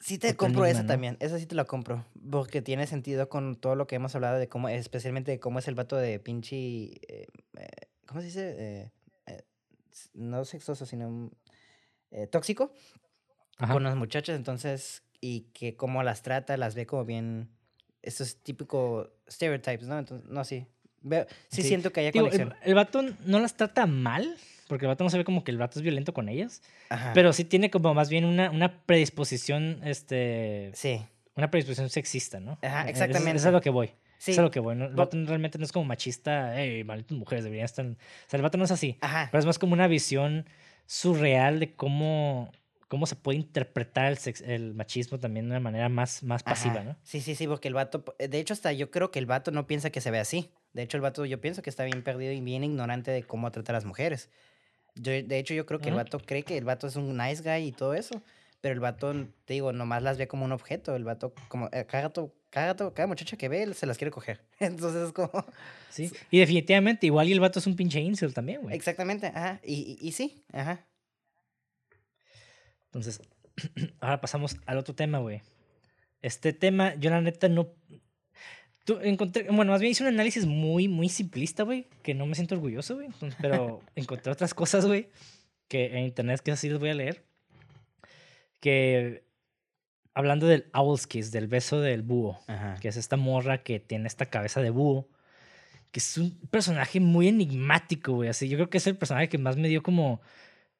[0.00, 0.88] Sí te compro esa ¿no?
[0.88, 4.38] también, esa sí te la compro, porque tiene sentido con todo lo que hemos hablado
[4.38, 7.68] de cómo, especialmente de cómo es el vato de pinche, eh, eh,
[8.06, 8.54] ¿cómo se dice?
[8.58, 8.90] Eh,
[9.26, 9.42] eh,
[10.14, 11.30] no sexoso, sino
[12.12, 12.72] eh, tóxico
[13.58, 13.72] Ajá.
[13.72, 17.50] con las muchachas, entonces, y que cómo las trata, las ve como bien,
[18.02, 19.98] estos típicos stereotypes, ¿no?
[19.98, 20.66] Entonces, no, sí,
[21.00, 21.68] veo, sí, Sí.
[21.68, 22.58] siento que haya Digo, el, conexión.
[22.64, 24.36] el vato no las trata mal,
[24.68, 27.12] porque el vato no se ve como que el vato es violento con ellas, Ajá.
[27.14, 31.00] pero sí tiene como más bien una, una predisposición, este, Sí,
[31.36, 32.58] una predisposición sexista, ¿no?
[32.62, 33.30] Ajá, eso- exactamente.
[33.38, 33.88] Eso es a lo que voy.
[34.18, 34.74] sí, Eso es a lo que voy.
[34.74, 34.86] ¿no?
[34.86, 37.84] El vato realmente no es como machista, hey, malditas mujeres deberían estar.
[37.86, 38.98] O sea, el vato no es así.
[39.00, 40.46] ajá, Pero es más como una visión
[40.86, 42.50] surreal de cómo,
[42.88, 46.74] cómo se puede interpretar el, sex- el machismo también de una manera más, más pasiva,
[46.76, 46.84] Ajá.
[46.84, 46.96] ¿no?
[47.02, 49.66] Sí, sí, sí, porque el vato, de hecho, hasta yo creo que el vato no
[49.66, 50.50] piensa que se ve así.
[50.72, 53.50] De hecho, el vato yo pienso que está bien perdido y bien ignorante de cómo
[53.50, 54.30] tratar a las mujeres.
[54.94, 57.42] Yo, de hecho, yo creo que el vato cree que el vato es un nice
[57.42, 58.22] guy y todo eso,
[58.60, 59.12] pero el vato,
[59.46, 60.94] te digo, nomás las ve como un objeto.
[60.94, 64.42] El vato, como, eh, cada, gato- cada, cada muchacha que ve, se las quiere coger.
[64.60, 65.30] Entonces, es como,
[65.88, 66.12] Sí.
[66.30, 68.76] Y definitivamente, igual y el vato es un pinche incel también, güey.
[68.76, 70.86] exactamente, ajá, y, y, y sí, ajá.
[72.86, 73.22] Entonces,
[74.00, 75.40] ahora pasamos al otro tema, güey.
[76.20, 77.72] Este tema, yo la neta no.
[78.84, 82.34] Tú encontré, bueno, más bien hice un análisis muy, muy simplista, güey, que no me
[82.34, 83.08] siento orgulloso, güey.
[83.40, 85.08] Pero encontré otras cosas, güey,
[85.68, 87.24] que en internet que así les voy a leer.
[88.60, 89.24] Que
[90.14, 92.74] hablando del Owl's Kiss, del beso del búho, Ajá.
[92.80, 95.08] que es esta morra que tiene esta cabeza de búho,
[95.90, 98.28] que es un personaje muy enigmático, güey.
[98.28, 100.20] Así, yo creo que es el personaje que más me dio como.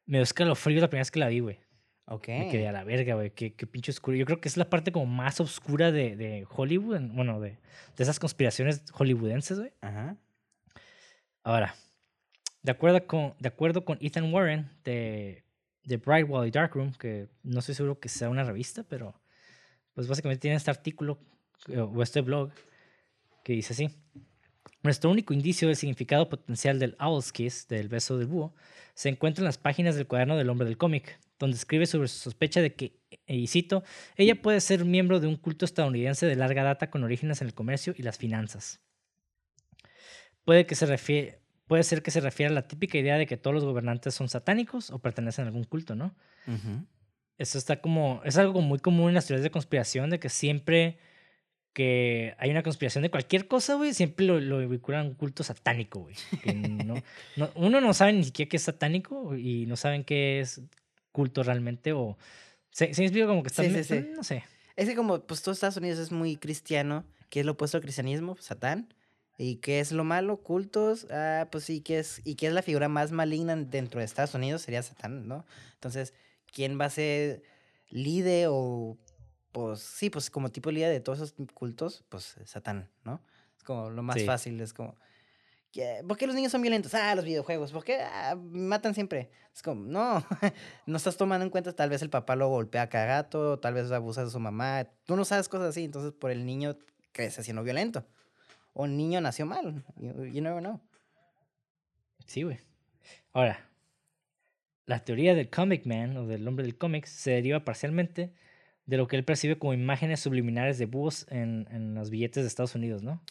[0.07, 1.59] Me dio escalofrío la primera vez que la vi, güey.
[2.07, 2.29] Ok.
[2.29, 3.31] Me quedé a la verga, güey.
[3.31, 4.17] Qué, qué pinche oscuro.
[4.17, 6.97] Yo creo que es la parte como más oscura de, de Hollywood.
[6.97, 7.59] en- Bueno, de, de
[8.03, 9.73] esas conspiraciones hollywoodenses, güey.
[9.81, 10.17] Ajá.
[11.45, 11.75] Ahora,
[12.63, 15.45] de acuerdo con, de acuerdo con Ethan Warren de,
[15.85, 19.15] de Brightwall y Darkroom, que no estoy seguro que sea una revista, pero
[19.95, 21.19] pues básicamente tiene este artículo
[21.69, 22.51] eh, o este blog
[23.45, 23.91] que dice así.
[24.83, 28.55] Nuestro único indicio del significado potencial del Owl's Kiss, del beso del búho,
[28.95, 32.19] se encuentra en las páginas del cuaderno del hombre del cómic, donde escribe sobre su
[32.19, 33.85] sospecha de que, y cito,
[34.17, 37.55] ella puede ser miembro de un culto estadounidense de larga data con orígenes en el
[37.55, 38.81] comercio y las finanzas.
[40.45, 41.39] Puede, que se refie-
[41.69, 44.29] puede ser que se refiera a la típica idea de que todos los gobernantes son
[44.29, 46.15] satánicos o pertenecen a algún culto, ¿no?
[47.43, 50.99] Eso está como, es algo muy común en las teorías de conspiración, de que siempre
[51.73, 55.43] que hay una conspiración de cualquier cosa, güey, siempre lo, lo vinculan a un culto
[55.43, 56.15] satánico, güey.
[56.55, 57.03] no-
[57.37, 60.61] no- uno no sabe ni siquiera qué es satánico y no saben qué es
[61.13, 62.17] culto realmente o...
[62.71, 63.63] ¿Se, se me explica como que está...
[63.65, 64.07] Sí, sí, sí.
[64.15, 64.45] No sé.
[64.77, 67.83] Es que como pues todo Estados Unidos es muy cristiano, ¿qué es lo opuesto al
[67.83, 68.37] cristianismo?
[68.39, 68.93] Satán.
[69.39, 70.39] ¿Y qué es lo malo?
[70.39, 71.07] Cultos.
[71.11, 74.35] Ah, pues sí, ¿qué es, ¿y qué es la figura más maligna dentro de Estados
[74.35, 74.63] Unidos?
[74.63, 75.45] Sería Satán, ¿no?
[75.75, 76.15] Entonces,
[76.53, 77.43] ¿quién va a ser
[77.89, 78.97] líder o
[79.53, 83.23] pues sí, pues como tipo líder de todos esos cultos, pues Satán, ¿no?
[83.57, 84.25] Es como lo más Sí.
[84.27, 84.97] fácil, es como,
[85.73, 86.95] ¿qué- ¿por qué los niños son violentos?
[86.95, 89.31] Ah, los videojuegos, ¿por qué Ah, matan siempre?
[89.55, 90.25] Es como, no,
[90.87, 93.91] no estás tomando en cuenta, tal vez el papá lo golpea cada rato, tal vez
[93.93, 96.79] abusa de su mamá, tú no sabes cosas así, entonces por el niño
[97.13, 98.07] crece siendo violento.
[98.73, 100.81] O el niño nació mal, you, you never know.
[102.27, 102.59] Sí, güey.
[103.35, 103.69] Ahora,
[104.87, 108.33] la teoría del comic man o del hombre del cómic se deriva parcialmente
[108.87, 112.49] de lo que él percibe como imágenes subliminares de búhos en, en los billetes de
[112.49, 113.23] Estados Unidos, ¿no?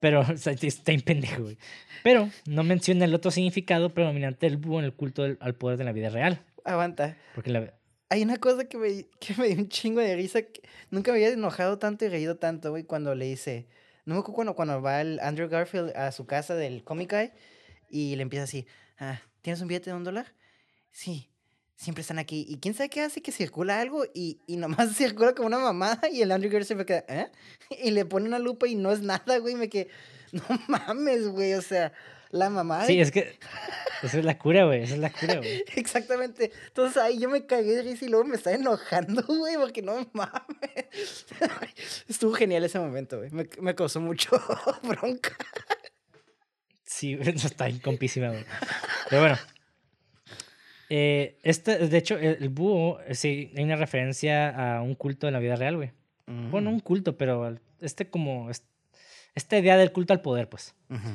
[0.00, 1.58] Pero o sea, está en pendejo, güey.
[2.02, 5.78] Pero no menciona el otro significado predominante del búho en el culto del- al poder
[5.78, 6.44] de la vida real.
[6.64, 7.16] Aguanta.
[7.34, 7.74] Porque la,
[8.08, 10.42] Hay una cosa que me, que me dio un chingo de risa.
[10.42, 13.68] que nunca me había enojado tanto y reído tanto, güey, cuando le dice.
[14.06, 17.30] No me acuerdo cuando, cuando va el Andrew Garfield a su casa del Comic Guy
[17.90, 18.66] y le empieza así:
[18.98, 20.26] ah, ¿Tienes un billete de un dólar?
[20.92, 21.30] Sí,
[21.76, 22.44] siempre están aquí.
[22.48, 23.22] ¿Y quién sabe qué hace?
[23.22, 26.86] Que circula algo y, y nomás circula como una mamada y el Andrew Garfield me
[26.86, 27.30] queda: ¿eh?
[27.82, 29.54] Y le pone una lupa y no es nada, güey.
[29.54, 29.88] Me quedé:
[30.32, 31.54] No mames, güey.
[31.54, 31.92] O sea,
[32.30, 32.86] la mamada.
[32.86, 33.38] sí, es que
[34.02, 34.82] esa es la cura, güey.
[34.82, 35.64] Esa es la cura, güey.
[35.74, 36.52] Exactamente.
[36.68, 40.08] Entonces ahí yo me cagué de risa y luego me estaba enojando, güey, porque no
[40.12, 41.26] mames.
[42.08, 43.30] Estuvo genial ese momento, güey.
[43.30, 44.30] Me, me causó mucho
[44.82, 45.36] bronca.
[46.84, 48.44] Sí, está incompísima, güey.
[49.08, 49.38] Pero bueno.
[50.92, 55.26] Eh, este, de hecho, el, el búho, eh, sí, hay una referencia a un culto
[55.28, 55.92] en la vida real, güey.
[56.26, 58.50] Bueno, no un culto, pero este como...
[58.50, 58.64] es-
[59.34, 60.74] Esta idea del culto al poder, pues.
[60.88, 61.08] Ujú.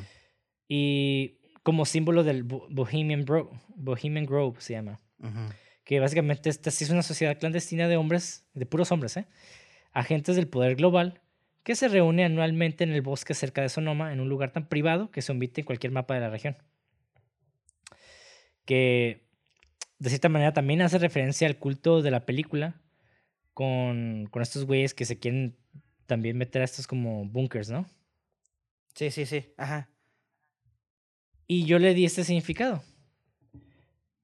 [0.67, 4.99] Y como símbolo del Bo- Bohemian, Bro- Bohemian Grove se llama.
[5.19, 5.39] Ujú.
[5.83, 9.25] Que básicamente esta sí es una sociedad clandestina de hombres, de puros hombres, ¿eh?
[9.93, 11.21] Agentes del poder global
[11.63, 15.11] que se reúne anualmente en el bosque cerca de Sonoma, en un lugar tan privado
[15.11, 16.57] que se omite en cualquier mapa de la región.
[18.65, 19.24] Que
[19.99, 22.81] de cierta manera también hace referencia al culto de la película
[23.53, 25.55] con, con estos güeyes que se quieren
[26.05, 27.85] también meter a estos como bunkers, ¿no?
[28.93, 29.53] Sí, sí, sí.
[29.57, 29.89] Ajá.
[31.47, 32.83] Y yo le di este significado.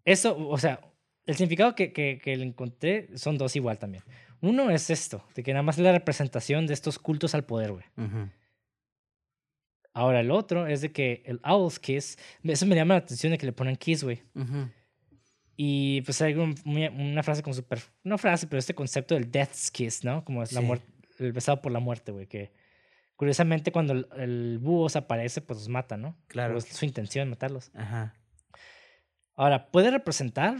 [0.05, 0.81] Eso, o sea,
[1.25, 4.03] el significado que, que, que le encontré son dos igual también.
[4.41, 7.71] Uno es esto, de que nada más es la representación de estos cultos al poder,
[7.71, 7.85] güey.
[9.93, 13.37] Ahora el otro es de que el Owl's Kiss, eso me llama la atención de
[13.37, 14.23] que le ponen Kiss, güey.
[14.35, 14.69] Ujú.
[15.63, 19.69] Y pues hay un- una frase con super, no frase, pero este concepto del Death's
[19.69, 20.25] Kiss, ¿no?
[20.25, 20.65] Como es la Sí.
[20.65, 20.87] muerte,
[21.19, 22.25] el besado por la muerte, güey.
[22.25, 22.51] Que
[23.15, 26.17] curiosamente cuando el, el búho se aparece, pues los mata, ¿no?
[26.25, 26.57] Claro.
[26.57, 27.69] Es su intención matarlos.
[27.75, 28.15] Ajá.
[29.35, 30.55] Ahora, puede representar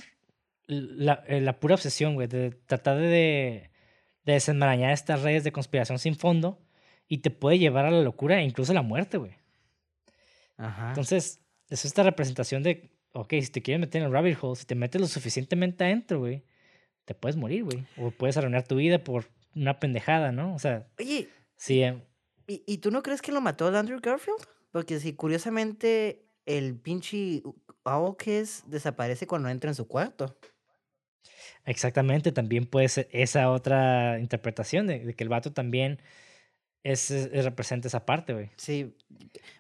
[0.68, 3.72] la, eh, la pura obsesión, güey, de tratar de,
[4.24, 6.62] de desenmarañar estas redes de conspiración sin fondo
[7.08, 9.34] y te puede llevar a la locura e incluso a la muerte, güey.
[10.58, 10.90] Ajá.
[10.90, 14.66] Entonces, es esta representación de, ok, si te quieres meter en el rabbit hole, si
[14.66, 16.44] te metes lo suficientemente adentro, güey,
[17.06, 17.86] te puedes morir, güey.
[17.98, 19.26] O puedes arruinar tu vida por
[19.56, 20.56] una pendejada, ¿no?
[20.56, 22.02] O sea, Oye, sí, eh,
[22.48, 24.42] ¿y, ¿y tú no crees que lo mató Andrew Garfield?
[24.72, 27.44] Porque si curiosamente el pinche
[28.18, 30.38] Kiss desaparece cuando entra en su cuarto.
[31.66, 36.00] exactamente, también puede ser esa otra interpretación de, de que el vato también
[36.84, 38.50] es, es- representa esa parte, güey.
[38.58, 38.96] Sí,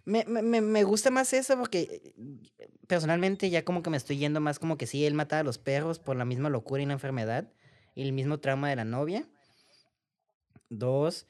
[0.06, 2.14] me, me, me- gusta más eso porque
[2.60, 5.44] eh, personalmente ya como que me estoy yendo más como que sí, él mataba a
[5.44, 7.52] los perros por la misma locura y la enfermedad
[7.96, 9.28] y el mismo trauma de la novia.
[10.70, 11.28] Dos,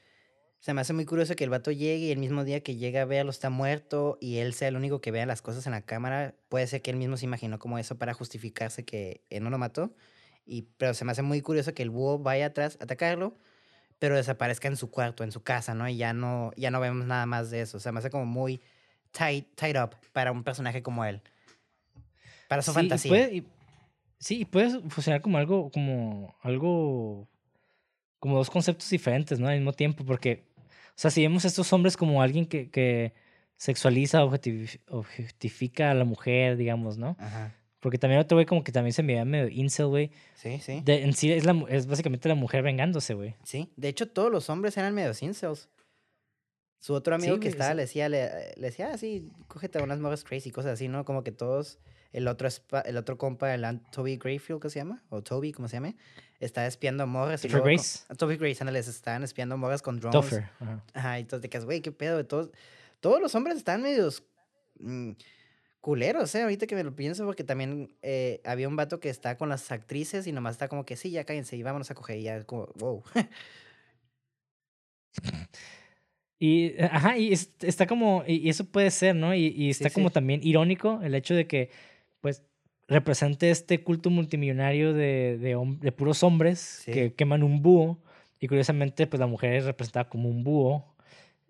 [0.60, 3.02] se me hace muy curioso que el vato llegue y el mismo día que llega
[3.02, 5.82] a verlo está muerto y él sea el único que vea las cosas en la
[5.82, 6.36] cámara.
[6.48, 9.58] Puede ser que él mismo se imaginó como eso para justificarse que él no lo
[9.58, 9.94] mató.
[10.46, 13.36] Y, pero se me hace muy curioso que el búho vaya atrás a atacarlo
[14.02, 15.88] pero desaparezca en su cuarto, en su casa, ¿no?
[15.88, 17.76] Y ya no, ya no vemos nada más de eso.
[17.76, 18.60] O sea, me hace como muy
[19.12, 21.22] tight, tight up para un personaje como él.
[22.48, 23.08] Para su Sí, y fantasía.
[23.10, 23.46] puede- y-
[24.18, 27.28] sí, y puede funcionar como algo, como algo,
[28.18, 29.46] como dos conceptos diferentes, ¿no?
[29.46, 33.14] Al mismo tiempo, porque, o sea, si vemos a estos hombres como alguien que, que
[33.56, 37.14] sexualiza, objetivi- objetifica a la mujer, digamos, ¿no?
[37.20, 37.54] Ajá.
[37.82, 40.12] Porque también otro güey como que también se me veía medio incel, güey.
[40.36, 40.80] Sí, sí.
[40.84, 43.34] De- En sí es, la, es básicamente la mujer vengándose, güey.
[43.42, 43.70] Sí.
[43.76, 45.68] De hecho, todos los hombres eran medio incels.
[46.78, 47.76] Su otro amigo Sí, que güey, estaba sí.
[47.76, 51.04] le decía, le, le decía, ah, sí, cógete a unas morras crazy, cosas así, ¿no?
[51.04, 51.78] Como que todos,
[52.12, 52.48] el otro,
[52.84, 55.02] el otro compa, el Toby Grayfield, ¿qué se llama?
[55.08, 55.94] O Toby, ¿cómo se llama?
[56.40, 57.44] Estaba espiando morras.
[57.44, 58.00] y luego con- Grace.
[58.08, 60.32] a Toby Grace, ándale, estaban espiando morras con drones.
[60.60, 60.84] Ajá.
[60.94, 62.50] Ajá, y entonces te quedas, güey, qué pedo todos.
[63.00, 64.22] Todos los hombres están medios
[64.80, 65.10] mm,
[65.82, 66.42] culeros, ¿eh?
[66.42, 69.70] Ahorita que me lo pienso, porque también eh, había un vato que está con las
[69.72, 72.18] actrices y nomás está como que sí, ya cállense y vámonos a coger.
[72.20, 73.04] Y ya, como, wow.
[76.38, 79.34] Y, eh, ajá, y es- está como, y eso puede ser, ¿no?
[79.34, 80.14] Y, y está Sí, como sí.
[80.14, 81.70] también irónico el hecho de que,
[82.20, 82.42] pues,
[82.88, 86.92] represente este culto multimillonario de, de, puros hombres Sí.
[86.92, 87.98] que queman un búho
[88.40, 90.91] Y curiosamente, pues la mujer es representada como un búho.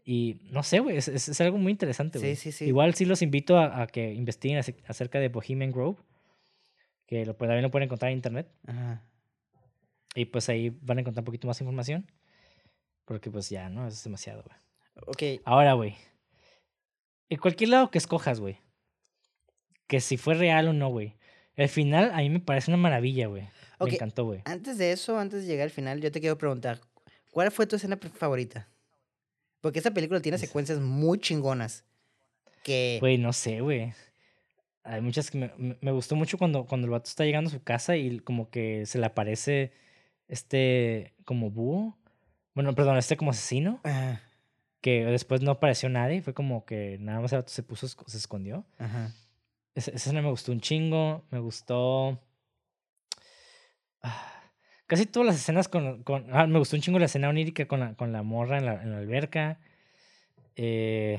[0.05, 2.37] Y no sé, güey, es, es- es algo muy interesante, Sí, güey.
[2.37, 2.65] sí, sí.
[2.65, 5.99] Igual sí los invito a, a que investiguen ace- acerca de Bohemian Grove,
[7.07, 8.49] que lo, pues, también lo pueden encontrar en internet.
[8.66, 9.03] Ajá.
[10.15, 12.11] Y pues ahí van a encontrar un poquito más información.
[13.05, 13.87] Porque pues ya, ¿no?
[13.87, 14.57] Es demasiado, güey.
[15.37, 15.95] Ok, Ahora, güey.
[17.31, 18.59] En cualquier lado que escojas, güey.
[19.87, 21.16] Que si fue real o no, güey.
[21.57, 23.45] El final a mí me parece una maravilla, güey.
[23.79, 23.89] Ok.
[23.89, 24.43] Me encantó, güey.
[24.45, 26.81] antes de eso, antes de llegar al final, yo te quiero preguntar,
[27.31, 28.69] ¿cuál fue tu escena favorita?
[29.63, 31.85] Porque esta película tiene secuencias muy chingonas.
[32.63, 32.99] Que...
[33.01, 33.95] Güey, no sé, güey.
[34.85, 37.63] Hay muchas que me, me- gustó mucho cuando, cuando el vato está llegando a su
[37.63, 39.73] casa y como que se le aparece
[40.29, 41.97] este como búho.
[42.55, 43.81] Bueno, perdón, este como asesino.
[43.85, 44.21] Ah,
[44.81, 46.21] Que después no apareció nadie.
[46.23, 48.67] Fue como que nada más el vato se puso, se escondió.
[48.79, 49.13] ajá.
[49.75, 51.25] Esa, esa escena me gustó un chingo.
[51.31, 52.21] Me gustó.
[54.03, 54.41] Ah,
[54.93, 56.02] Casi todas las escenas con.
[56.02, 58.66] con ah, me gustó un chingo la escena onírica con la, con la morra en
[58.66, 59.59] la, en la alberca.
[60.55, 61.19] Eh,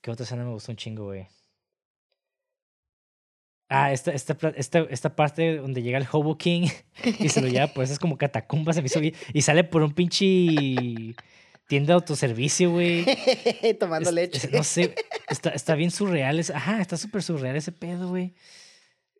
[0.00, 1.26] ¿Qué otra escena me gustó un chingo, güey?
[3.68, 6.68] Ah, esta, esta, esta, esta parte donde llega el Hobo King
[7.18, 9.82] y se lo lleva por esas como catacumbas se me hizo bien- y sale por
[9.82, 11.14] un pinche
[11.66, 13.04] tienda de autoservicio, güey.
[13.80, 14.38] Tomando Es- leche.
[14.46, 14.94] es- no sé,
[15.28, 16.38] está, está bien surreal.
[16.38, 18.34] ese- ajá, está súper surreal ese pedo, güey.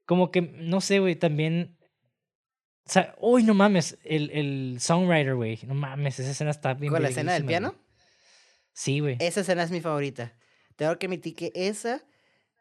[0.07, 1.77] Como que, no sé, güey, también.
[2.91, 5.61] O sea, uy, no mames, el, el songwriter, güey.
[5.65, 6.93] No mames, esa escena está bien.
[6.93, 7.77] ¿Con la escena del piano?
[8.73, 9.17] Sí, güey.
[9.21, 10.35] Esa escena es mi favorita.
[10.75, 12.03] Tengo que admitir que esa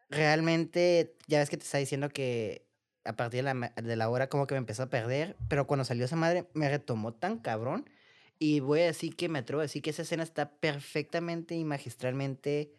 [0.07, 2.63] realmente, ya ves que te está diciendo que
[3.05, 5.83] a partir de la, de la hora como que me empezó a perder, pero cuando
[5.83, 7.89] salió esa madre me retomó tan cabrón
[8.37, 11.63] y voy a decir que me atrevo a decir que esa escena está perfectamente y
[11.63, 12.71] magistralmente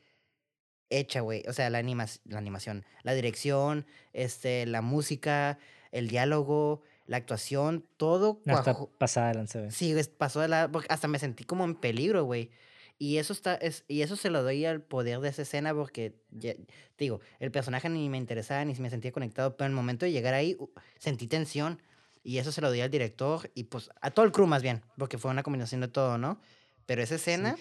[0.88, 1.42] hecha, güey.
[1.48, 5.58] O sea, la, anima la animación, la dirección, este, la música,
[5.90, 9.68] el diálogo, la actuación, todo está cuajó- pasada lanza.
[9.72, 10.70] Sí, pasó de la...
[10.70, 12.50] porque hasta me sentí como en peligro, güey.
[12.98, 16.14] Y eso está, es, y eso se lo doy al poder de esa escena porque,
[16.30, 16.54] ya-
[16.98, 20.12] digo, el personaje ni me interesaba ni me sentía conectado, pero en el momento de
[20.12, 20.56] llegar ahí
[20.98, 21.82] sentí tensión
[22.22, 24.82] y eso se lo doy al director y pues a todo el crew más bien,
[24.96, 26.40] porque fue una combinación de todo, ¿no?
[26.86, 27.56] Pero esa escena,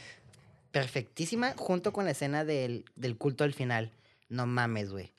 [0.71, 3.91] perfectísima, junto con la escena del, del culto al final.
[4.27, 5.11] No mames, güey.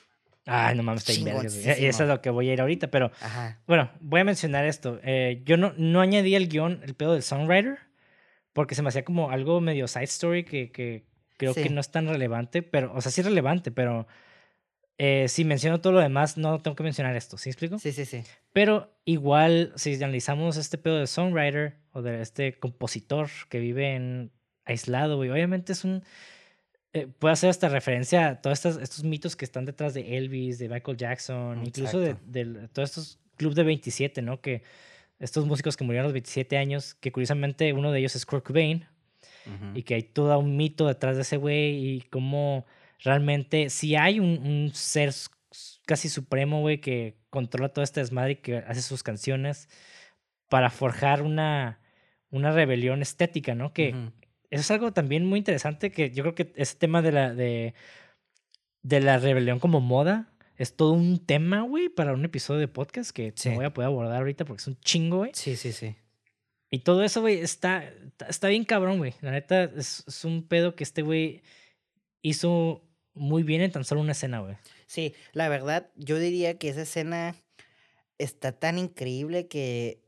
[0.46, 1.54] Ay, no mames, está vergas.
[1.56, 3.60] Y eso es lo que voy a ir ahorita, pero Ajá.
[3.66, 4.98] bueno, voy a mencionar esto.
[5.02, 7.78] Eh, yo no, no añadí el guion, el pedo del songwriter,
[8.52, 11.04] porque se me hacía como algo medio side story que, que
[11.36, 11.68] creo que Sí.
[11.70, 14.06] no es tan relevante, pero, o sea, sí es relevante, pero
[14.98, 17.78] eh, si menciono todo lo demás, no tengo que mencionar esto, ¿sí explico?
[17.78, 18.22] Sí, sí, sí.
[18.52, 24.30] Pero igual, si analizamos este pedo de songwriter o de este compositor que vive en
[24.64, 26.02] aislado, güey, obviamente es un.
[26.92, 30.58] Eh, puede hacer hasta referencia a todos estos, estos mitos que están detrás de Elvis,
[30.58, 32.14] de Michael Jackson, incluso de,
[32.72, 34.40] todos estos club de 27, ¿no?
[34.40, 34.62] Que
[35.18, 38.44] estos músicos que murieron a los 27 años, que curiosamente uno de ellos es Kurt
[38.44, 38.86] Cobain,
[39.74, 42.66] y que hay todo un mito detrás de ese güey y cómo
[43.02, 45.12] realmente si hay un, un ser
[45.86, 49.68] casi supremo, güey, que controla todo este desmadre y que hace sus canciones
[50.48, 51.80] para forjar una,
[52.30, 53.72] una rebelión estética, ¿no?
[53.72, 53.94] Que.
[54.50, 57.74] Eso es algo también muy interesante que yo creo que ese tema de la, de,
[58.82, 63.10] de la rebelión como moda es todo un tema, güey, para un episodio de podcast
[63.12, 63.48] que Sí.
[63.50, 65.30] no voy a poder abordar ahorita porque es un chingo, güey.
[65.34, 65.96] Sí, sí, sí.
[66.70, 67.90] Y todo eso, güey, está,
[68.28, 69.14] está- bien cabrón, güey.
[69.22, 71.42] La neta, es, es un pedo que este güey
[72.22, 72.82] hizo
[73.14, 74.56] muy bien en tan solo una escena, güey.
[74.86, 77.34] Sí, la verdad, yo diría que esa escena
[78.18, 80.02] está tan increíble que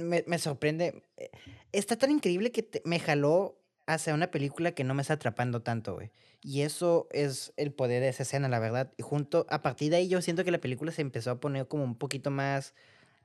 [0.00, 1.02] me, me sorprende.
[1.16, 1.30] eh,
[1.72, 3.56] Está tan increíble que te- me jaló
[3.86, 6.10] hacia una película que no me está atrapando tanto, güey.
[6.42, 8.92] Y eso es el poder de esa escena, la verdad.
[8.96, 11.68] Y junto, a partir de ahí yo siento que la película se empezó a poner
[11.68, 12.74] como un poquito más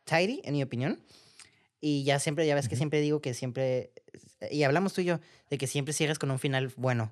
[0.04, 1.02] tidy, en mi opinión.
[1.80, 3.92] Y ya siempre, ya ves que siempre digo que siempre,
[4.52, 5.20] y hablamos tú y yo,
[5.50, 7.12] de que siempre cierres con un final bueno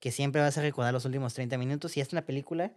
[0.00, 1.96] que siempre vas a recordar los últimos 30 minutos.
[1.96, 2.72] Y esta es una película,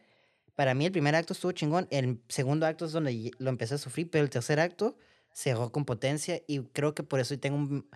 [0.56, 3.78] para mí el primer acto estuvo chingón, el segundo acto es donde lo empecé a
[3.78, 4.98] sufrir, pero el tercer acto
[5.34, 7.90] cerró con potencia y creo que por eso tengo un...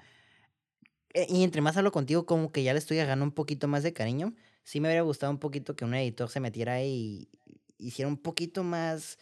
[1.13, 3.83] eh, Y entre más hablo contigo, como que ya le estoy agarrando un poquito más
[3.83, 4.35] de cariño.
[4.63, 7.29] Sí me hubiera gustado un poquito que un editor se metiera y
[7.77, 9.17] hiciera un poquito más...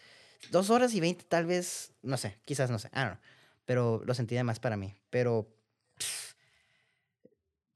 [0.52, 2.92] Dos horas y veinte tal vez, no sé, quizás no sé,
[3.66, 4.94] pero lo sentí de más para mí.
[5.10, 5.52] Pero,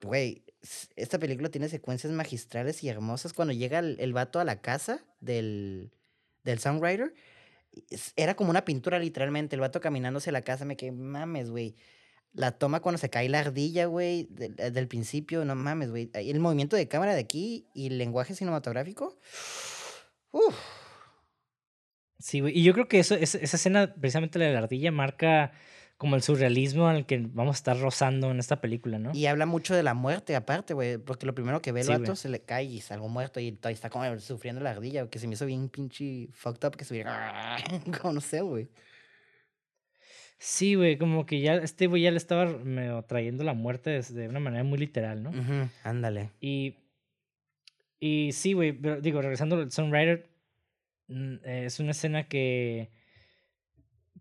[0.01, 0.43] güey,
[0.95, 3.33] esta película tiene secuencias magistrales y hermosas.
[3.33, 5.91] Cuando llega el, el vato a la casa del,
[6.43, 7.15] del songwriter,
[8.15, 9.55] era como una pintura literalmente.
[9.55, 11.75] El vato caminando hacia la casa, me quedé, mames, güey.
[12.33, 16.11] La toma cuando se cae la ardilla, güey, del, eh, del principio, no mames, güey.
[16.13, 19.19] El movimiento de cámara de aquí y el lenguaje cinematográfico.
[20.31, 20.55] Uf,
[22.19, 22.57] Sí, güey.
[22.57, 25.53] Y yo creo que eso, esa escena, precisamente la de la ardilla, marca
[25.99, 29.11] como el surrealismo al que vamos a estar rozando en esta película, ¿no?
[29.13, 30.97] Y habla mucho de la muerte, aparte, güey.
[30.97, 33.41] Porque lo primero que ve el Sí, vato se le cae y es algo muerto.
[33.41, 36.77] Y todavía está como sufriendo la ardilla, que se me hizo bien pinche fucked up
[36.77, 37.57] que estuviera.
[38.01, 38.69] como no sé, güey.
[40.37, 44.29] Sí, güey, como que ya este güey ya le estaba medio trayendo la muerte de
[44.29, 45.31] una manera muy literal, ¿no?
[45.31, 46.29] Ujú, Ándale.
[46.39, 46.77] Y,
[47.99, 50.29] y sí, güey, pero digo, regresando al Songwriter,
[51.09, 52.89] mm, es una escena que,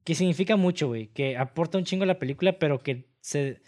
[0.09, 3.61] que significa mucho, güey, que aporta un chingo a la película, pero que se...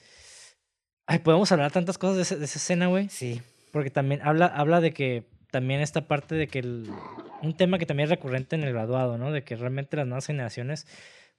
[1.06, 3.42] Ay, podemos hablar tantas cosas de esa, de esa escena, güey, Sí.
[3.72, 6.88] porque también habla, habla de que también esta parte de que el,
[7.42, 9.30] un tema que también es recurrente en el graduado, ¿no?
[9.32, 10.86] De que realmente las nuevas generaciones,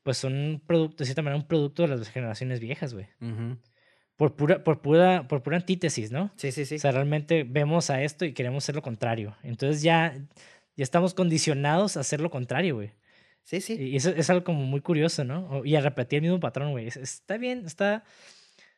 [0.04, 3.08] pues son un producto, de cierta manera, un producto de las generaciones viejas, güey.
[3.22, 3.58] Ujú.
[4.18, 6.32] Por pura, por pura, por pura antítesis, ¿no?
[6.36, 6.76] Sí, sí, sí.
[6.76, 9.36] O sea, realmente vemos a esto y queremos hacer lo contrario.
[9.42, 10.14] Entonces ya,
[10.76, 12.92] ya estamos condicionados a hacer lo contrario, güey.
[13.44, 13.74] Sí, sí.
[13.74, 15.64] Y eso es algo como muy curioso, ¿no?
[15.66, 16.88] Y a repetir el mismo patrón, güey.
[16.88, 18.04] Es- Está bien, está,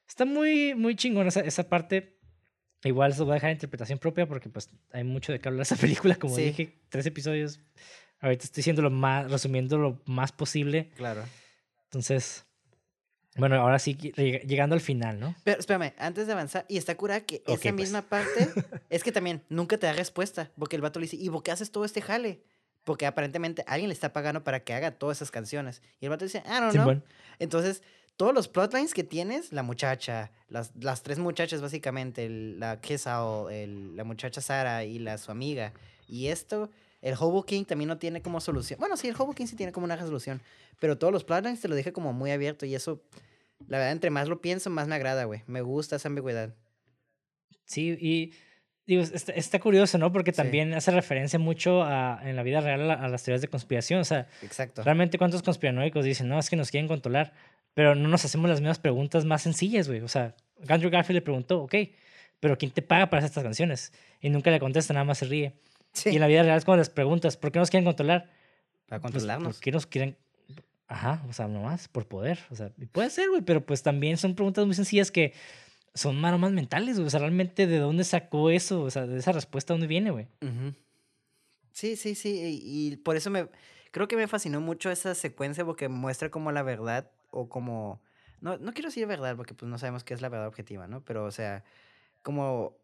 [0.07, 2.17] está muy, muy chingón esa, esa parte.
[2.83, 5.65] Igual se lo voy a dejar interpretación propia porque pues hay mucho de qué hablar
[5.65, 5.75] de esa
[6.09, 6.15] película.
[6.15, 6.43] Como Sí.
[6.45, 7.59] dije, tres episodios.
[8.19, 10.89] Ahorita estoy siendo lo más, resumiendo lo más posible.
[10.95, 11.23] Claro.
[11.85, 12.45] Entonces,
[13.35, 15.35] bueno, ahora sí, lleg- llegando al final, ¿no?
[15.43, 17.73] Pero espérame, antes de avanzar, y está curada que Ok, esa pues.
[17.73, 18.49] misma parte
[18.89, 21.51] es que también nunca te da respuesta, porque el vato le dice, ¿y por qué
[21.51, 22.43] haces todo este jale?
[22.83, 25.81] Porque aparentemente alguien le está pagando para que haga todas esas canciones.
[26.01, 26.85] Y el vato dice, ah, no, no.
[27.39, 27.81] Entonces,
[28.17, 33.49] todos los plotlines que tienes, la muchacha, las, las tres muchachas básicamente, el- la Kissao,
[33.49, 35.73] el, la muchacha Sara y la su amiga,
[36.07, 36.69] y esto,
[37.01, 38.79] el Hobo King también no tiene como solución.
[38.79, 40.41] Bueno, sí, el Hobo King sí tiene como una resolución,
[40.79, 43.01] pero todos los plotlines te lo dije como muy abierto y eso,
[43.67, 45.41] la verdad, entre más lo pienso, más me agrada, güey.
[45.47, 46.53] Me gusta esa ambigüedad.
[47.65, 48.33] Sí, y
[48.85, 50.11] digo, está, está curioso, ¿no?
[50.11, 50.37] Porque Sí.
[50.37, 53.99] también hace referencia mucho a, en la vida real a, a las teorías de conspiración.
[54.01, 54.83] O sea, Exacto.
[54.83, 57.33] realmente cuántos conspiranoicos dicen, no, es que nos quieren controlar,
[57.73, 60.01] pero no nos hacemos las mismas preguntas más sencillas, güey.
[60.01, 60.35] O sea,
[60.67, 61.75] Andrew Garfield le preguntó, ok,
[62.39, 63.93] pero ¿quién te paga para hacer estas canciones?
[64.21, 65.53] Y nunca le contesta, nada más se ríe.
[65.93, 68.29] Sí, Y en la vida real es cuando les preguntas, ¿por qué nos quieren controlar?
[68.87, 69.55] para Pues, controlarnos.
[69.55, 70.17] ¿Por qué nos quieren?
[70.87, 72.39] Ajá, o sea, nomás por poder.
[72.51, 75.33] O sea, puede ser, güey, pero pues también son preguntas muy sencillas que
[75.95, 77.07] son maromas mentales, güey.
[77.07, 78.81] O sea, realmente, ¿de dónde sacó eso?
[78.81, 80.27] O sea, de esa respuesta, ¿dónde viene, güey?
[80.41, 80.73] Ujú.
[81.71, 82.61] Sí, sí, sí.
[82.63, 83.47] Y, y por eso me.
[83.91, 88.01] Creo que me fascinó mucho esa secuencia porque muestra como la verdad o como.
[88.41, 91.01] No, no quiero decir verdad porque pues no sabemos qué es la verdad objetiva, ¿no?
[91.05, 91.63] Pero, o sea,
[92.21, 92.75] como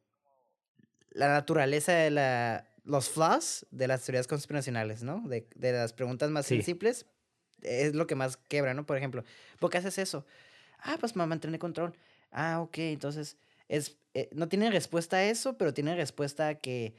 [1.12, 2.66] la naturaleza de la.
[2.86, 5.22] Los flaws de las teorías conspiracionales, ¿no?
[5.28, 6.62] De, de las preguntas más Sí.
[6.64, 7.06] simples
[7.62, 8.86] es lo que más quebra, ¿no?
[8.86, 9.24] Por ejemplo,
[9.60, 10.26] ¿por qué haces eso?
[10.80, 11.94] Ah, pues para mantener control.
[12.32, 13.38] Ah, ok, entonces
[13.68, 16.94] es, eh, no tienen respuesta a eso, pero tienen respuesta a que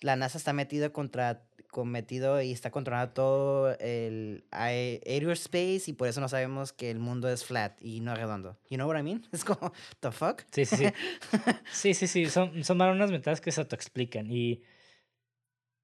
[0.00, 6.08] la NASA está metida contra con- metido y está controlando todo el aerospace y por
[6.08, 8.58] eso no sabemos que el mundo es flat y no redondo.
[8.68, 9.26] You know what I mean?
[9.32, 10.42] Es como, the fuck?
[10.50, 10.84] Sí, sí, sí.
[11.72, 12.26] sí, sí, sí.
[12.28, 14.30] Son, son maromas mentales que se autoexplican.
[14.30, 14.62] Y,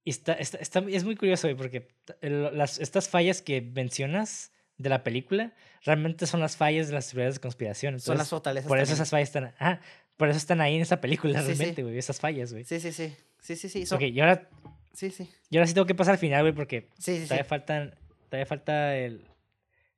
[0.04, 1.88] y está, está, está- es muy curioso, porque
[2.20, 5.52] las, estas fallas que mencionas de la película
[5.84, 8.00] realmente son las fallas de las teorías de conspiración.
[8.00, 8.68] Son las Entonces, fortalezas.
[8.68, 8.94] por eso también.
[9.02, 9.54] esas fallas están...
[9.58, 9.80] Ah,
[10.16, 11.54] por eso están ahí en esta película, Sí, sí.
[11.54, 11.98] realmente, güey.
[11.98, 12.64] Esas fallas, güey.
[12.64, 13.14] Sí, sí, sí.
[13.40, 13.86] Sí, sí, sí.
[13.86, 14.48] son- Ok, y ahora,
[14.92, 15.30] Sí, sí.
[15.50, 17.24] y ahora sí tengo que pasar al final, güey, porque Sí, sí, sí.
[17.24, 17.94] todavía faltan...
[18.28, 19.26] Todavía falta el...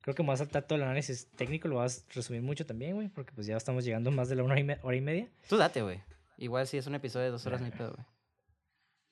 [0.01, 2.65] Creo que me va a saltar todo el análisis técnico, lo vas a resumir mucho
[2.65, 4.95] también, güey, porque pues ya estamos llegando más de la una hora y, me- hora
[4.97, 5.27] y media.
[5.47, 5.99] Tú date, güey.
[6.37, 8.05] Igual si es un episodio de dos horas, ni pedo, güey.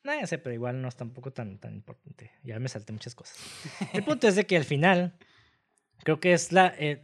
[0.04, 2.32] No, ya sé, pero igual no es tampoco tan, tan importante.
[2.44, 3.38] Ya me salté muchas cosas.
[3.94, 5.14] El punto es de que al final,
[6.04, 7.04] creo que es la, eh,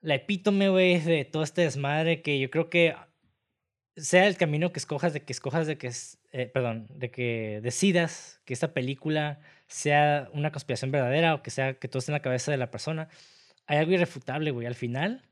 [0.00, 2.94] la epítome, güey, de todo este desmadre que yo creo que
[3.96, 5.90] sea el camino que escojas, de que escojas de que,
[6.32, 11.74] eh, perdón, de que decidas que esta película sea una conspiración verdadera o que sea
[11.74, 13.08] que todo esté en la cabeza de la persona,
[13.66, 14.66] hay algo irrefutable, güey.
[14.66, 15.22] Al final,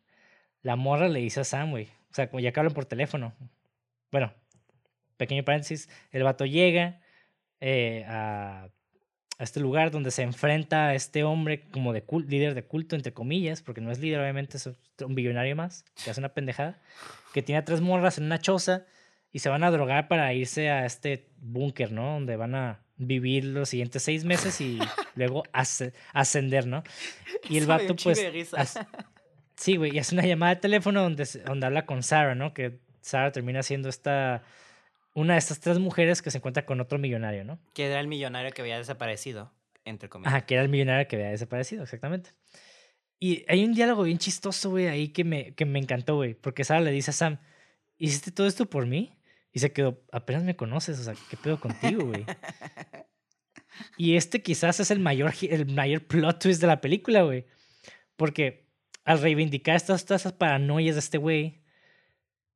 [0.63, 1.89] la morra le dice a Sam, güey.
[2.11, 3.35] O sea, ya que hablan por teléfono.
[4.11, 4.33] Bueno,
[5.17, 7.01] pequeño paréntesis, el vato llega
[7.61, 8.69] eh, a,
[9.43, 12.95] a este lugar donde se enfrenta a este hombre como de cul- líder de culto,
[12.97, 14.67] entre comillas, porque no es líder, obviamente es
[15.01, 16.81] un billonario más, que hace una pendejada,
[17.35, 18.85] que tiene a tres morras en una choza
[19.33, 22.13] y se van a drogar para irse a este búnker, ¿no?
[22.15, 24.79] Donde van a vivir los siguientes seis meses y
[25.17, 26.85] luego asce- ascender, ¿no?
[27.49, 28.19] Y el vato pues...
[29.57, 32.55] Sí, güey, y hace una llamada de teléfono donde, donde habla con Sarah, ¿no?
[32.55, 34.43] Que Sarah termina siendo esta,
[35.15, 37.59] una de estas tres mujeres que se encuentra con otro millonario, ¿no?
[37.75, 39.53] Que era el millonario que había desaparecido,
[39.85, 40.33] entre comillas.
[40.33, 42.31] Ajá, que era el millonario que había desaparecido, exactamente.
[43.19, 46.65] Y hay un diálogo bien chistoso, güey, ahí que me, que me encantó, güey, porque
[46.65, 47.39] Sarah le dice a Sam,
[47.97, 49.17] ¿hiciste todo esto por mí?
[49.53, 52.25] Y se quedó, apenas me conoces, o sea, ¿qué pedo contigo, güey?
[53.97, 57.47] Y este quizás es el mayor, el mayor plot twist de la película, güey.
[58.17, 58.69] Porque
[59.05, 61.63] al reivindicar estas, todas esas paranoias de este güey,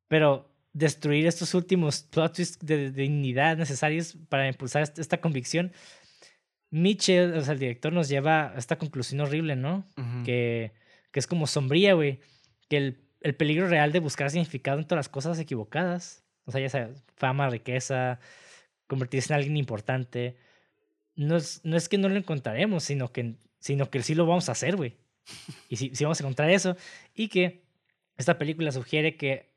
[0.09, 5.73] pero destruir estos últimos plot twists de, dignidad necesarios para impulsar esta, convicción,
[6.71, 9.87] Mitchell, o sea, el director, nos lleva a esta conclusión horrible, ¿no?
[10.27, 10.73] que,
[11.13, 12.21] que es como sombría, güey.
[12.69, 16.61] Que el, el peligro real de buscar significado en todas las cosas equivocadas, o sea,
[16.61, 18.21] ya sea fama, riqueza,
[18.87, 20.37] convertirse en alguien importante,
[21.15, 24.51] no es, no es que no lo encontraremos, sino que, sino que sí lo vamos
[24.51, 24.97] a hacer, güey.
[25.71, 26.77] Y sí, sí vamos a encontrar eso.
[27.15, 27.65] Y que
[28.19, 29.56] esta película sugiere que,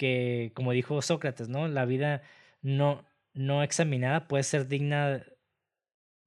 [0.00, 1.68] que, como dijo Sócrates, ¿no?
[1.68, 2.22] La vida
[2.62, 3.04] no,
[3.34, 5.22] no examinada puede ser digna,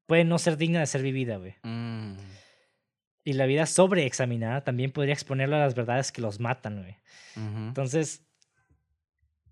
[0.05, 1.55] puede no ser digna de ser vivida, güey.
[1.63, 2.13] Mm.
[3.23, 6.97] Y la vida sobreexaminada también podría exponerlo a las verdades que los matan, güey.
[7.35, 8.23] Entonces,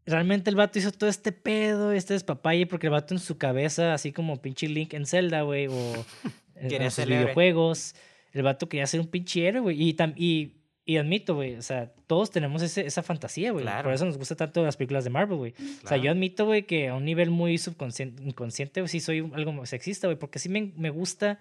[0.05, 3.95] realmente el vato hizo todo este pedo, este despapalle, porque el vato en su cabeza,
[3.95, 5.73] así como pinche Link en Zelda, güey, o
[6.53, 7.95] en, sus videojuegos,
[8.33, 9.81] el vato quería ser un pinche héroe, güey.
[9.81, 10.60] Y, y,
[10.91, 13.65] y, admito, güey, o sea, todos tenemos ese, esa fantasía, güey.
[13.83, 15.53] Por eso nos gusta tanto las películas de Marvel, güey.
[15.83, 19.65] O sea, yo admito, güey, que a un nivel muy subconsciente, inconsciente, sí soy algo
[19.65, 21.39] sexista, güey, porque sí me, me gusta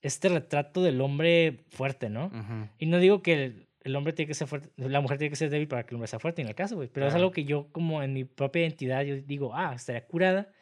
[0.00, 2.30] este retrato del hombre fuerte, ¿no?
[2.78, 5.36] Y no digo que el, el hombre tiene que ser fuerte, la mujer tiene que
[5.36, 6.88] ser débil para que el hombre sea fuerte en el caso, güey.
[6.88, 10.52] Pero es algo que yo, como en mi propia identidad, yo digo, ah, estaría curada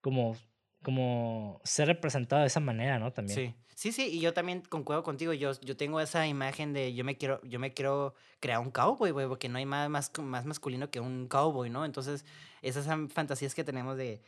[0.00, 0.36] como,
[0.82, 3.12] como ser representado de esa manera, ¿no?
[3.12, 3.36] También.
[3.36, 3.54] Sí.
[3.80, 5.32] Sí, sí, y yo también concuerdo contigo.
[5.32, 9.10] Yo, yo tengo esa imagen de yo me quiero, yo me quiero crear un cowboy,
[9.10, 11.86] güey, porque no hay más, más, más masculino que un cowboy, ¿no?
[11.86, 12.26] Entonces,
[12.60, 14.20] esas fantasías que tenemos de,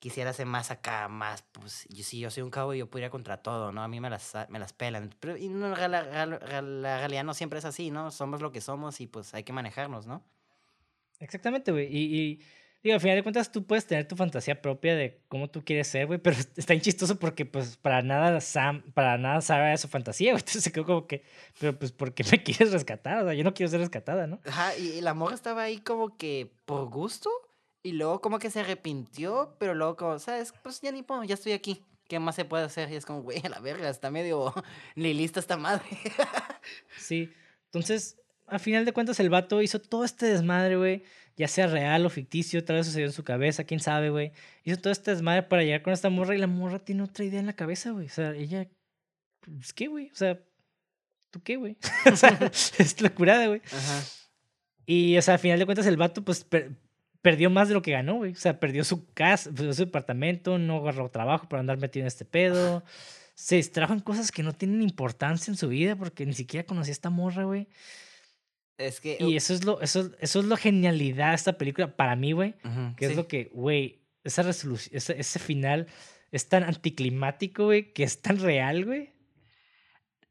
[0.00, 3.70] quisiera ser más acá, más, pues, si yo soy un cabo, yo podría contra todo,
[3.70, 3.84] ¿no?
[3.84, 5.14] A mí me las, me las pelan.
[5.20, 8.10] Pero y no, la, realidad no siempre es así, ¿no?
[8.10, 10.24] Somos lo que somos y pues hay que manejarnos, ¿no?
[11.20, 11.86] Exactamente, güey.
[11.96, 12.40] Y,
[12.82, 15.88] digo, al final de cuentas tú puedes tener tu fantasía propia de cómo tú quieres
[15.88, 20.32] ser, güey, pero está inchistoso porque pues para nada Sam, para nada sabe su fantasía,
[20.32, 20.40] güey.
[20.40, 21.24] Entonces se quedó como que,
[21.58, 23.22] pero pues ¿por qué me quieres rescatar?
[23.22, 24.40] O sea, yo no quiero ser rescatada, ¿no?
[24.46, 27.30] Ajá, y la morra estaba ahí como que por gusto
[27.82, 30.52] y luego como que se arrepintió, pero luego como, ¿sabes?
[30.62, 31.84] Pues ya ni puedo, ya estoy aquí.
[32.08, 32.90] ¿Qué más se puede hacer?
[32.90, 34.52] Y es como, güey, a la verga, está medio
[34.96, 35.86] lilista esta madre.
[36.98, 37.32] sí.
[37.66, 41.04] Entonces, a final de cuentas, el vato hizo todo este desmadre, güey.
[41.40, 44.32] Ya sea real o ficticio, tal vez sucedió en su cabeza, quién sabe, güey.
[44.62, 47.40] Hizo todo este desmadre para llegar con esta morra y la morra tiene otra idea
[47.40, 48.04] en la cabeza, güey.
[48.04, 48.68] O sea, ella.
[49.40, 50.10] Pues, ¿Qué, güey?
[50.10, 50.38] O sea,
[51.30, 51.78] ¿tú qué, güey?
[52.12, 52.38] o sea,
[52.78, 53.62] es locura, güey.
[53.72, 54.02] Ajá.
[54.84, 56.46] Y, o sea, a final de cuentas, el vato, pues,
[57.22, 58.32] perdió más de lo que ganó, güey.
[58.32, 62.08] O sea, perdió su casa, perdió su departamento, no agarró trabajo para andar metido en
[62.08, 62.84] este pedo.
[63.34, 66.92] Se distrajo en cosas que no tienen importancia en su vida porque ni siquiera conocía
[66.92, 67.66] a esta morra, güey.
[68.80, 69.18] Es que.
[69.20, 72.54] Y eso es lo, eso, eso es lo genialidad de esta película para mí, güey.
[72.96, 75.86] que es lo que, güey, esa resolución, ese, ese final
[76.32, 79.10] es tan anticlimático, güey, que es tan real, güey.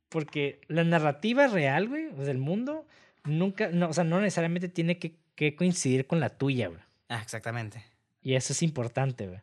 [0.10, 2.88] Porque la narrativa real, güey, del mundo,
[3.24, 6.82] nunca, no, o sea, no necesariamente tiene que que coincidir con la tuya, güey.
[7.08, 7.82] Ah, exactamente.
[8.22, 9.40] Y eso es importante, güey.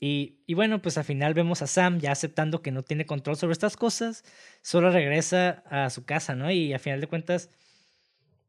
[0.00, 3.36] Y, y, bueno, pues al final vemos a Sam ya aceptando que no tiene control
[3.36, 4.24] sobre estas cosas,
[4.60, 6.50] solo regresa a su casa, ¿no?
[6.50, 7.48] Y al final de cuentas,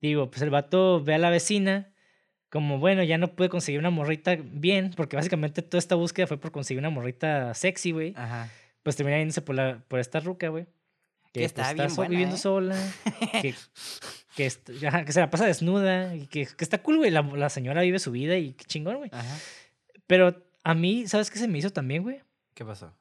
[0.01, 1.93] digo, pues el vato ve a la vecina
[2.55, 6.37] como, bueno, ya no puede conseguir una morrita bien, porque básicamente toda esta búsqueda fue
[6.37, 8.13] por conseguir una morrita sexy, güey.
[8.15, 8.49] Ajá.
[8.81, 10.65] Pues termina yéndose por, la, por esta ruca, güey.
[11.33, 12.39] Que, está, bien viviendo ¿eh?
[12.39, 12.77] sola.
[13.41, 13.55] que,
[14.37, 14.49] que,
[15.05, 17.11] que, se la pasa desnuda, y que, que está cool, güey.
[17.11, 19.11] La, la, señora vive su vida y qué chingón, güey.
[20.07, 22.21] Pero a mí, ¿sabes qué se me hizo también, güey?
[22.55, 22.91] ¿Qué pasó?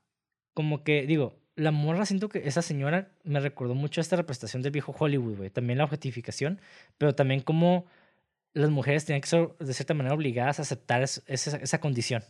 [0.52, 4.62] Como que, digo, la morra, siento que esa señora me recordó mucho a esta representación
[4.62, 5.50] del viejo Hollywood, güey.
[5.50, 6.60] También la objetificación,
[6.98, 7.86] pero también como
[8.52, 12.22] las mujeres tenían que ser, de cierta manera, obligadas a aceptar esa, esa condición.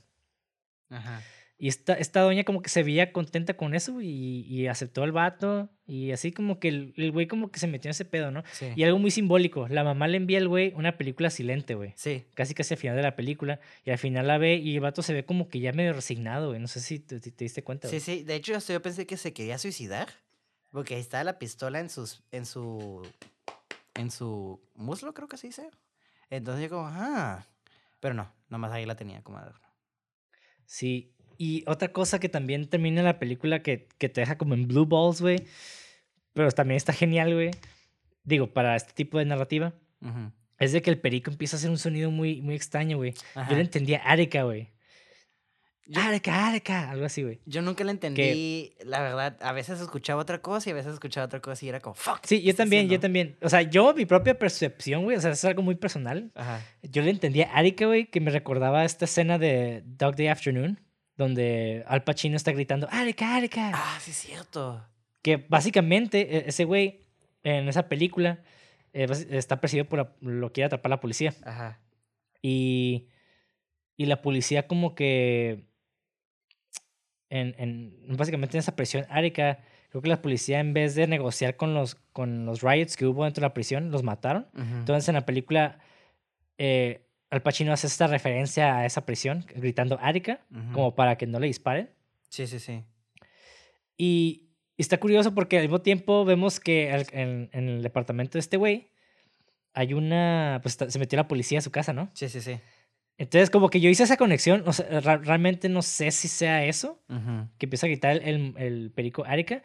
[0.89, 1.21] Ajá.
[1.65, 5.13] Y esta, esta doña como que se veía contenta con eso y, y aceptó al
[5.13, 5.71] vato.
[5.87, 8.43] Y así como que el, el güey como que se metió en ese pedo, ¿no?
[8.53, 8.67] Sí.
[8.77, 9.67] Y algo muy simbólico.
[9.69, 11.95] La mamá le envía al güey una película silente, güey.
[11.97, 12.27] Sí.
[12.35, 13.61] Casi casi al final de la película.
[13.83, 16.49] Y al final la ve y el vato se ve como que ya medio resignado,
[16.49, 16.61] güey.
[16.61, 17.89] No sé si te, te, diste cuenta.
[17.89, 18.25] Sí, sí.
[18.25, 20.09] De hecho, yo pensé que se quería suicidar.
[20.71, 22.25] Porque ahí está la pistola en sus...
[22.31, 23.01] En su...
[23.95, 25.71] En su muslo, creo que se dice.
[26.29, 27.47] Entonces yo como, ah...
[28.01, 29.67] Pero no, nomás ahí la tenía como adorno.
[30.67, 34.69] Sí, y otra cosa que también termina la película que, que te deja como en
[34.69, 35.45] blue balls, güey.
[36.33, 37.51] Pero también está genial, güey.
[38.25, 39.73] Digo, para este tipo de narrativa.
[40.59, 43.15] Es de que el perico empieza a hacer un sonido muy, muy extraño, güey.
[43.49, 44.75] Yo le entendía Arica, güey.
[45.95, 47.41] Arica, Arica, algo así, güey.
[47.45, 49.37] Yo nunca le entendí, la verdad.
[49.43, 52.21] A veces escuchaba otra cosa y a veces escuchaba otra cosa y era como, fuck.
[52.25, 53.37] Sí, yo también, yo también.
[53.43, 56.31] O sea, yo, mi propia percepción, güey, o sea, es algo muy personal.
[56.35, 56.63] Ajá.
[56.83, 60.81] Yo le entendía a Arica, güey, que me recordaba esta escena de Dog Day Afternoon
[61.17, 63.71] donde Al Pacino está gritando, ¡Arica, Arica!
[63.75, 64.85] Ah, sí, es cierto.
[65.23, 67.01] Que básicamente e- ese güey
[67.43, 68.41] en esa película
[68.93, 71.35] eh, está perseguido por la- lo quiere atrapar la policía.
[71.45, 71.81] Ajá.
[72.43, 73.09] Y,
[73.97, 75.65] y la policía como que
[77.31, 79.61] en, en, básicamente en esa prisión árica,
[79.91, 83.25] creo que la policía en vez de negociar con los, con los riots que hubo
[83.25, 84.47] dentro de la prisión, los mataron.
[84.55, 85.79] Entonces en la película
[86.59, 90.73] eh, Al Pacino hace esta referencia a esa prisión, gritando árica, Ujú.
[90.73, 91.91] como para que no le disparen.
[92.29, 92.85] Sí, sí, sí.
[93.97, 98.57] Y está curioso porque al mismo tiempo vemos que en, en el departamento de este
[98.57, 98.89] güey
[99.73, 102.11] hay una, pues se metió la policía a su casa, ¿no?
[102.15, 102.59] Sí, sí, sí.
[103.19, 106.65] Entonces como que yo hice esa conexión, o sea, ra- realmente no sé si sea
[106.65, 107.01] eso,
[107.59, 109.63] que empieza a gritar el, el, el perico Arica,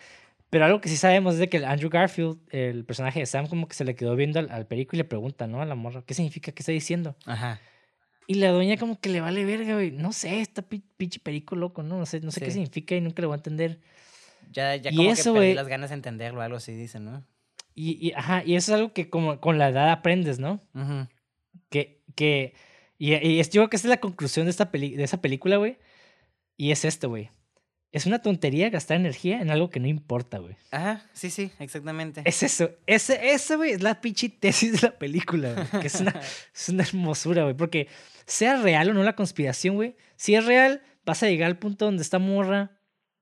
[0.50, 3.48] pero algo que sí sabemos es de que el Andrew Garfield, el personaje de Sam,
[3.48, 5.62] como que se le quedó viendo al, al perico y le pregunta, ¿no?
[5.62, 6.52] A la morra, ¿qué significa?
[6.52, 7.16] ¿Qué está diciendo?
[7.26, 7.60] Ajá.
[8.28, 9.92] Y la doña como que le vale verga, güey.
[9.92, 11.98] No sé, está pi- pinche perico loco, ¿no?
[11.98, 13.80] No sé, no sé qué significa y nunca lo voy a entender.
[14.52, 15.54] Ya, ya Y como eso, que perdí güey.
[15.56, 17.26] las ganas de entenderlo, algo así dicen, ¿no?
[17.76, 20.62] Y, y, ajá, y eso es algo que como con la edad aprendes, ¿no?
[20.76, 21.08] Ujú.
[21.70, 22.54] Que, que,
[22.98, 25.22] y, y es, yo creo que esa es la conclusión de, esta peli, de esa
[25.22, 25.78] película, güey.
[26.58, 27.30] Y es esto, güey.
[27.92, 30.56] Es una tontería gastar energía en algo que no importa, güey.
[30.70, 32.22] Ajá, sí, sí, exactamente.
[32.26, 32.70] Es eso.
[32.86, 35.82] Ese, ese, güey, es la pinche tesis de la película, güey.
[35.82, 36.14] Que es una,
[36.56, 37.56] es una hermosura, güey.
[37.56, 37.88] Porque
[38.28, 39.96] sea real o no la conspiración, güey.
[40.18, 42.80] Si es real, vas a llegar al punto donde está morra.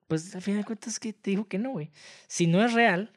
[0.07, 1.91] Pues al final de cuentas que te dijo que no, güey.
[2.27, 3.13] Si no es real,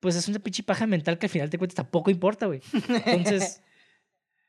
[0.00, 2.62] pues es una pinche paja mental que al final de cuentas tampoco importa, güey.
[3.06, 3.62] Entonces.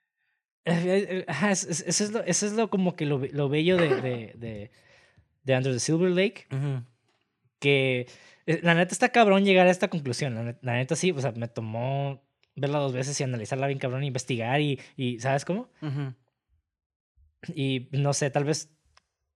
[0.66, 3.78] eh, ajá, es- es- eso, es lo, eso es lo como que lo, lo bello
[3.78, 4.72] de, de, de,
[5.44, 6.84] de Under the Silver Lake Ujú.
[7.60, 8.08] que
[8.46, 10.36] eh, la neta está cabrón llegar a esta conclusión.
[10.36, 12.22] La neta, la neta sí, o sea, me tomó
[12.56, 15.70] verla dos veces y analizarla bien cabrón, investigar y, y ¿sabes cómo?
[15.82, 16.14] Ujú.
[17.56, 18.70] Y no sé, tal vez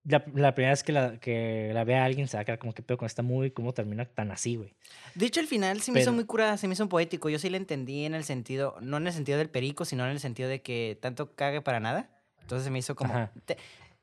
[0.03, 2.73] la, la primera vez que la, que la vea alguien se va a quedar como
[2.73, 4.76] que pedo con esta movie, cómo termina tan así, güey.
[5.15, 7.30] De hecho, al final se me hizo Pero- muy curada, se me hizo poético.
[7.30, 10.11] Yo sí le entendí en el sentido, no en el sentido del perico, sino en
[10.11, 12.10] el sentido de que tanto cague para nada.
[12.41, 13.30] Entonces se me hizo como...
[13.45, 13.57] Te-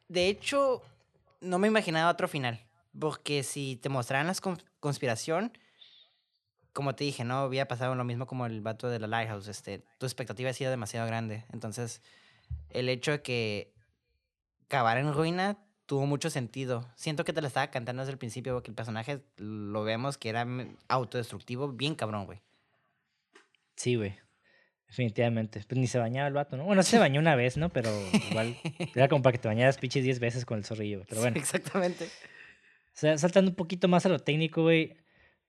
[0.09, 0.83] De hecho,
[1.43, 2.67] no me imaginaba otro final.
[2.99, 4.35] Porque si te mostraran la
[4.81, 5.57] conspiración,
[6.73, 9.49] como te dije, no había pasado lo mismo como el vato de la Lighthouse.
[9.49, 11.45] Este, tu expectativa ha sido demasiado grande.
[11.53, 12.03] Entonces,
[12.71, 13.75] el hecho de que
[14.67, 16.89] acabar en ruina tuvo mucho sentido.
[16.97, 20.31] Siento que te la estaba cantando desde el principio, porque el personaje lo vemos que
[20.31, 20.47] era
[20.89, 22.41] autodestructivo, bien cabrón, güey.
[23.77, 24.19] Sí, güey.
[24.93, 25.63] Definitivamente.
[25.67, 26.65] Pues ni se bañaba el vato, ¿no?
[26.65, 27.71] Bueno, se bañó una vez, ¿no?
[27.71, 27.91] Pero
[28.31, 28.55] igual
[28.95, 31.03] era como para que te bañaras pinches 10 veces con el zorrillo.
[31.09, 31.39] Pero bueno.
[31.39, 32.05] Exactamente.
[32.05, 34.99] O sea, saltando un poquito más a lo técnico, güey.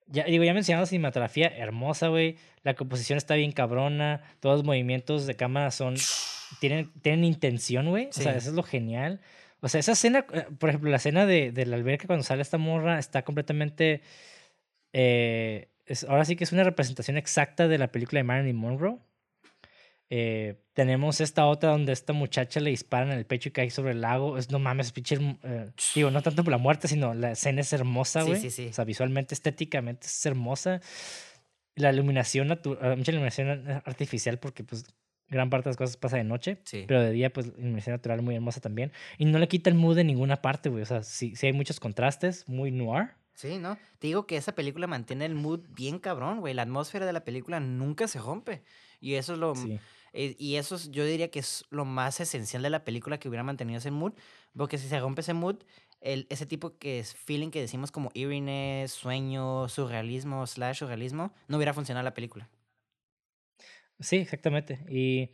[0.08, 2.38] Ya, digo, ya mencionamos cinematografía hermosa, güey.
[2.64, 4.22] La composición está bien cabrona.
[4.40, 5.96] Todos los movimientos de cámara son.
[6.62, 8.08] Tienen, tienen intención, güey.
[8.08, 9.20] O sea, eso es lo genial.
[9.60, 12.44] O sea, esa escena, eh, por ejemplo, la escena de, de la alberca cuando sale
[12.44, 14.02] esta morra está completamente.
[14.94, 19.00] eh, es, ahora sí que es una representación exacta de la película de Marilyn Monroe.
[20.16, 23.94] Eh, tenemos esta otra donde esta muchacha le disparan en el pecho y cae sobre
[23.94, 24.38] el lago.
[24.38, 25.16] Es, no mames, pinche.
[25.16, 28.42] hermo- eh, digo, no tanto por la muerte, sino la escena es hermosa, Sí, güey.
[28.42, 28.68] sí, sí.
[28.68, 30.82] O sea, visualmente, estéticamente es hermosa.
[31.76, 34.86] La iluminación, natu- eh, mucha iluminación artificial, porque pues
[35.30, 36.60] gran parte de las cosas pasa de noche.
[36.66, 36.86] Sí.
[36.88, 38.92] Pero de día, pues, iluminación natural muy hermosa también.
[39.18, 40.84] Y no le quita el mood de ninguna parte, güey.
[40.84, 43.10] O sea, sí, sí hay muchos contrastes, muy noir.
[43.34, 43.80] Sí, ¿no?
[43.98, 46.54] Te digo que esa película mantiene el mood bien cabrón, güey.
[46.54, 48.62] La atmósfera de la película nunca se rompe.
[49.00, 49.56] Y eso es lo...
[49.56, 49.80] Sí.
[50.14, 53.28] Eh, Y eso es- yo diría que es lo más esencial de la película que
[53.28, 54.14] hubiera mantenido ese mood.
[54.56, 55.58] Porque si se rompe ese mood,
[56.02, 61.58] el, ese tipo que es feeling que decimos como eeriness, sueño, surrealismo, slash surrealismo, no
[61.58, 62.50] hubiera funcionado la película.
[64.00, 64.80] Sí, exactamente.
[64.90, 65.30] Y.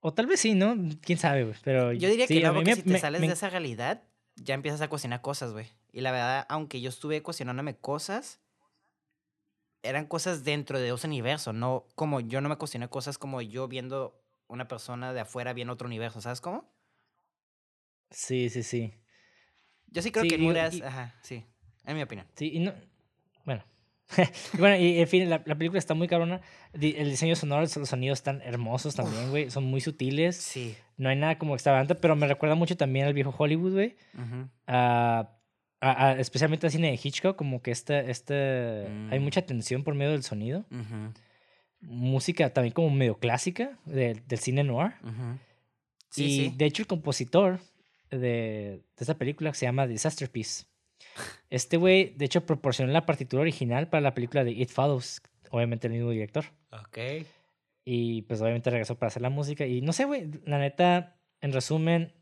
[0.00, 0.76] O tal vez sí, ¿no?
[1.00, 1.56] Quién sabe, güey.
[1.62, 1.92] Pero.
[1.92, 4.02] Yo diría sí, que no, porque me- si te me- sales me- de esa realidad,
[4.36, 5.66] ya empiezas a cuestionar cosas, güey.
[5.92, 8.40] Y la verdad, aunque yo estuve cuestionándome cosas,
[9.84, 13.68] eran cosas dentro de ese universo, no como yo no me cuestioné cosas como yo
[13.68, 16.68] viendo una persona de afuera viendo otro universo, ¿sabes cómo?
[18.10, 18.94] Sí, sí, sí.
[19.88, 21.44] Yo sí creo Sí, que Muras, ajá, sí,
[21.84, 22.26] en mi opinión.
[22.34, 22.72] Sí, y no.
[23.44, 23.64] Bueno.
[24.54, 26.40] y bueno, y en fin, la, la película está muy cabrona.
[26.72, 26.80] El
[27.10, 29.50] diseño sonoro, los sonidos están hermosos también, güey.
[29.50, 30.36] Son muy sutiles.
[30.36, 30.76] Sí.
[30.96, 33.96] No hay nada como extravagante, pero me recuerda mucho también al viejo Hollywood, güey.
[34.14, 34.48] ujú.
[34.66, 35.30] a-
[35.90, 39.22] a- a- especialmente al cine de Hitchcock, como que este, este, hay Mm.
[39.22, 40.64] mucha tensión por medio del sonido.
[40.70, 41.12] Ujú,
[41.80, 44.92] Música también como medio clásica de- del cine noir.
[46.10, 46.54] Sí, y sí.
[46.56, 47.60] de hecho el compositor
[48.10, 50.64] de, de esta película se llama Disaster Piece.
[51.50, 55.20] Este güey, de hecho, proporcionó la partitura original para la película de It Follows,
[55.50, 56.44] obviamente el mismo director.
[56.72, 56.98] Ok.
[57.84, 59.66] Y pues obviamente regresó para hacer la música.
[59.66, 62.12] Y no sé, güey, la neta, en resumen,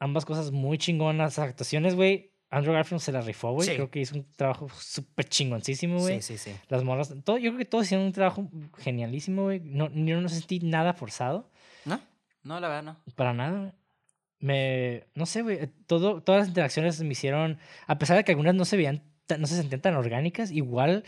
[0.00, 1.36] ambas cosas muy chingonas.
[1.38, 3.68] Las actuaciones, güey, Andrew Garfield se la rifó, güey.
[3.68, 3.74] Sí.
[3.74, 6.22] Creo que hizo un trabajo súper chingoncísimo, güey.
[6.22, 6.56] Sí, sí, sí.
[6.68, 8.48] Las morras, todo, yo creo que todos hicieron un trabajo
[8.78, 9.60] genialísimo, güey.
[9.60, 11.50] No, yo no sentí nada forzado,
[11.84, 12.00] ¿No?
[12.42, 13.14] No, la verdad no.
[13.14, 13.72] para nada, güey.
[14.38, 18.54] Me, no sé, güey, todo, todas las interacciones me hicieron, a pesar de que algunas
[18.54, 19.02] no se veían,
[19.38, 21.04] no se sentían tan orgánicas, igual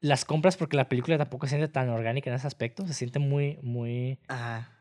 [0.00, 3.18] las compras porque la película tampoco se siente tan orgánica en ese aspecto, se siente
[3.18, 4.77] muy, muy, Ajá.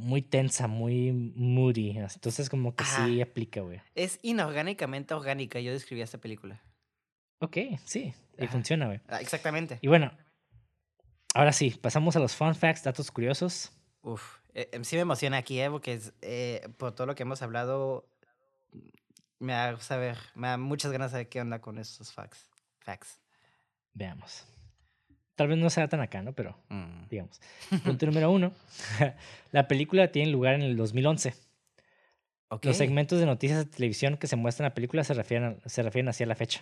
[0.00, 1.90] Muy tensa, muy moody.
[1.90, 3.80] Entonces como que sí aplica, güey.
[3.94, 6.62] Es inorgánicamente orgánica, yo describí esta película.
[7.38, 9.00] Ok, sí, y funciona, güey.
[9.08, 9.78] Ah, exactamente.
[9.80, 10.12] Y bueno,
[11.34, 13.72] ahora sí, pasamos a los fun facts, datos curiosos.
[14.02, 15.70] Uf, eh, em, sí me emociona aquí, ¿eh?
[15.70, 18.08] Porque es, eh, por todo lo que hemos hablado,
[19.38, 22.50] me da, saber, me da muchas ganas de saber qué onda con estos facts.
[22.80, 23.20] Facts.
[23.94, 24.44] Veamos.
[25.40, 26.34] Tal vez no sea tan acá, ¿no?
[26.34, 27.08] Pero Mm.
[27.08, 27.40] digamos.
[27.82, 28.52] Punto número uno.
[29.52, 31.32] La película tiene lugar en el 2011.
[32.48, 32.66] Ok.
[32.66, 35.82] Los segmentos de noticias de televisión que se muestran en la película se refieren, se
[35.82, 36.60] refieren hacia la fecha.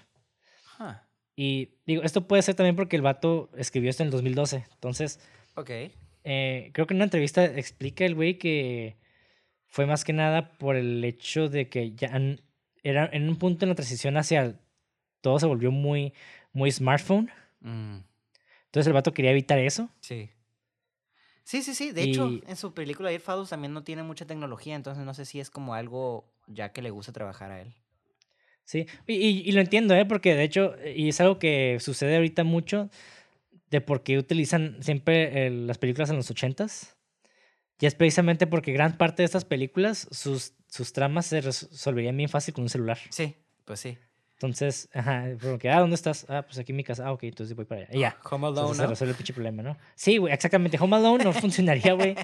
[0.78, 0.92] Huh.
[1.34, 4.64] Y digo, esto puede ser también porque el vato escribió esto en el 2012.
[4.74, 5.18] Entonces,
[6.24, 8.96] eh, creo que en una entrevista explica el güey que
[9.66, 12.40] fue más que nada por el hecho de que ya en-
[12.84, 14.56] era en un punto en la transición hacia el-
[15.20, 16.12] todo se volvió muy,
[16.52, 17.28] muy smartphone.
[17.60, 17.98] Mm,
[18.68, 19.90] Entonces el vato quería evitar eso.
[20.00, 20.30] sí.
[21.44, 21.92] Sí, sí, sí.
[21.92, 25.24] De hecho, en su película Air Fathers también no tiene mucha tecnología, entonces no sé
[25.24, 27.72] si es como algo ya que le gusta trabajar a él.
[28.64, 30.04] Sí, y, y- y lo entiendo, ¿eh?
[30.04, 32.90] Porque de hecho, y es algo que sucede ahorita mucho,
[33.70, 36.98] de por qué utilizan siempre eh, las películas en los ochentas.
[37.80, 42.28] Y es precisamente porque gran parte de estas películas, sus, sus tramas se resolverían bien
[42.28, 42.98] fácil con un celular.
[43.08, 43.96] Sí, pues sí.
[44.40, 46.24] Entonces, ajá, como que, ah, ¿dónde estás?
[46.28, 47.04] Ah, pues aquí en mi casa.
[47.04, 47.90] Ah, ok, entonces voy para allá.
[47.92, 48.16] Y ya.
[48.30, 48.88] Home Entonces Alone, se ¿no?
[48.88, 49.76] resuelve el pinche problema, ¿no?
[49.96, 50.78] Sí, güey, exactamente.
[50.80, 52.14] Home Alone no funcionaría, güey,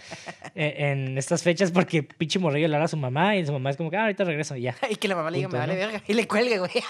[0.54, 3.70] eh, en estas fechas porque pinche morrillo le habla a su mamá y su mamá
[3.70, 4.76] es como que, ah, ahorita regreso y ya.
[4.88, 5.78] Y que la mamá le diga, me vale ¿no?
[5.80, 6.02] verga.
[6.06, 6.70] Y le cuelgue, güey.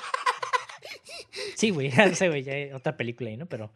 [1.57, 3.47] Sí, güey, ya sé, güey, ya hay otra película ahí, ¿no?
[3.47, 3.73] Pero,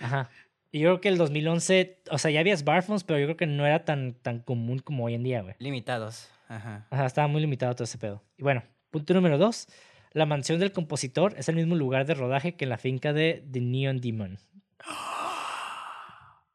[0.00, 0.28] ajá.
[0.70, 3.46] Y yo creo que el 2011, o sea, ya había smartphones, pero yo creo que
[3.46, 5.54] no era tan, tan común como hoy en día, güey.
[5.58, 6.28] Limitados.
[6.48, 6.86] Ajá.
[6.90, 8.22] Ajá, estaba muy limitado todo ese pedo.
[8.36, 9.68] Y bueno, punto número dos.
[10.12, 13.60] La mansión del compositor es el mismo lugar de rodaje que la finca de The
[13.60, 14.38] Neon Demon.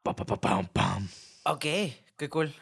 [0.02, 1.08] Pa, pa, pa, pam, pam.
[1.44, 1.64] Ok,
[2.18, 2.52] qué cool.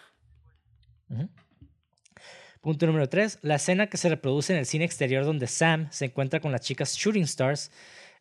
[2.61, 3.41] Punto número 3.
[3.43, 6.61] La escena que se reproduce en el cine exterior donde Sam se encuentra con las
[6.61, 7.73] chicas Shooting Stars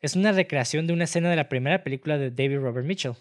[0.01, 3.13] es una recreación de una escena de la primera película de David Robert Mitchell,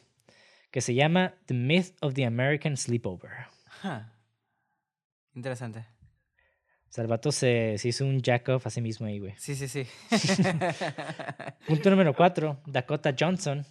[0.70, 3.48] que se llama The Myth of the American Sleepover.
[3.84, 4.04] Huh.
[5.34, 5.84] Interesante.
[6.90, 9.34] O sea, el vato se, se hizo un jack-off a sí mismo ahí, güey.
[9.38, 9.86] Sí, sí, sí.
[11.68, 12.62] Punto número 4.
[12.66, 13.64] Dakota Johnson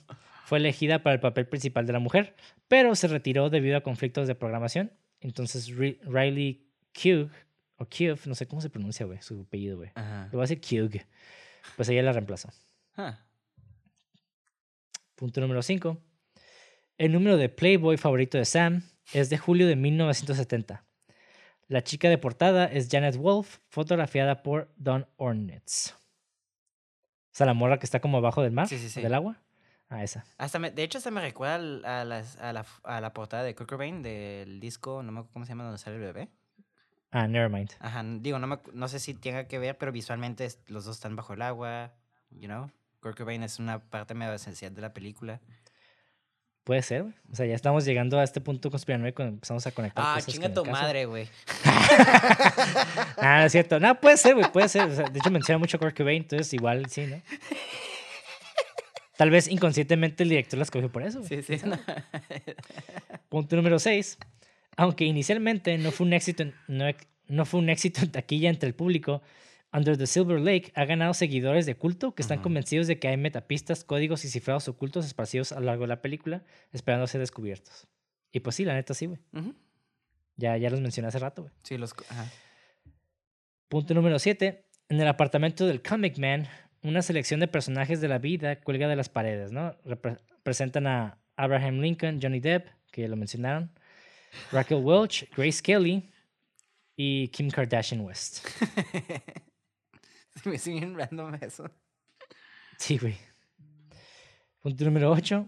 [0.45, 2.33] fue elegida para el papel principal de la mujer,
[2.69, 4.91] pero se retiró debido a conflictos de programación.
[5.19, 7.29] Entonces Ri- Riley Keough,
[7.75, 9.91] o Keough, no sé cómo se pronuncia, güey, su apellido, güey.
[9.97, 11.05] Le voy a decir Keough.
[11.75, 12.49] Pues ella la reemplazó.
[12.97, 13.11] Huh.
[15.15, 16.01] Punto número 5.
[16.97, 18.83] El número de Playboy favorito de Sam
[19.13, 20.85] es de julio de 1970.
[21.69, 25.93] La chica de portada es Janet Wolf, fotografiada por Don Ornitz.
[25.93, 29.01] O sea, la morra que está como abajo del mar, Sí, sí, sí.
[29.01, 29.39] del agua.
[29.87, 30.25] Ah, esa.
[30.37, 33.55] Hasta me- de hecho, hasta me recuerda a, las- a, la, a la portada de
[33.55, 36.29] Kurt Cobain del disco, no me acuerdo cómo se llama, donde sale el bebé.
[37.11, 37.71] Ah, nevermind.
[37.79, 41.15] Ajá, digo, no, me no sé si tenga que ver, pero visualmente los dos están
[41.15, 41.93] bajo el agua,
[42.31, 42.69] you know.
[42.99, 45.39] Kurt Cobain es una parte medio esencial de la película.
[46.69, 47.15] Puede ser, güey.
[47.31, 50.31] O sea, ya estamos llegando a este punto conspiranoico cuando empezamos a conectar Ah, cosas
[50.35, 51.27] chinga tu madre, güey.
[53.17, 53.79] Ah, no es cierto.
[53.79, 54.83] No, puede ser, güey, puede ser.
[54.83, 57.19] O sea, de hecho, menciona mucho a Kurt Cobain, entonces igual sí, ¿no?
[59.17, 61.23] Tal vez inconscientemente el director la escogió por eso.
[61.23, 61.41] güey.
[61.41, 61.65] Sí, sí.
[61.65, 61.79] no.
[63.29, 64.19] Punto número 6.
[64.77, 66.85] Aunque inicialmente no fue un éxito en, no,
[67.29, 69.23] no fue un éxito en taquilla entre el público,
[69.71, 73.17] Under the Silver Lake ha ganado seguidores de culto que están convencidos de que hay
[73.17, 77.87] metapistas, códigos y cifrados ocultos esparcidos a lo largo de la película, esperando ser descubiertos.
[78.31, 79.19] Y pues sí, la neta sí, güey.
[80.37, 81.53] Ya, ya los mencioné hace rato, güey.
[81.63, 81.93] Sí, los...
[82.09, 82.25] Ajá.
[83.67, 84.65] Punto número 7.
[84.89, 86.47] En el apartamento del Comic Man,
[86.81, 89.73] una selección de personajes de la vida cuelga de las paredes, ¿no?
[89.83, 93.71] Repre- Representan a Abraham Lincoln, Johnny Depp, que lo mencionaron,
[94.51, 96.09] Raquel Welch, Grace Kelly
[96.95, 98.47] y Kim Kardashian West.
[100.43, 101.69] Se me sigue bien random eso.
[102.77, 103.17] Sí, güey.
[104.61, 105.47] Punto número 8.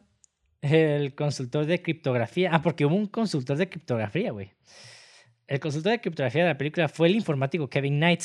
[0.62, 2.50] El consultor de criptografía.
[2.54, 4.52] Ah, porque hubo un consultor de criptografía, güey.
[5.48, 8.22] El consultor de criptografía de la película fue el informático Kevin Knight.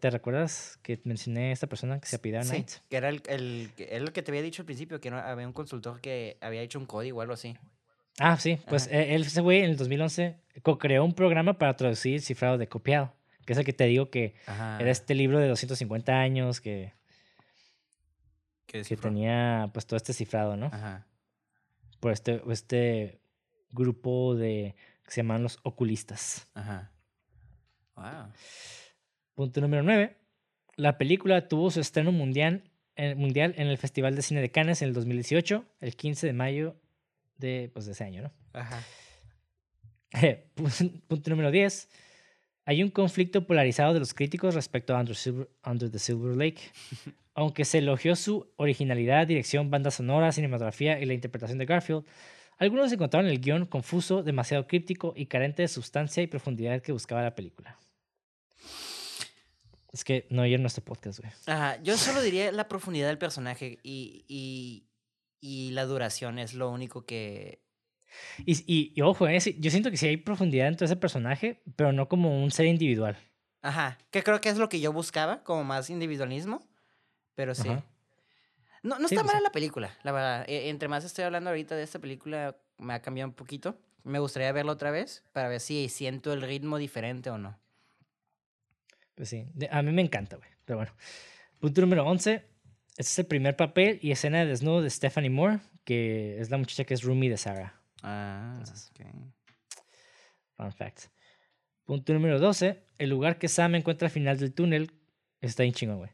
[0.00, 2.70] ¿Te recuerdas que mencioné a esta persona que se apellidaba Sí, Knight?
[2.90, 3.70] que era el, el,
[4.04, 6.78] lo que te había dicho al principio, que no, había un consultor que había hecho
[6.78, 7.56] un código o algo así.
[8.18, 8.58] Ah, sí.
[8.68, 8.96] Pues Ajá.
[8.98, 12.66] eh, él, ese güey, en el 2011, co-creó un programa para traducir el cifrado de
[12.68, 13.14] copiado,
[13.48, 14.78] que es el que te digo que Ajá.
[14.78, 16.92] era este libro de 250 años que,
[18.66, 20.66] ¿Qué que tenía pues todo este cifrado, ¿no?
[20.66, 21.06] Ajá.
[21.98, 23.22] Por este, este
[23.70, 26.46] grupo de que se llaman los oculistas.
[26.52, 26.92] Ajá.
[27.96, 28.32] Wow.
[29.34, 30.14] Punto número 9.
[30.76, 34.82] La película tuvo su estreno mundial, eh, mundial en el Festival de Cine de Cannes
[34.82, 36.76] en el 2018, el 15 de mayo
[37.38, 38.32] de, pues, de ese año, ¿no?
[38.52, 38.82] Ajá.
[40.54, 41.88] Pun- Punto número 10.
[42.68, 46.60] Hay un conflicto polarizado de los críticos respecto a Under, Silver- Under the Silver Lake.
[47.34, 52.04] Aunque se elogió su originalidad, dirección, banda sonora, cinematografía y la interpretación de Garfield,
[52.58, 57.22] algunos encontraron el guion confuso, demasiado críptico y carente de sustancia y profundidad que buscaba
[57.22, 57.78] la película.
[59.92, 61.32] Es que no oyeron nuestro podcast, güey.
[61.46, 61.82] Ajá.
[61.82, 64.84] Yo solo diría la profundidad del personaje y, y,
[65.40, 67.62] y la duración es lo único que...
[68.46, 71.60] Y, y- y ojo, eh, yo siento que sí hay profundidad dentro de ese personaje,
[71.76, 73.16] pero no como un ser individual.
[73.62, 73.98] Ajá.
[74.10, 76.66] Que creo que es lo que yo buscaba, como más individualismo.
[77.34, 77.68] Pero sí.
[77.68, 77.84] Ajá.
[78.82, 79.44] No, no Sí, está pues mala sí.
[79.44, 80.44] la película, la verdad.
[80.48, 83.76] E- Entre más estoy hablando ahorita de esta película, me ha cambiado un poquito.
[84.04, 87.58] Me gustaría verla otra vez para ver si siento el ritmo diferente o no.
[89.14, 90.48] Pues sí, de- a mí me encanta, güey.
[90.64, 90.92] Pero bueno.
[91.58, 92.44] Punto número 11.
[92.96, 96.56] Este es el primer papel y escena de desnudo de Stephanie Moore, que es la
[96.58, 97.77] muchacha que es roomie de Sarah.
[98.02, 99.06] Ah, Entonces, ok.
[100.56, 101.00] Fun fact.
[101.84, 102.82] Punto número 12.
[102.98, 104.90] El lugar que Sam encuentra al final del túnel.
[105.40, 106.10] Está bien chingón, güey.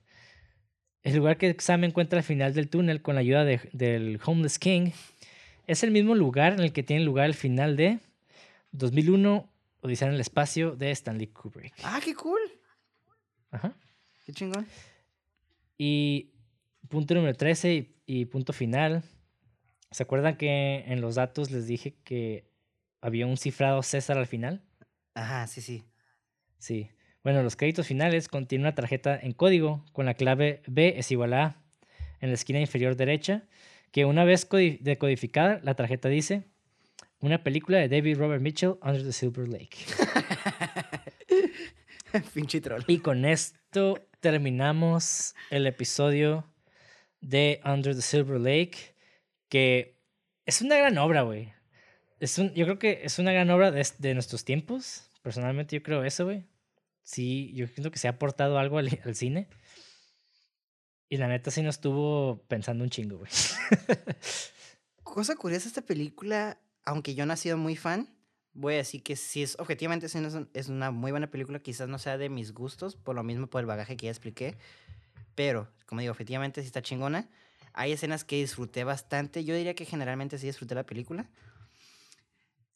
[1.03, 4.59] El lugar que Sam encuentra al final del túnel con la ayuda de- del Homeless
[4.59, 4.91] King
[5.67, 7.99] es el mismo lugar en el que tiene lugar el final de
[8.73, 9.49] 2001,
[9.81, 11.75] Odisea en el espacio de Stanley Kubrick.
[11.83, 12.41] Ah, qué cool.
[13.51, 13.75] Ajá.
[14.25, 14.67] Qué chingón.
[15.77, 16.31] Y
[16.89, 19.03] punto número 13 y, y punto final.
[19.95, 22.45] ¿Se acuerdan que en los datos les dije que
[23.01, 24.61] había un cifrado César al final?
[25.15, 25.85] Ajá, sí, sí.
[26.59, 26.91] Sí.
[27.23, 31.33] Bueno, los créditos finales contienen una tarjeta en código con la clave B es igual
[31.35, 31.57] a A
[32.21, 33.45] en la esquina inferior derecha,
[33.93, 36.43] que una vez codi- decodificada, la tarjeta dice
[37.21, 39.77] una película de David Robert Mitchell, Under the Silver Lake.
[42.35, 42.83] Pinche troll.
[42.87, 46.47] Y con esto terminamos el episodio
[47.21, 48.94] de Under the Silver Lake,
[49.55, 50.01] que
[50.47, 51.53] es una gran obra, güey.
[52.19, 55.09] Yo creo que es una gran obra de, de nuestros tiempos.
[55.23, 56.45] Personalmente yo creo eso, güey.
[57.05, 59.47] Sí, yo siento que se ha aportado algo al, cine.
[61.09, 63.31] Y la neta sí no estuvo pensando un chingo, güey.
[65.05, 68.09] Cosa curiosa, esta película, aunque yo no he sido muy fan,
[68.55, 70.19] voy a decir que sí es, objetivamente sí
[70.53, 73.61] es una muy buena película, quizás no sea de mis gustos, por lo mismo por
[73.61, 74.57] el bagaje que ya expliqué,
[75.37, 77.31] pero, como digo, objetivamente sí está chingona.
[77.75, 81.29] Hay escenas que disfruté bastante, yo diría que generalmente sí disfruté la película.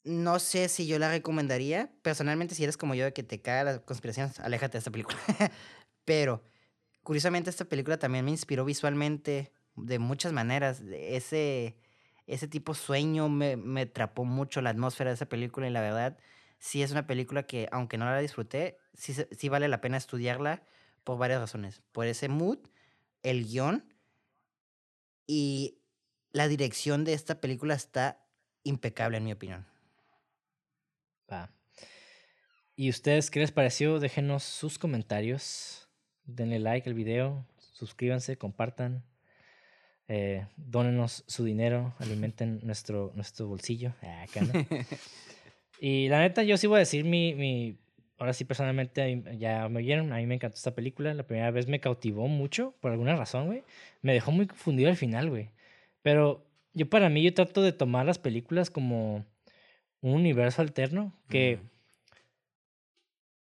[0.04, 3.64] No sé si yo la recomendaría, personalmente si eres como yo de que te cae
[3.64, 5.18] las conspiraciones, aléjate de esta película.
[6.04, 6.42] pero,
[7.02, 11.76] curiosamente esta película también me inspiró visualmente de muchas maneras, ese
[12.28, 16.18] ese tipo sueño me, me atrapó mucho la atmósfera de esa película y la verdad
[16.58, 20.62] sí es una película que aunque no la disfruté, sí, sí vale la pena estudiarla
[21.04, 21.82] por varias razones.
[21.90, 22.58] Por ese mood,
[23.22, 23.94] el guion
[25.28, 25.78] y
[26.32, 28.26] la dirección de esta película está
[28.64, 29.66] impecable en mi opinión.
[31.30, 31.52] Va.
[32.74, 34.00] ¿Y ustedes qué les pareció?
[34.00, 35.88] Déjenos sus comentarios.
[36.24, 37.46] Denle like al video.
[37.72, 39.04] Suscríbanse, compartan.
[40.08, 41.94] Eh, dónenos su dinero.
[41.98, 43.94] Alimenten nuestro, nuestro bolsillo.
[44.02, 44.52] Ah, acá, ¿no?
[45.80, 47.34] y la neta, yo sí voy a decir mi.
[47.34, 47.78] mi
[48.18, 50.12] ahora sí, personalmente, ya me oyeron.
[50.12, 51.14] A mí me encantó esta película.
[51.14, 52.74] La primera vez me cautivó mucho.
[52.80, 53.62] Por alguna razón, güey.
[54.02, 55.50] Me dejó muy confundido al final, güey.
[56.02, 59.24] Pero yo, para mí, yo trato de tomar las películas como
[60.00, 61.58] un universo alterno que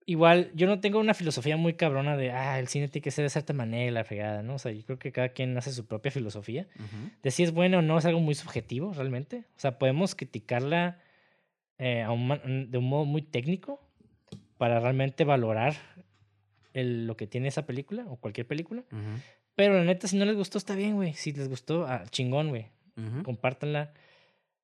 [0.05, 3.23] igual yo no tengo una filosofía muy cabrona de ah el cine tiene que ser
[3.23, 5.85] de cierta manera la fregada no o sea yo creo que cada quien hace su
[5.85, 7.11] propia filosofía Ujú.
[7.21, 10.99] de si es bueno o no es algo muy subjetivo realmente o sea podemos criticarla
[11.77, 13.79] eh, a un de un modo muy técnico
[14.61, 15.73] para realmente valorar
[16.73, 18.83] el- lo que tiene esa película o cualquier película
[19.55, 22.49] pero la neta si no les gustó está bien güey si les gustó ah, chingón
[22.49, 23.23] güey Ujú.
[23.23, 23.93] compártanla,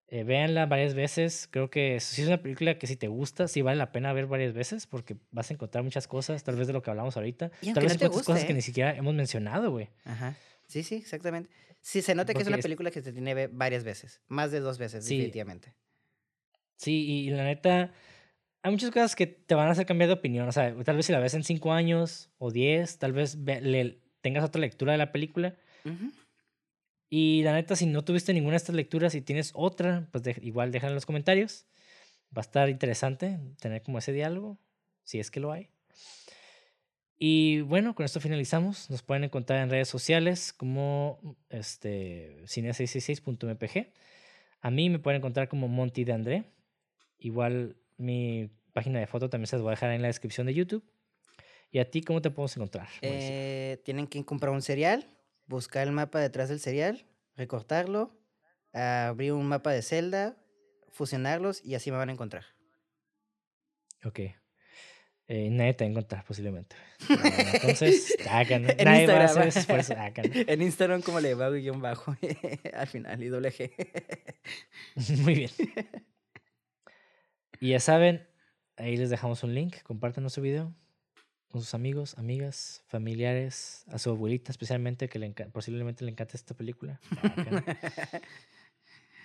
[0.10, 1.48] eh, véanla varias veces.
[1.50, 4.28] Creo que sí es una película que si te gusta, sí vale la pena ver
[4.28, 7.52] varias veces porque vas a encontrar muchas cosas, tal vez de lo que hablamos ahorita.
[7.62, 8.56] Y Tal vez no te cosas que ¿eh?
[8.56, 9.90] ni siquiera hemos mencionado, güey.
[10.04, 10.36] Ajá.
[10.68, 11.50] Sí, sí, exactamente.
[11.82, 14.22] Sí, se nota que es una es- película que se tiene que ver varias veces.
[14.28, 15.16] Más de dos veces, Sí.
[15.16, 15.74] definitivamente.
[16.76, 17.92] Sí, y, y la neta,
[18.68, 20.48] hay muchas cosas que te van a hacer cambiar de opinión.
[20.48, 23.62] O sea, tal vez si la ves en cinco años o diez, tal vez ve-
[23.62, 25.56] le- tengas otra lectura de la película.
[25.86, 26.12] Ujú.
[27.10, 30.38] Y la neta, si no tuviste ninguna de estas lecturas y tienes otra, pues de-
[30.42, 31.66] igual déjala en los comentarios.
[32.36, 34.60] Va a estar interesante tener como ese diálogo,
[35.04, 35.70] si es que lo hay.
[37.20, 38.90] Y bueno, con esto finalizamos.
[38.90, 43.92] Nos pueden encontrar en redes sociales como este, cine666.mpg.
[44.62, 46.44] A mí me pueden encontrar como Monty de André.
[47.18, 50.54] Igual mi página de foto también se las voy a dejar en la descripción de
[50.54, 50.84] YouTube.
[51.72, 52.88] ¿Y a ti cómo te podemos encontrar?
[53.02, 55.08] Eh, tienen que comprar un cereal,
[55.48, 57.04] buscar el mapa detrás del cereal,
[57.36, 58.16] recortarlo,
[58.74, 60.38] abrir un mapa de celda,
[60.92, 62.46] fusionarlos y así me van a encontrar.
[64.06, 64.20] Ok.
[65.28, 66.76] Eh, nadie te va a encontrar posiblemente.
[67.10, 68.68] Entonces, háganlo.
[68.86, 69.96] nadie va a hacer esfuerzo.
[69.98, 70.34] Háganlo.
[70.48, 72.16] En Instagram como le va guion bajo
[72.74, 73.72] al final y doble G.
[75.24, 75.50] Muy bien.
[77.60, 78.28] Y ya saben,
[78.78, 79.82] ahí les dejamos un link.
[79.84, 80.74] Compartan nuestro video
[81.50, 86.54] con sus amigos, amigas, familiares, a su abuelita especialmente, que le posiblemente le encante esta
[86.54, 87.00] película.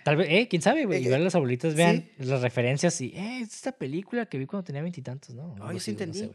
[0.03, 0.99] Tal vez, eh, quién sabe, güey.
[0.99, 4.65] Eh, Igual las abuelitas vean las referencias y, eh, es esta película que vi cuando
[4.65, 5.55] tenía veintitantos, ¿no?
[5.61, 6.29] Ay, sí entendí.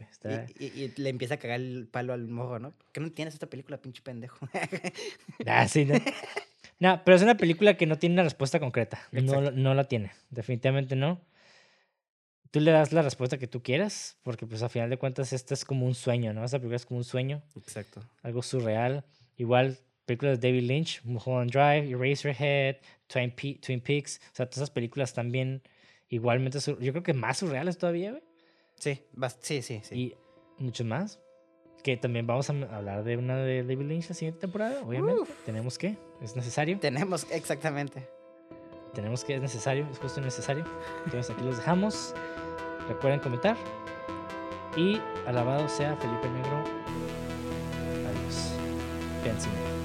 [0.59, 2.73] y, y, le empieza a cagar el palo al morro, ¿no?
[2.91, 4.47] ¿Qué no entiendes esta película, pinche pendejo?
[5.45, 5.95] ah, sí, ¿no?
[6.79, 8.99] no, pero es una película que no tiene una respuesta concreta.
[9.11, 10.13] No, no la tiene.
[10.31, 11.21] Definitivamente no.
[12.51, 15.53] Tú le das la respuesta que tú quieras, porque pues a final de cuentas esto
[15.53, 16.43] es como un sueño, ¿no?
[16.43, 17.43] Esta película es como un sueño.
[17.55, 18.01] Exacto.
[18.23, 19.05] Algo surreal.
[19.37, 24.71] Igual películas de David Lynch, Mulholland Drive, Eraserhead, Twin, Twin Peaks, o sea, todas esas
[24.71, 25.61] películas también
[26.09, 28.23] igualmente, yo creo que más surreales todavía, güey.
[28.79, 29.03] Sí,
[29.41, 29.95] sí, sí, sí.
[29.95, 30.15] Y
[30.57, 31.19] muchos más.
[31.83, 35.31] Que también vamos a hablar de una de David Lynch la siguiente temporada, obviamente.
[35.45, 36.79] Tenemos que, es necesario.
[36.79, 38.18] Tenemos, exactamente.
[38.93, 40.65] Tenemos que, es necesario, es justo necesario.
[41.05, 42.13] Entonces aquí los dejamos.
[42.87, 43.55] Recuerden comentar.
[44.75, 46.63] Y alabado sea Felipe Negro.
[48.07, 48.53] Adiós.
[49.23, 49.78] Pensing.